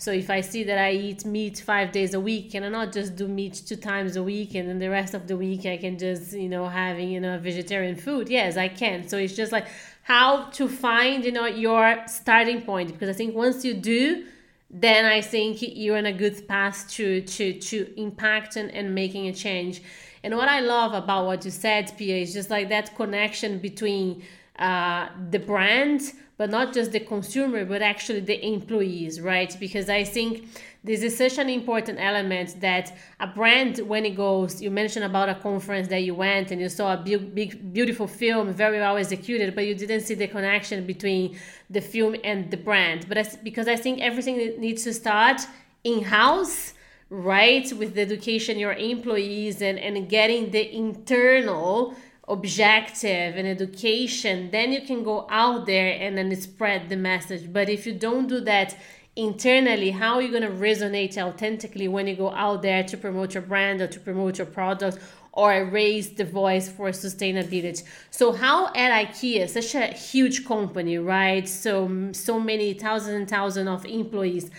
so 0.00 0.12
if 0.12 0.30
I 0.30 0.42
see 0.42 0.62
that 0.62 0.78
I 0.78 0.92
eat 0.92 1.24
meat 1.24 1.58
five 1.58 1.90
days 1.90 2.14
a 2.14 2.20
week, 2.20 2.54
and 2.54 2.64
I 2.64 2.68
not 2.68 2.92
just 2.92 3.16
do 3.16 3.26
meat 3.26 3.62
two 3.66 3.74
times 3.74 4.14
a 4.14 4.22
week, 4.22 4.54
and 4.54 4.68
then 4.68 4.78
the 4.78 4.88
rest 4.88 5.12
of 5.12 5.26
the 5.26 5.36
week 5.36 5.66
I 5.66 5.76
can 5.76 5.98
just 5.98 6.32
you 6.32 6.48
know 6.48 6.68
having 6.68 7.10
you 7.10 7.18
know 7.18 7.36
vegetarian 7.38 7.96
food. 7.96 8.28
Yes, 8.28 8.56
I 8.56 8.68
can. 8.68 9.08
So 9.08 9.18
it's 9.18 9.34
just 9.34 9.50
like 9.50 9.66
how 10.04 10.44
to 10.50 10.68
find 10.68 11.24
you 11.24 11.32
know 11.32 11.46
your 11.46 12.04
starting 12.06 12.62
point 12.62 12.92
because 12.92 13.08
I 13.08 13.12
think 13.12 13.34
once 13.34 13.64
you 13.64 13.74
do, 13.74 14.24
then 14.70 15.04
I 15.04 15.20
think 15.20 15.58
you're 15.60 15.98
on 15.98 16.06
a 16.06 16.12
good 16.12 16.46
path 16.46 16.88
to 16.90 17.20
to 17.22 17.58
to 17.58 17.92
impact 18.00 18.54
and, 18.54 18.70
and 18.70 18.94
making 18.94 19.26
a 19.26 19.32
change. 19.32 19.82
And 20.22 20.36
what 20.36 20.48
I 20.48 20.60
love 20.60 20.94
about 20.94 21.26
what 21.26 21.44
you 21.44 21.50
said, 21.50 21.92
Pia, 21.96 22.18
is 22.18 22.32
just 22.32 22.50
like 22.50 22.68
that 22.68 22.94
connection 22.94 23.58
between 23.58 24.22
uh, 24.58 25.08
the 25.30 25.38
brand 25.38 26.12
but 26.38 26.50
not 26.50 26.72
just 26.72 26.92
the 26.92 27.00
consumer, 27.00 27.64
but 27.64 27.82
actually 27.82 28.20
the 28.20 28.46
employees, 28.46 29.20
right? 29.20 29.54
Because 29.58 29.90
I 29.90 30.04
think 30.04 30.48
this 30.84 31.02
is 31.02 31.18
such 31.18 31.36
an 31.36 31.50
important 31.50 31.98
element 32.00 32.60
that 32.60 32.96
a 33.18 33.26
brand, 33.26 33.78
when 33.78 34.06
it 34.06 34.14
goes, 34.16 34.62
you 34.62 34.70
mentioned 34.70 35.04
about 35.04 35.28
a 35.28 35.34
conference 35.34 35.88
that 35.88 36.04
you 36.04 36.14
went 36.14 36.52
and 36.52 36.60
you 36.60 36.68
saw 36.68 36.94
a 36.94 36.96
big, 36.96 37.34
big 37.34 37.72
beautiful 37.74 38.06
film, 38.06 38.52
very 38.52 38.78
well 38.78 38.96
executed, 38.96 39.52
but 39.56 39.66
you 39.66 39.74
didn't 39.74 40.02
see 40.02 40.14
the 40.14 40.28
connection 40.28 40.86
between 40.86 41.36
the 41.68 41.80
film 41.80 42.14
and 42.22 42.52
the 42.52 42.56
brand. 42.56 43.06
But 43.08 43.18
I, 43.18 43.24
because 43.42 43.66
I 43.66 43.74
think 43.74 44.00
everything 44.00 44.60
needs 44.60 44.84
to 44.84 44.94
start 44.94 45.40
in 45.82 46.04
house 46.04 46.74
right 47.10 47.72
with 47.72 47.94
the 47.94 48.02
education 48.02 48.58
your 48.58 48.74
employees 48.74 49.62
and 49.62 49.78
and 49.78 50.10
getting 50.10 50.50
the 50.50 50.76
internal 50.76 51.94
objective 52.28 53.36
and 53.36 53.48
education, 53.48 54.50
then 54.50 54.72
you 54.72 54.82
can 54.82 55.02
go 55.02 55.26
out 55.30 55.66
there 55.66 55.96
and 56.00 56.16
then 56.16 56.34
spread 56.36 56.88
the 56.88 56.96
message. 56.96 57.52
But 57.52 57.68
if 57.68 57.86
you 57.86 57.94
don't 57.94 58.28
do 58.28 58.40
that 58.40 58.76
internally, 59.16 59.90
how 59.90 60.14
are 60.14 60.22
you 60.22 60.30
going 60.30 60.42
to 60.42 60.50
resonate 60.50 61.16
authentically 61.16 61.88
when 61.88 62.06
you 62.06 62.14
go 62.14 62.30
out 62.30 62.62
there 62.62 62.84
to 62.84 62.96
promote 62.96 63.34
your 63.34 63.42
brand 63.42 63.80
or 63.80 63.86
to 63.88 63.98
promote 64.00 64.38
your 64.38 64.46
product 64.46 64.98
or 65.32 65.64
raise 65.64 66.10
the 66.10 66.24
voice 66.24 66.68
for 66.68 66.90
sustainability? 66.90 67.82
So, 68.10 68.32
how 68.32 68.66
at 68.74 69.06
IKEA, 69.06 69.48
such 69.48 69.74
a 69.74 69.86
huge 69.86 70.46
company, 70.46 70.98
right? 70.98 71.48
So, 71.48 72.10
so 72.12 72.38
many 72.38 72.74
thousands 72.74 73.16
and 73.16 73.28
thousands 73.28 73.68
of 73.68 73.86
employees 73.86 74.50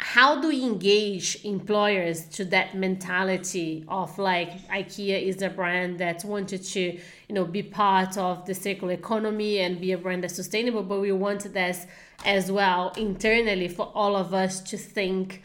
how 0.00 0.40
do 0.40 0.48
we 0.48 0.62
engage 0.62 1.44
employers 1.44 2.24
to 2.26 2.44
that 2.44 2.76
mentality 2.76 3.84
of 3.88 4.16
like 4.18 4.50
ikea 4.68 5.20
is 5.20 5.42
a 5.42 5.50
brand 5.50 5.98
that 5.98 6.24
wanted 6.24 6.62
to 6.62 6.80
you 6.80 7.34
know 7.34 7.44
be 7.44 7.62
part 7.62 8.16
of 8.16 8.46
the 8.46 8.54
circular 8.54 8.92
economy 8.92 9.58
and 9.58 9.80
be 9.80 9.92
a 9.92 9.98
brand 9.98 10.22
that's 10.22 10.36
sustainable 10.36 10.82
but 10.82 11.00
we 11.00 11.10
wanted 11.10 11.52
this 11.52 11.86
as 12.24 12.50
well 12.50 12.92
internally 12.96 13.68
for 13.68 13.90
all 13.94 14.14
of 14.16 14.32
us 14.32 14.60
to 14.60 14.76
think 14.76 15.42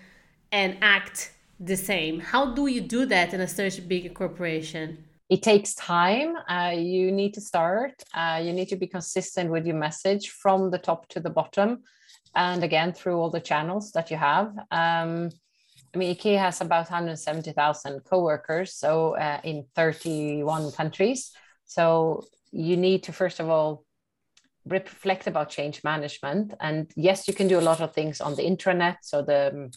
and 0.51 0.77
act 0.81 1.33
the 1.59 1.77
same. 1.77 2.19
How 2.19 2.53
do 2.53 2.67
you 2.67 2.81
do 2.81 3.05
that 3.07 3.33
in 3.33 3.41
a 3.41 3.47
such 3.47 3.87
big 3.87 4.13
corporation? 4.13 5.03
It 5.29 5.41
takes 5.41 5.73
time. 5.75 6.35
Uh, 6.47 6.73
you 6.75 7.11
need 7.11 7.33
to 7.33 7.41
start. 7.41 8.03
Uh, 8.13 8.41
you 8.43 8.53
need 8.53 8.69
to 8.69 8.75
be 8.75 8.87
consistent 8.87 9.49
with 9.49 9.65
your 9.65 9.75
message 9.75 10.29
from 10.29 10.69
the 10.69 10.77
top 10.77 11.07
to 11.09 11.19
the 11.19 11.29
bottom 11.29 11.83
and 12.35 12.63
again 12.63 12.93
through 12.93 13.17
all 13.17 13.29
the 13.29 13.39
channels 13.39 13.91
that 13.91 14.11
you 14.11 14.17
have. 14.17 14.47
Um, 14.71 15.29
I 15.93 15.97
mean, 15.97 16.15
IKEA 16.15 16.39
has 16.39 16.59
about 16.59 16.89
170,000 16.89 17.99
co-workers, 18.03 18.73
so 18.73 19.15
uh, 19.15 19.39
in 19.43 19.65
31 19.75 20.71
countries. 20.71 21.31
So 21.65 22.25
you 22.51 22.77
need 22.77 23.03
to 23.03 23.13
first 23.13 23.39
of 23.39 23.49
all 23.49 23.85
reflect 24.65 25.27
about 25.27 25.49
change 25.49 25.83
management. 25.83 26.53
And 26.59 26.91
yes, 26.95 27.27
you 27.27 27.33
can 27.33 27.47
do 27.47 27.59
a 27.59 27.61
lot 27.61 27.81
of 27.81 27.93
things 27.93 28.21
on 28.21 28.35
the 28.35 28.43
intranet, 28.43 28.97
so 29.01 29.21
the 29.21 29.71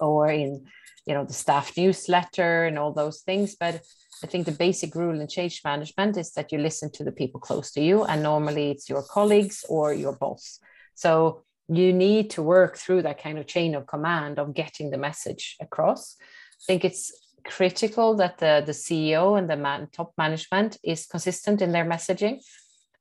or 0.00 0.30
in 0.30 0.66
you 1.06 1.14
know 1.14 1.24
the 1.24 1.32
staff 1.32 1.76
newsletter 1.76 2.66
and 2.66 2.78
all 2.78 2.92
those 2.92 3.22
things. 3.22 3.56
But 3.58 3.82
I 4.22 4.26
think 4.26 4.46
the 4.46 4.52
basic 4.52 4.94
rule 4.94 5.20
in 5.20 5.28
change 5.28 5.62
management 5.64 6.16
is 6.16 6.32
that 6.32 6.52
you 6.52 6.58
listen 6.58 6.90
to 6.92 7.04
the 7.04 7.12
people 7.12 7.40
close 7.40 7.72
to 7.72 7.80
you, 7.80 8.04
and 8.04 8.22
normally 8.22 8.70
it's 8.70 8.88
your 8.88 9.02
colleagues 9.02 9.64
or 9.68 9.92
your 9.94 10.16
boss. 10.16 10.60
So 10.94 11.44
you 11.68 11.92
need 11.92 12.30
to 12.30 12.42
work 12.42 12.76
through 12.76 13.02
that 13.02 13.22
kind 13.22 13.38
of 13.38 13.46
chain 13.46 13.74
of 13.74 13.86
command 13.86 14.38
of 14.38 14.54
getting 14.54 14.90
the 14.90 14.98
message 14.98 15.56
across. 15.60 16.16
I 16.20 16.64
think 16.66 16.84
it's 16.84 17.12
critical 17.44 18.14
that 18.16 18.38
the, 18.38 18.62
the 18.64 18.72
CEO 18.72 19.38
and 19.38 19.48
the 19.48 19.56
man, 19.56 19.88
top 19.92 20.12
management 20.16 20.78
is 20.82 21.06
consistent 21.06 21.62
in 21.62 21.72
their 21.72 21.84
messaging 21.84 22.40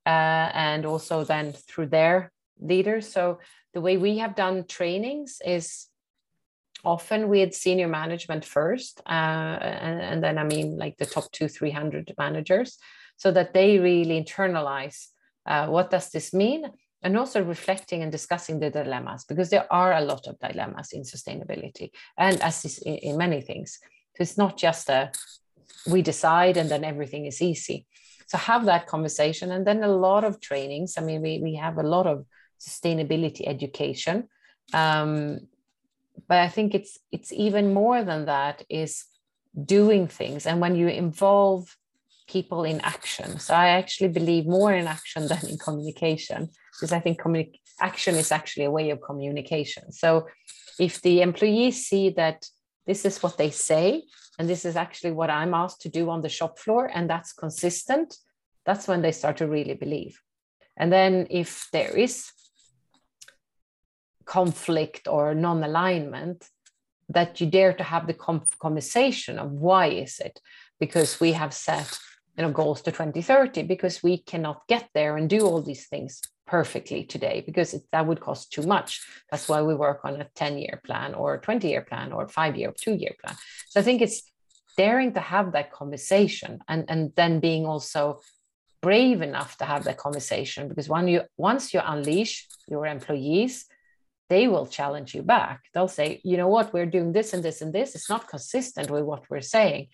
uh, 0.06 0.50
and 0.54 0.86
also 0.86 1.24
then 1.24 1.54
through 1.54 1.88
their 1.88 2.32
leaders. 2.60 3.12
So 3.12 3.40
the 3.74 3.82
way 3.82 3.98
we 3.98 4.18
have 4.18 4.36
done 4.36 4.66
trainings 4.68 5.40
is 5.46 5.88
often 6.84 7.30
with 7.30 7.54
senior 7.54 7.88
management 7.88 8.46
first, 8.46 9.02
uh, 9.06 9.10
and, 9.10 10.02
and 10.02 10.24
then 10.24 10.38
I 10.38 10.44
mean 10.44 10.78
like 10.78 10.98
the 10.98 11.06
top 11.06 11.32
two, 11.32 11.48
300 11.48 12.14
managers, 12.18 12.78
so 13.18 13.32
that 13.32 13.54
they 13.54 13.80
really 13.80 14.24
internalize 14.24 15.08
uh, 15.46 15.68
what 15.68 15.90
does 15.90 16.10
this 16.10 16.34
mean 16.34 16.72
and 17.04 17.18
also 17.18 17.44
reflecting 17.44 18.02
and 18.02 18.12
discussing 18.12 18.60
the 18.60 18.70
dilemmas 18.70 19.24
because 19.26 19.50
there 19.50 19.72
are 19.72 19.94
a 19.94 20.02
lot 20.02 20.28
of 20.28 20.40
dilemmas 20.40 20.90
in 20.94 21.04
sustainability 21.04 21.92
and 22.18 22.42
as 22.42 22.80
in 22.80 23.18
many 23.18 23.42
things. 23.42 23.80
So 24.16 24.22
it's 24.24 24.38
not 24.38 24.58
just 24.58 24.90
a 24.90 25.12
we 25.86 26.02
decide 26.02 26.58
and 26.58 26.70
then 26.70 26.84
everything 26.84 27.26
is 27.26 27.42
easy. 27.42 27.86
So 28.28 28.38
have 28.38 28.66
that 28.66 28.88
conversation 28.88 29.52
and 29.52 29.66
then 29.66 29.84
a 29.84 29.88
lot 29.88 30.24
of 30.24 30.42
trainings. 30.42 30.96
I 30.98 31.02
mean 31.02 31.22
we, 31.22 31.40
we 31.42 31.56
have 31.56 31.78
a 31.78 31.84
lot 31.84 32.08
of 32.08 32.26
sustainability 32.60 33.48
education 33.48 34.28
um, 34.74 35.40
but 36.28 36.40
i 36.40 36.50
think 36.50 36.74
it's 36.74 36.98
it's 37.12 37.32
even 37.32 37.72
more 37.72 38.04
than 38.04 38.26
that 38.26 38.66
is 38.68 39.06
doing 39.66 40.08
things. 40.08 40.46
And 40.46 40.62
when 40.62 40.76
you 40.76 40.88
involve 40.88 41.76
people 42.28 42.64
in 42.64 42.80
action 42.82 43.40
so 43.40 43.54
i 43.54 43.70
actually 43.70 44.10
believe 44.10 44.46
more 44.46 44.74
in 44.74 44.88
action 44.88 45.28
than 45.28 45.46
in 45.48 45.58
communication 45.58 46.50
because 46.78 46.94
I 46.94 47.00
think 47.00 47.20
communi- 47.20 47.60
action 47.82 48.16
is 48.16 48.32
actually 48.32 48.66
a 48.66 48.72
way 48.72 48.92
of 48.92 49.02
communication. 49.02 49.92
So 49.92 50.28
if 50.80 51.02
the 51.02 51.22
employees 51.22 51.88
see 51.88 52.12
that 52.12 52.46
this 52.86 53.04
is 53.04 53.24
what 53.24 53.38
they 53.38 53.50
say, 53.50 54.04
and 54.38 54.48
this 54.48 54.64
is 54.64 54.76
actually 54.76 55.12
what 55.12 55.32
I'm 55.32 55.56
asked 55.56 55.82
to 55.82 55.90
do 55.90 56.10
on 56.10 56.22
the 56.22 56.30
shop 56.30 56.60
floor, 56.60 56.90
and 56.94 57.10
that's 57.10 57.34
consistent, 57.34 58.16
that's 58.66 58.88
when 58.88 59.02
they 59.02 59.12
start 59.12 59.38
to 59.38 59.48
really 59.48 59.74
believe. 59.74 60.20
And 60.78 60.92
then 60.92 61.26
if 61.32 61.68
there 61.74 61.98
is 61.98 62.32
conflict 64.26 65.08
or 65.08 65.34
non-alignment, 65.34 66.48
that 67.10 67.40
you 67.40 67.48
dare 67.48 67.74
to 67.74 67.84
have 67.84 68.06
the 68.06 68.46
conversation 68.60 69.40
of 69.40 69.52
why 69.52 69.88
is 69.88 70.20
it? 70.20 70.42
Because 70.80 71.20
we 71.20 71.32
have 71.32 71.54
set 71.54 71.98
you 72.38 72.44
know 72.44 72.52
goals 72.52 72.82
to 72.84 72.92
2030 72.92 73.64
because 73.64 74.04
we 74.04 74.20
cannot 74.20 74.68
get 74.68 74.90
there 74.94 75.18
and 75.18 75.30
do 75.30 75.42
all 75.42 75.62
these 75.62 75.88
things 75.88 76.22
perfectly 76.46 77.04
today 77.04 77.44
because 77.46 77.74
it, 77.74 77.84
that 77.92 78.08
would 78.08 78.22
cost 78.22 78.52
too 78.52 78.64
much. 78.64 79.06
That's 79.30 79.50
why 79.50 79.62
we 79.62 79.76
work 79.76 80.02
on 80.04 80.22
a 80.22 80.28
10 80.36 80.58
year 80.58 80.82
plan 80.84 81.14
or 81.14 81.36
a 81.36 81.42
20 81.42 81.68
year 81.68 81.82
plan 81.82 82.14
or 82.14 82.28
five 82.28 82.56
year, 82.56 82.70
or 82.70 82.74
two 82.74 82.96
year 82.96 83.16
plan. 83.22 83.36
So 83.70 83.80
I 83.80 83.84
think 83.84 84.02
it's 84.02 84.22
daring 84.78 85.14
to 85.14 85.20
have 85.20 85.52
that 85.52 85.72
conversation 85.72 86.60
and, 86.68 86.86
and 86.88 87.12
then 87.16 87.40
being 87.40 87.66
also 87.66 88.22
brave 88.82 89.22
enough 89.22 89.58
to 89.58 89.66
have 89.66 89.84
that 89.86 89.98
conversation 89.98 90.68
because 90.68 90.88
when 90.88 91.08
you 91.08 91.22
once 91.36 91.74
you 91.74 91.82
unleash 91.84 92.48
your 92.70 92.86
employees 92.86 93.66
they 94.30 94.48
will 94.48 94.68
challenge 94.68 95.16
you 95.16 95.24
back 95.24 95.64
they'll 95.74 95.88
say 95.88 96.22
you 96.24 96.38
know 96.38 96.48
what 96.48 96.72
we're 96.74 96.86
doing 96.86 97.12
this 97.12 97.34
and 97.34 97.44
this 97.44 97.62
and 97.64 97.74
this 97.74 97.96
it's 97.96 98.10
not 98.10 98.28
consistent 98.28 98.92
with 98.92 99.04
what 99.04 99.24
we're 99.32 99.42
saying 99.42 99.88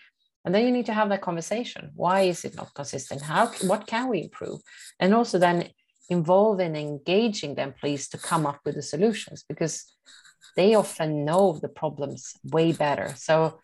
and 0.45 0.53
then 0.53 0.65
you 0.65 0.71
need 0.71 0.85
to 0.85 0.93
have 0.93 1.09
that 1.09 1.21
conversation 1.21 1.91
why 1.95 2.21
is 2.21 2.43
it 2.45 2.55
not 2.55 2.73
consistent 2.73 3.21
how 3.21 3.47
what 3.63 3.87
can 3.87 4.07
we 4.09 4.21
improve 4.21 4.59
and 4.99 5.13
also 5.13 5.37
then 5.39 5.69
involve 6.09 6.59
in 6.59 6.75
engaging 6.75 7.55
the 7.55 7.61
employees 7.61 8.07
to 8.09 8.17
come 8.17 8.45
up 8.45 8.59
with 8.65 8.75
the 8.75 8.81
solutions 8.81 9.43
because 9.47 9.93
they 10.55 10.75
often 10.75 11.25
know 11.25 11.59
the 11.61 11.69
problems 11.69 12.33
way 12.43 12.71
better. 12.71 13.13
So 13.17 13.59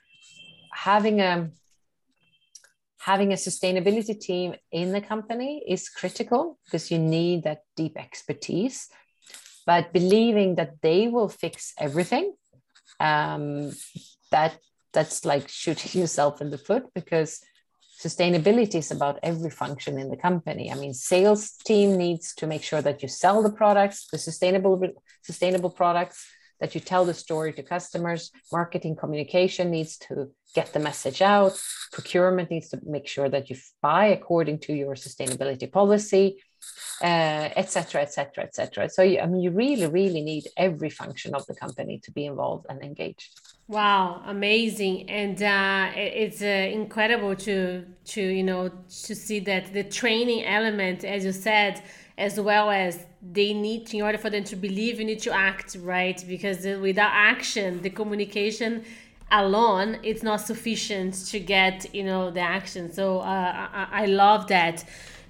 having 0.73 1.21
a 1.21 1.49
having 2.99 3.31
a 3.31 3.35
sustainability 3.35 4.19
team 4.19 4.55
in 4.71 4.91
the 4.91 5.01
company 5.01 5.63
is 5.67 5.89
critical 5.89 6.59
because 6.65 6.91
you 6.91 6.99
need 6.99 7.43
that 7.43 7.61
deep 7.75 7.97
expertise. 7.97 8.89
But 9.65 9.93
believing 9.93 10.55
that 10.55 10.81
they 10.81 11.07
will 11.07 11.29
fix 11.29 11.73
everything, 11.79 12.33
um, 12.99 13.71
that 14.31 14.57
that's 14.93 15.25
like 15.25 15.47
shooting 15.47 16.01
yourself 16.01 16.41
in 16.41 16.49
the 16.49 16.57
foot 16.57 16.85
because 16.93 17.41
sustainability 17.99 18.75
is 18.75 18.91
about 18.91 19.19
every 19.23 19.49
function 19.49 19.99
in 19.99 20.09
the 20.09 20.15
company. 20.17 20.71
I 20.71 20.75
mean, 20.75 20.93
sales 20.93 21.51
team 21.65 21.97
needs 21.97 22.33
to 22.35 22.47
make 22.47 22.63
sure 22.63 22.81
that 22.81 23.01
you 23.01 23.09
sell 23.09 23.43
the 23.43 23.51
products, 23.51 24.07
the 24.11 24.17
sustainable 24.17 24.81
sustainable 25.21 25.69
products, 25.69 26.25
that 26.59 26.75
you 26.75 26.81
tell 26.81 27.05
the 27.05 27.13
story 27.13 27.53
to 27.53 27.63
customers. 27.63 28.31
Marketing 28.51 28.95
communication 28.95 29.71
needs 29.71 29.97
to 29.97 30.29
get 30.55 30.73
the 30.73 30.79
message 30.79 31.21
out. 31.21 31.59
Procurement 31.91 32.49
needs 32.49 32.69
to 32.69 32.79
make 32.85 33.07
sure 33.07 33.29
that 33.29 33.49
you 33.49 33.57
buy 33.81 34.07
according 34.07 34.59
to 34.59 34.73
your 34.73 34.95
sustainability 34.95 35.71
policy, 35.71 36.41
etc., 37.01 38.01
etc., 38.01 38.43
etc. 38.43 38.89
So, 38.89 39.03
you, 39.03 39.19
I 39.19 39.25
mean, 39.25 39.41
you 39.41 39.51
really, 39.51 39.87
really 39.87 40.21
need 40.21 40.47
every 40.57 40.89
function 40.89 41.33
of 41.33 41.45
the 41.45 41.55
company 41.55 41.99
to 42.03 42.11
be 42.11 42.25
involved 42.25 42.65
and 42.69 42.81
engaged. 42.81 43.39
Wow, 43.67 44.23
amazing, 44.25 45.09
and 45.09 45.41
uh, 45.43 45.91
it's 45.95 46.41
uh, 46.41 46.45
incredible 46.45 47.35
to 47.35 47.85
to 48.05 48.21
you 48.21 48.43
know 48.43 48.69
to 48.69 49.15
see 49.15 49.39
that 49.41 49.73
the 49.73 49.83
training 49.83 50.43
element, 50.45 51.03
as 51.03 51.23
you 51.23 51.31
said, 51.31 51.83
as 52.19 52.39
well 52.39 52.69
as 52.69 53.05
they 53.21 53.53
need 53.53 53.93
in 53.93 54.01
order 54.01 54.17
for 54.17 54.29
them 54.29 54.43
to 54.43 54.55
believe 54.55 54.99
you 54.99 55.05
need 55.05 55.19
to 55.19 55.31
act 55.31 55.77
right 55.81 56.23
because 56.27 56.65
without 56.79 57.11
action 57.13 57.81
the 57.81 57.89
communication 57.89 58.83
alone 59.31 59.97
it's 60.03 60.23
not 60.23 60.41
sufficient 60.41 61.13
to 61.13 61.39
get 61.39 61.93
you 61.93 62.03
know 62.03 62.31
the 62.31 62.39
action 62.39 62.91
so 62.91 63.19
uh, 63.19 63.67
I, 63.73 64.03
I 64.03 64.05
love 64.05 64.47
that 64.47 64.85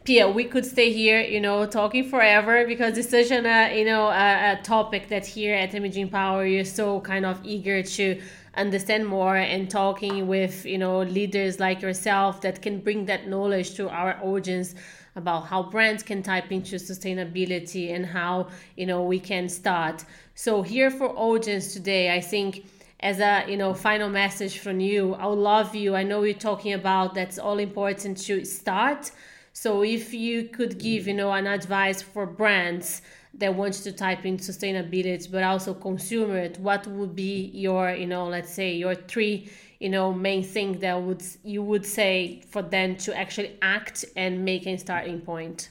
Pia, 0.09 0.27
we 0.27 0.43
could 0.43 0.65
stay 0.65 0.91
here, 0.91 1.21
you 1.21 1.39
know, 1.39 1.67
talking 1.67 2.03
forever 2.03 2.65
because 2.65 2.97
it's 2.97 3.11
such 3.11 3.29
an, 3.29 3.45
uh, 3.45 3.71
you 3.71 3.85
know, 3.85 4.07
a, 4.07 4.53
a, 4.53 4.59
topic 4.63 5.07
that 5.09 5.23
here 5.23 5.53
at 5.53 5.71
MG 5.71 5.97
Empower 5.97 6.47
you're 6.47 6.65
so 6.65 6.99
kind 7.01 7.27
of 7.27 7.39
eager 7.43 7.83
to 7.83 8.19
understand 8.55 9.05
more 9.05 9.35
and 9.35 9.69
talking 9.69 10.25
with, 10.25 10.65
you 10.65 10.79
know, 10.79 11.01
leaders 11.03 11.59
like 11.59 11.83
yourself 11.83 12.41
that 12.41 12.59
can 12.59 12.79
bring 12.79 13.05
that 13.05 13.27
knowledge 13.27 13.75
to 13.75 13.87
our 13.87 14.19
audience 14.23 14.73
about 15.15 15.45
how 15.45 15.61
brands 15.61 16.01
can 16.01 16.23
type 16.23 16.51
into 16.51 16.77
sustainability 16.77 17.93
and 17.93 18.03
how 18.03 18.47
you 18.77 18.87
know 18.87 19.03
we 19.03 19.19
can 19.19 19.47
start. 19.47 20.05
So 20.33 20.63
here 20.63 20.89
for 20.89 21.09
audience 21.09 21.71
today 21.71 22.11
i 22.11 22.19
think 22.19 22.65
as 22.99 23.19
a 23.19 23.45
you 23.47 23.57
know 23.57 23.75
final 23.75 24.09
message 24.09 24.57
from 24.57 24.79
you 24.79 25.13
i 25.13 25.25
love 25.25 25.75
you. 25.75 25.95
I 25.95 26.01
know 26.01 26.23
you're 26.23 26.33
talking 26.49 26.73
about 26.73 27.13
that's 27.13 27.37
all 27.37 27.59
important 27.59 28.17
to 28.25 28.43
start 28.43 29.11
so 29.53 29.83
if 29.83 30.13
you 30.13 30.43
could 30.43 30.77
give 30.79 31.07
you 31.07 31.13
know 31.13 31.31
an 31.31 31.47
advice 31.47 32.01
for 32.01 32.25
brands 32.25 33.01
that 33.33 33.53
want 33.53 33.73
to 33.73 33.91
type 33.91 34.25
in 34.25 34.37
sustainability 34.37 35.31
but 35.31 35.43
also 35.43 35.73
consumer 35.73 36.37
it 36.37 36.59
what 36.59 36.85
would 36.87 37.15
be 37.15 37.51
your 37.53 37.91
you 37.91 38.07
know 38.07 38.25
let's 38.25 38.51
say 38.51 38.73
your 38.73 38.95
three 38.95 39.49
you 39.79 39.89
know 39.89 40.13
main 40.13 40.43
thing 40.43 40.79
that 40.79 41.01
would 41.01 41.23
you 41.43 41.63
would 41.63 41.85
say 41.85 42.41
for 42.49 42.61
them 42.61 42.95
to 42.97 43.17
actually 43.17 43.57
act 43.61 44.05
and 44.15 44.43
make 44.43 44.67
a 44.67 44.77
starting 44.77 45.21
point? 45.21 45.69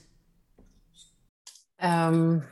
Um, 1.81 2.43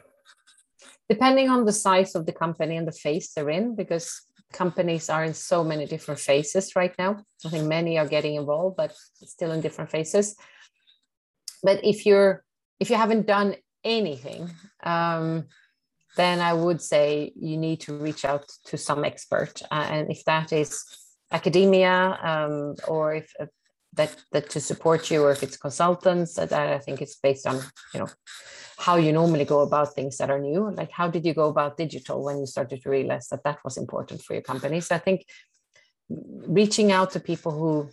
depending 1.09 1.49
on 1.51 1.65
the 1.65 1.73
size 1.73 2.15
of 2.15 2.27
the 2.27 2.33
company 2.33 2.77
and 2.77 2.87
the 2.87 2.93
phase 2.93 3.33
they're 3.35 3.51
in 3.51 3.75
because 3.75 4.23
companies 4.53 5.09
are 5.09 5.25
in 5.25 5.35
so 5.35 5.65
many 5.65 5.87
different 5.87 6.21
phases 6.21 6.77
right 6.77 6.95
now. 6.99 7.17
I 7.45 7.49
think 7.49 7.67
many 7.67 7.99
are 7.99 8.07
getting 8.07 8.37
involved 8.37 8.77
but 8.77 8.95
still 9.25 9.53
in 9.53 9.61
different 9.61 9.91
phases 9.91 10.37
but 11.63 11.85
if 11.85 12.07
you're 12.07 12.45
if 12.81 12.91
you 12.91 12.97
haven't 12.97 13.27
done 13.27 13.55
anything 13.85 14.51
um, 14.83 15.45
then 16.17 16.41
i 16.41 16.53
would 16.53 16.81
say 16.81 17.33
you 17.37 17.57
need 17.57 17.81
to 17.81 17.97
reach 17.97 18.25
out 18.25 18.47
to 18.65 18.77
some 18.77 19.05
expert. 19.05 19.63
Uh, 19.71 19.87
and 19.91 20.11
if 20.11 20.25
that 20.25 20.53
is 20.53 20.85
academia 21.33 22.19
um, 22.23 22.75
or 22.89 23.15
if 23.15 23.33
uh, 23.41 23.47
that 23.95 24.15
that 24.33 24.51
to 24.51 24.61
support 24.61 25.11
you 25.11 25.23
or 25.23 25.31
if 25.31 25.43
it's 25.43 25.57
consultants 25.57 26.35
that 26.35 26.53
i 26.53 26.79
think 26.79 27.01
it's 27.01 27.17
based 27.17 27.47
on 27.47 27.57
you 27.93 28.01
know 28.01 28.09
how 28.79 28.97
you 28.97 29.13
normally 29.13 29.45
go 29.45 29.61
about 29.61 29.95
things 29.95 30.19
that 30.19 30.31
are 30.31 30.39
new. 30.39 30.71
Like 30.71 30.91
how 30.91 31.09
did 31.09 31.25
you 31.25 31.35
go 31.35 31.49
about 31.49 31.77
digital 31.77 32.23
when 32.23 32.39
you 32.39 32.47
started 32.47 32.83
to 32.83 32.91
realize 32.91 33.29
that 33.29 33.45
that 33.45 33.59
was 33.65 33.77
important 33.77 34.23
for 34.23 34.35
your 34.35 34.43
company? 34.43 34.81
So 34.81 34.95
i 34.95 34.99
think 34.99 35.27
reaching 36.09 36.93
out 36.93 37.11
to 37.13 37.21
people 37.21 37.53
who 37.53 37.89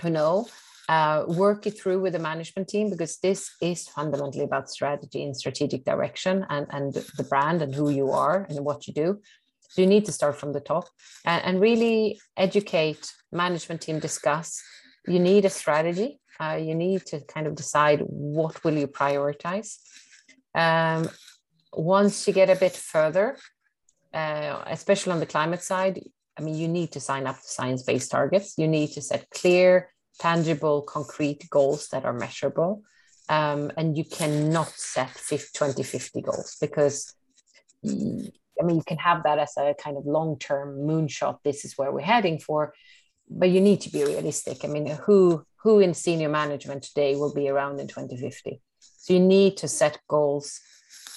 who 0.00 0.10
know 0.10 0.46
uh, 0.88 1.24
work 1.28 1.66
it 1.66 1.78
through 1.78 2.00
with 2.00 2.14
the 2.14 2.18
management 2.18 2.68
team 2.68 2.88
because 2.90 3.18
this 3.18 3.50
is 3.60 3.88
fundamentally 3.88 4.44
about 4.44 4.70
strategy 4.70 5.22
and 5.22 5.36
strategic 5.36 5.84
direction 5.84 6.46
and, 6.48 6.66
and 6.70 6.94
the 6.94 7.24
brand 7.24 7.60
and 7.60 7.74
who 7.74 7.90
you 7.90 8.10
are 8.10 8.46
and 8.48 8.64
what 8.64 8.86
you 8.86 8.94
do 8.94 9.20
so 9.68 9.82
you 9.82 9.86
need 9.86 10.06
to 10.06 10.12
start 10.12 10.36
from 10.36 10.52
the 10.52 10.60
top 10.60 10.88
and, 11.24 11.44
and 11.44 11.60
really 11.60 12.18
educate 12.36 13.12
management 13.30 13.82
team, 13.82 13.98
discuss. 13.98 14.62
You 15.06 15.20
need 15.20 15.44
a 15.44 15.50
strategy. 15.50 16.20
Uh, 16.40 16.58
you 16.60 16.74
need 16.74 17.04
to 17.06 17.20
kind 17.20 17.46
of 17.46 17.54
decide 17.54 18.00
what 18.06 18.64
will 18.64 18.74
you 18.74 18.88
prioritize. 18.88 19.76
Um, 20.54 21.08
once 21.72 22.26
you 22.26 22.32
get 22.32 22.48
a 22.48 22.56
bit 22.56 22.72
further, 22.72 23.36
uh, 24.14 24.62
especially 24.66 25.12
on 25.12 25.20
the 25.20 25.26
climate 25.26 25.62
side, 25.62 26.00
I 26.38 26.42
mean, 26.42 26.54
you 26.54 26.68
need 26.68 26.92
to 26.92 27.00
sign 27.00 27.26
up 27.26 27.36
to 27.36 27.48
science-based 27.48 28.10
targets. 28.10 28.54
You 28.56 28.68
need 28.68 28.92
to 28.92 29.02
set 29.02 29.28
clear, 29.30 29.90
tangible, 30.18 30.82
concrete 30.82 31.48
goals 31.50 31.88
that 31.88 32.04
are 32.04 32.12
measurable. 32.12 32.82
Um, 33.28 33.70
and 33.76 33.96
you 33.96 34.04
cannot 34.04 34.70
set 34.70 35.14
2050 35.28 36.22
goals 36.22 36.56
because 36.60 37.14
I 37.84 38.64
mean, 38.64 38.76
you 38.76 38.82
can 38.84 38.98
have 38.98 39.22
that 39.22 39.38
as 39.38 39.54
a 39.56 39.74
kind 39.74 39.96
of 39.96 40.06
long 40.06 40.38
term 40.38 40.78
moonshot. 40.80 41.38
This 41.44 41.64
is 41.64 41.76
where 41.76 41.92
we're 41.92 42.00
heading 42.00 42.38
for, 42.38 42.74
but 43.30 43.50
you 43.50 43.60
need 43.60 43.80
to 43.82 43.90
be 43.90 44.04
realistic. 44.04 44.64
I 44.64 44.68
mean, 44.68 44.86
who 44.86 45.44
who 45.62 45.80
in 45.80 45.94
senior 45.94 46.28
management 46.28 46.84
today 46.84 47.16
will 47.16 47.34
be 47.34 47.48
around 47.48 47.80
in 47.80 47.88
2050? 47.88 48.60
So 48.80 49.12
you 49.14 49.20
need 49.20 49.56
to 49.58 49.68
set 49.68 49.98
goals 50.08 50.60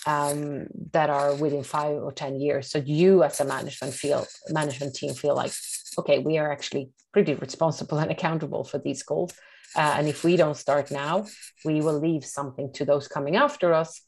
um, 0.06 0.68
that 0.94 1.10
are 1.10 1.36
within 1.36 1.64
five 1.64 1.98
or 1.98 2.12
ten 2.12 2.40
years. 2.40 2.70
So 2.70 2.80
you, 2.80 3.24
as 3.24 3.40
a 3.40 3.46
management 3.46 3.94
feel 3.94 4.26
management 4.50 4.96
team, 4.96 5.14
feel 5.14 5.36
like, 5.36 5.52
okay, 5.98 6.20
we 6.20 6.38
are 6.38 6.52
actually 6.52 6.92
pretty 7.14 7.34
responsible 7.36 7.98
and 8.04 8.12
accountable 8.12 8.64
for 8.64 8.78
these 8.78 9.04
goals. 9.04 9.34
Uh, 9.76 9.96
and 9.98 10.08
if 10.08 10.24
we 10.24 10.36
don't 10.36 10.58
start 10.58 10.92
now, 10.92 11.26
we 11.64 11.80
will 11.82 12.00
leave 12.00 12.26
something 12.26 12.74
to 12.74 12.84
those 12.84 13.08
coming 13.08 13.38
after 13.38 13.74
us 13.74 14.02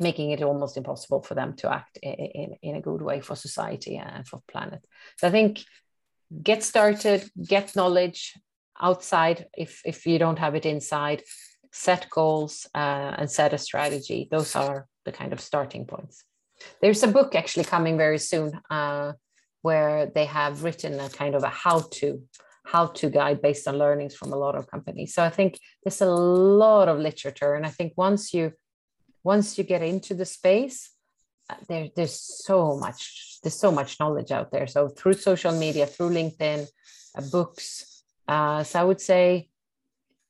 making 0.00 0.30
it 0.30 0.42
almost 0.42 0.76
impossible 0.76 1.22
for 1.22 1.34
them 1.34 1.54
to 1.54 1.72
act 1.72 1.98
in, 2.02 2.56
in, 2.62 2.76
a 2.76 2.80
good 2.80 3.02
way 3.02 3.20
for 3.20 3.36
society 3.36 3.96
and 3.96 4.26
for 4.26 4.40
planet. 4.48 4.80
So 5.18 5.28
I 5.28 5.30
think 5.30 5.60
get 6.42 6.62
started, 6.62 7.28
get 7.46 7.76
knowledge 7.76 8.34
outside 8.80 9.46
if, 9.56 9.80
if 9.84 10.06
you 10.06 10.18
don't 10.18 10.38
have 10.38 10.54
it 10.54 10.66
inside, 10.66 11.22
set 11.72 12.08
goals 12.10 12.66
uh, 12.74 13.14
and 13.18 13.30
set 13.30 13.54
a 13.54 13.58
strategy. 13.58 14.28
Those 14.30 14.56
are 14.56 14.86
the 15.04 15.12
kind 15.12 15.32
of 15.32 15.40
starting 15.40 15.86
points. 15.86 16.24
There's 16.80 17.02
a 17.02 17.08
book 17.08 17.34
actually 17.34 17.64
coming 17.64 17.96
very 17.96 18.18
soon 18.18 18.52
uh, 18.70 19.12
where 19.62 20.06
they 20.06 20.26
have 20.26 20.64
written 20.64 21.00
a 21.00 21.08
kind 21.08 21.34
of 21.34 21.42
a 21.42 21.48
how 21.48 21.80
to 21.92 22.22
how 22.64 22.86
to 22.86 23.10
guide 23.10 23.42
based 23.42 23.66
on 23.66 23.76
learnings 23.76 24.14
from 24.14 24.32
a 24.32 24.36
lot 24.36 24.54
of 24.54 24.70
companies. 24.70 25.14
So 25.14 25.24
I 25.24 25.30
think 25.30 25.58
there's 25.82 26.00
a 26.00 26.06
lot 26.06 26.88
of 26.88 26.98
literature. 26.98 27.54
And 27.54 27.66
I 27.66 27.70
think 27.70 27.92
once 27.96 28.32
you 28.32 28.52
once 29.24 29.58
you 29.58 29.64
get 29.64 29.82
into 29.82 30.14
the 30.14 30.24
space 30.24 30.90
uh, 31.50 31.54
there, 31.68 31.88
there's 31.96 32.18
so 32.44 32.76
much 32.76 33.38
there's 33.42 33.58
so 33.58 33.72
much 33.72 33.98
knowledge 33.98 34.30
out 34.30 34.50
there 34.50 34.66
so 34.66 34.88
through 34.88 35.12
social 35.12 35.52
media 35.52 35.86
through 35.86 36.10
linkedin 36.10 36.66
uh, 37.16 37.22
books 37.30 38.04
uh, 38.28 38.62
so 38.62 38.80
i 38.80 38.84
would 38.84 39.00
say 39.00 39.48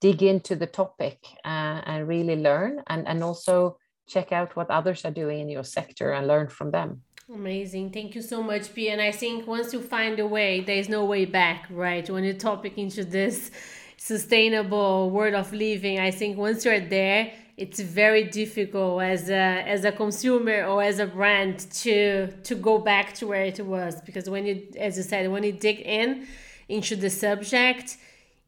dig 0.01 0.23
into 0.23 0.57
the 0.57 0.67
topic 0.67 1.19
uh, 1.45 1.81
and 1.87 2.09
really 2.09 2.37
learn 2.37 2.83
and, 2.89 3.07
and 3.07 3.23
also 3.23 3.77
check 4.09 4.33
out 4.33 4.57
what 4.57 4.71
others 4.71 5.05
are 5.05 5.13
doing 5.13 5.41
in 5.41 5.49
your 5.49 5.65
sector 5.65 6.13
and 6.13 6.27
learn 6.27 6.49
from 6.49 6.71
them 6.71 7.03
Amazing. 7.29 7.91
Thank 7.91 8.15
you 8.15 8.23
so 8.23 8.43
much, 8.43 8.75
P. 8.75 8.89
And 8.91 9.01
I 9.01 9.13
think 9.13 9.47
once 9.47 9.73
you 9.73 9.81
find 9.81 10.19
a 10.19 10.27
way, 10.27 10.61
there's 10.61 10.89
no 10.89 11.05
way 11.05 11.25
back, 11.25 11.67
right? 11.71 12.09
When 12.11 12.25
you're 12.25 12.35
topic 12.35 12.77
into 12.77 13.05
this 13.05 13.51
sustainable 13.97 15.11
world 15.11 15.35
of 15.35 15.53
living, 15.53 15.99
I 16.01 16.11
think 16.11 16.37
once 16.37 16.65
you're 16.65 16.81
there, 16.81 17.33
it's 17.57 17.81
very 17.81 18.25
difficult 18.25 19.03
as 19.03 19.31
a 19.31 19.63
as 19.67 19.85
a 19.85 19.93
consumer 19.93 20.65
or 20.65 20.83
as 20.83 20.99
a 20.99 21.07
brand 21.07 21.61
to 21.83 22.27
to 22.43 22.55
go 22.55 22.79
back 22.79 23.15
to 23.15 23.27
where 23.27 23.45
it 23.45 23.61
was 23.65 24.01
because 24.01 24.29
when 24.29 24.47
you 24.47 24.67
as 24.79 24.97
you 24.97 25.03
said 25.03 25.31
when 25.31 25.43
you 25.45 25.53
dig 25.53 25.81
in 25.81 26.27
into 26.71 26.97
the 26.97 27.11
subject 27.11 27.99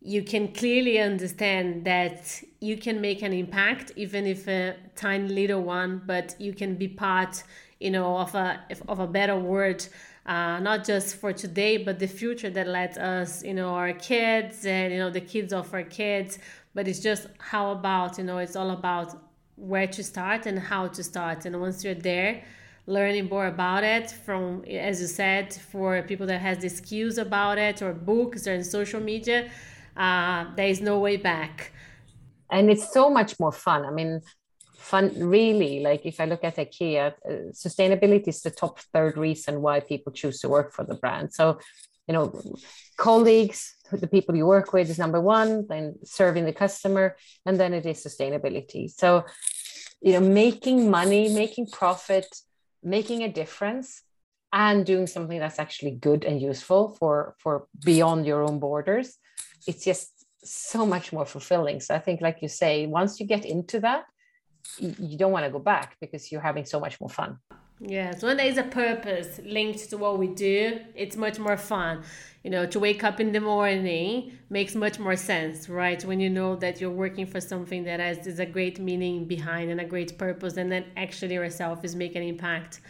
you 0.00 0.22
can 0.22 0.48
clearly 0.48 0.98
understand 0.98 1.84
that 1.84 2.42
you 2.60 2.78
can 2.78 2.98
make 3.00 3.20
an 3.20 3.34
impact 3.34 3.92
even 3.94 4.26
if 4.26 4.48
a 4.48 4.74
tiny 4.96 5.28
little 5.28 5.62
one 5.62 6.00
but 6.06 6.34
you 6.38 6.54
can 6.54 6.74
be 6.74 6.88
part 6.88 7.44
you 7.80 7.90
know, 7.90 8.18
of 8.18 8.34
a 8.34 8.60
of 8.88 9.00
a 9.00 9.06
better 9.06 9.36
world, 9.36 9.88
uh, 10.26 10.58
not 10.60 10.84
just 10.84 11.16
for 11.16 11.32
today, 11.32 11.76
but 11.78 11.98
the 11.98 12.06
future 12.06 12.50
that 12.50 12.66
lets 12.66 12.96
us, 12.96 13.42
you 13.44 13.54
know, 13.54 13.70
our 13.74 13.92
kids 13.92 14.66
and 14.66 14.92
you 14.92 14.98
know 14.98 15.10
the 15.10 15.20
kids 15.20 15.52
of 15.52 15.72
our 15.74 15.82
kids. 15.82 16.38
But 16.74 16.88
it's 16.88 17.00
just 17.00 17.26
how 17.38 17.72
about 17.72 18.18
you 18.18 18.24
know, 18.24 18.38
it's 18.38 18.56
all 18.56 18.70
about 18.70 19.16
where 19.56 19.86
to 19.86 20.02
start 20.02 20.46
and 20.46 20.58
how 20.58 20.88
to 20.88 21.02
start. 21.02 21.44
And 21.46 21.60
once 21.60 21.84
you're 21.84 21.94
there, 21.94 22.44
learning 22.86 23.28
more 23.28 23.46
about 23.46 23.84
it 23.84 24.10
from, 24.10 24.64
as 24.64 25.00
you 25.00 25.06
said, 25.06 25.54
for 25.54 26.02
people 26.02 26.26
that 26.26 26.40
has 26.40 26.58
the 26.58 26.68
skills 26.68 27.18
about 27.18 27.58
it 27.58 27.82
or 27.82 27.92
books 27.92 28.46
or 28.46 28.54
in 28.54 28.64
social 28.64 29.00
media, 29.00 29.50
uh, 29.96 30.46
there 30.56 30.68
is 30.68 30.80
no 30.80 30.98
way 30.98 31.16
back. 31.16 31.72
And 32.50 32.70
it's 32.70 32.92
so 32.92 33.10
much 33.10 33.38
more 33.40 33.52
fun. 33.52 33.84
I 33.84 33.90
mean, 33.90 34.20
fun 34.84 35.10
really 35.18 35.80
like 35.80 36.02
if 36.04 36.20
i 36.20 36.26
look 36.26 36.44
at 36.44 36.56
ikea 36.56 37.06
uh, 37.08 37.50
sustainability 37.64 38.28
is 38.28 38.42
the 38.42 38.50
top 38.50 38.78
third 38.92 39.16
reason 39.16 39.62
why 39.62 39.80
people 39.80 40.12
choose 40.12 40.38
to 40.40 40.48
work 40.48 40.72
for 40.72 40.84
the 40.84 40.94
brand. 40.94 41.32
So 41.32 41.58
you 42.06 42.12
know 42.14 42.24
colleagues 42.98 43.60
the 44.04 44.06
people 44.14 44.36
you 44.36 44.46
work 44.46 44.72
with 44.74 44.90
is 44.90 44.98
number 44.98 45.20
one 45.20 45.66
then 45.72 45.84
serving 46.04 46.44
the 46.44 46.52
customer 46.64 47.16
and 47.46 47.58
then 47.58 47.72
it 47.72 47.86
is 47.86 48.04
sustainability. 48.04 48.84
So 48.90 49.24
you 50.02 50.12
know 50.12 50.24
making 50.44 50.90
money 50.90 51.24
making 51.42 51.66
profit 51.80 52.28
making 52.82 53.22
a 53.22 53.32
difference 53.42 54.02
and 54.52 54.84
doing 54.84 55.06
something 55.06 55.38
that's 55.40 55.58
actually 55.64 55.94
good 56.08 56.24
and 56.28 56.42
useful 56.52 56.82
for 56.98 57.36
for 57.42 57.54
beyond 57.90 58.26
your 58.26 58.42
own 58.46 58.58
borders 58.58 59.08
it's 59.66 59.84
just 59.90 60.10
so 60.46 60.84
much 60.84 61.06
more 61.16 61.26
fulfilling. 61.34 61.80
So 61.80 61.94
i 61.94 62.00
think 62.04 62.20
like 62.20 62.38
you 62.44 62.50
say 62.62 62.74
once 63.00 63.12
you 63.18 63.26
get 63.34 63.46
into 63.46 63.80
that 63.88 64.04
you 64.78 65.18
don't 65.18 65.32
want 65.32 65.44
to 65.44 65.50
go 65.50 65.58
back 65.58 65.96
because 66.00 66.30
you're 66.30 66.40
having 66.40 66.64
so 66.64 66.80
much 66.80 67.00
more 67.00 67.10
fun 67.10 67.38
Yes, 67.80 68.22
when 68.22 68.36
there 68.36 68.46
is 68.46 68.56
a 68.56 68.62
purpose 68.62 69.40
linked 69.44 69.90
to 69.90 69.98
what 69.98 70.18
we 70.18 70.28
do, 70.28 70.80
it's 70.94 71.16
much 71.16 71.38
more 71.38 71.56
fun. 71.56 72.02
You 72.44 72.50
know, 72.50 72.66
to 72.66 72.78
wake 72.78 73.02
up 73.02 73.18
in 73.18 73.32
the 73.32 73.40
morning 73.40 74.38
makes 74.48 74.74
much 74.74 74.98
more 74.98 75.16
sense, 75.16 75.68
right? 75.68 76.02
When 76.04 76.20
you 76.20 76.30
know 76.30 76.54
that 76.56 76.80
you're 76.80 76.90
working 76.90 77.26
for 77.26 77.40
something 77.40 77.82
that 77.84 77.98
has 77.98 78.26
is 78.26 78.38
a 78.38 78.46
great 78.46 78.78
meaning 78.78 79.24
behind 79.26 79.70
and 79.70 79.80
a 79.80 79.84
great 79.84 80.16
purpose, 80.18 80.56
and 80.56 80.70
then 80.70 80.84
actually 80.96 81.34
yourself 81.34 81.84
is 81.84 81.96
making 81.96 82.26
impact. 82.26 82.80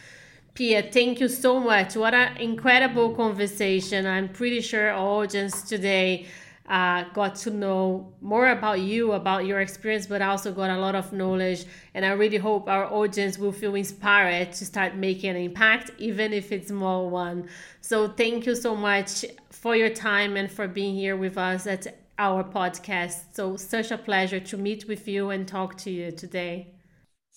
Pia, 0.53 0.83
thank 0.83 1.19
you 1.19 1.27
so 1.27 1.59
much. 1.59 1.95
What 1.95 2.13
an 2.13 2.37
incredible 2.37 3.15
conversation. 3.15 4.05
I'm 4.05 4.29
pretty 4.29 4.61
sure 4.61 4.91
our 4.91 5.23
audience 5.23 5.63
today 5.63 6.27
uh, 6.67 7.03
got 7.13 7.35
to 7.35 7.51
know 7.51 8.13
more 8.21 8.49
about 8.49 8.81
you, 8.81 9.11
about 9.11 9.45
your 9.45 9.61
experience, 9.61 10.07
but 10.07 10.21
I 10.21 10.27
also 10.27 10.51
got 10.51 10.69
a 10.69 10.77
lot 10.77 10.95
of 10.95 11.13
knowledge. 11.13 11.65
And 11.93 12.05
I 12.05 12.11
really 12.11 12.37
hope 12.37 12.67
our 12.67 12.85
audience 12.85 13.37
will 13.37 13.51
feel 13.51 13.75
inspired 13.75 14.51
to 14.53 14.65
start 14.65 14.95
making 14.95 15.29
an 15.31 15.35
impact, 15.35 15.91
even 15.99 16.33
if 16.33 16.51
it's 16.51 16.69
small 16.69 17.09
one. 17.09 17.47
So 17.81 18.07
thank 18.07 18.45
you 18.45 18.55
so 18.55 18.75
much 18.75 19.25
for 19.51 19.75
your 19.75 19.89
time 19.89 20.37
and 20.37 20.51
for 20.51 20.67
being 20.67 20.95
here 20.95 21.15
with 21.15 21.37
us 21.37 21.67
at 21.67 21.87
our 22.17 22.43
podcast. 22.43 23.35
So 23.35 23.57
such 23.57 23.91
a 23.91 23.97
pleasure 23.97 24.39
to 24.39 24.57
meet 24.57 24.87
with 24.87 25.07
you 25.07 25.29
and 25.29 25.47
talk 25.47 25.77
to 25.79 25.91
you 25.91 26.11
today. 26.11 26.73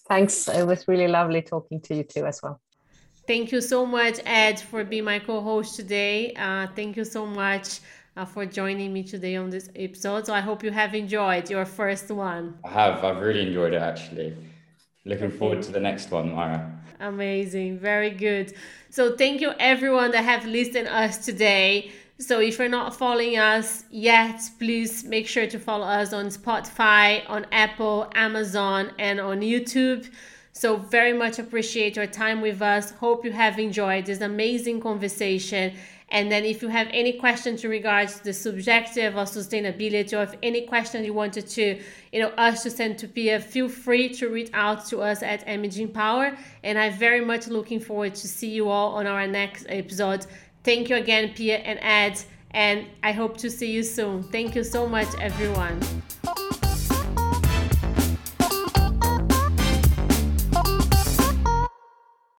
Thanks. 0.09 0.49
It 0.49 0.67
was 0.67 0.89
really 0.89 1.09
lovely 1.09 1.43
talking 1.43 1.81
to 1.83 1.95
you 1.95 2.05
too 2.05 2.25
as 2.27 2.43
well. 2.43 2.61
Thank 3.27 3.53
you 3.53 3.61
so 3.61 3.85
much, 3.85 4.21
Ed, 4.25 4.59
for 4.59 4.85
being 4.85 5.05
my 5.05 5.19
co-host 5.19 5.77
today. 5.77 6.33
Uh, 6.33 6.67
thank 6.75 6.97
you 6.97 7.05
so 7.05 7.27
much 7.27 7.81
uh, 8.19 8.25
for 8.25 8.45
joining 8.45 8.93
me 8.93 9.03
today 9.05 9.37
on 9.37 9.49
this 9.49 9.71
episode. 9.77 10.27
So 10.27 10.35
I 10.35 10.41
hope 10.41 10.65
you 10.65 10.73
have 10.73 10.95
enjoyed 10.95 11.49
your 11.49 11.65
first 11.65 12.11
one. 12.11 12.59
I 12.65 12.71
have. 12.71 13.05
I've 13.05 13.23
really 13.23 13.47
enjoyed 13.47 13.73
it 13.73 13.83
actually. 13.83 14.35
Looking 15.05 15.31
forward 15.31 15.63
to 15.63 15.73
the 15.73 15.81
next 15.81 16.11
one, 16.11 16.35
Mara. 16.35 16.61
Amazing. 17.01 17.79
Very 17.79 18.11
good. 18.11 18.53
So 18.91 19.17
thank 19.17 19.41
you 19.41 19.53
everyone 19.61 20.11
that 20.11 20.25
have 20.25 20.45
listened 20.45 20.89
us 20.89 21.25
today. 21.25 21.93
So 22.19 22.41
if 22.41 22.59
you're 22.59 22.69
not 22.69 22.97
following 22.97 23.39
us 23.39 23.85
yet, 23.91 24.41
please 24.59 25.05
make 25.05 25.29
sure 25.29 25.47
to 25.47 25.59
follow 25.59 25.87
us 25.87 26.13
on 26.13 26.27
Spotify, 26.27 27.23
on 27.29 27.47
Apple, 27.53 28.11
Amazon, 28.17 28.91
and 28.99 29.21
on 29.21 29.41
YouTube. 29.41 30.11
So 30.53 30.77
very 30.77 31.13
much 31.13 31.39
appreciate 31.39 31.95
your 31.95 32.09
time 32.09 32.41
with 32.41 32.61
us. 32.61 32.91
Hope 32.91 33.25
you 33.25 33.31
have 33.31 33.61
enjoyed 33.61 34.07
this 34.07 34.21
amazing 34.21 34.81
conversation 34.81 35.75
and 36.11 36.33
then 36.33 36.45
if 36.45 36.63
you 36.63 36.69
have 36.69 36.89
any 36.91 37.13
questions 37.13 37.65
in 37.65 37.71
regards 37.71 38.19
to 38.19 38.25
the 38.25 38.33
subjective 38.33 39.15
or 39.15 39.25
sustainability, 39.25 40.19
or 40.19 40.23
if 40.23 40.35
any 40.43 40.63
question 40.63 41.05
you 41.05 41.13
wanted 41.13 41.47
to, 41.49 41.81
you 42.13 42.21
know, 42.21 42.29
us 42.39 42.63
to 42.63 42.71
send 42.71 42.99
to 42.99 43.09
Pia, 43.09 43.41
feel 43.41 43.69
free 43.69 44.09
to 44.15 44.29
reach 44.29 44.51
out 44.55 44.87
to 44.87 45.01
us 45.01 45.23
at 45.23 45.47
MG 45.47 45.81
Empower. 45.81 46.37
And 46.63 46.79
I'm 46.79 46.95
very 46.95 47.23
much 47.23 47.49
looking 47.49 47.81
forward 47.81 48.15
to 48.15 48.29
see 48.29 48.49
you 48.49 48.71
all 48.71 48.95
on 48.97 49.07
our 49.07 49.27
next 49.27 49.67
episode. 49.69 50.27
Thank 50.65 50.89
you 50.89 50.97
again, 50.97 51.35
Pia 51.35 51.59
and 51.59 51.79
Ed. 51.83 52.23
And 52.53 52.87
I 53.03 53.13
hope 53.13 53.37
to 53.39 53.51
see 53.51 53.71
you 53.71 53.83
soon. 53.83 54.23
Thank 54.23 54.55
you 54.55 54.65
so 54.65 54.87
much, 54.87 55.09
everyone. 55.21 55.79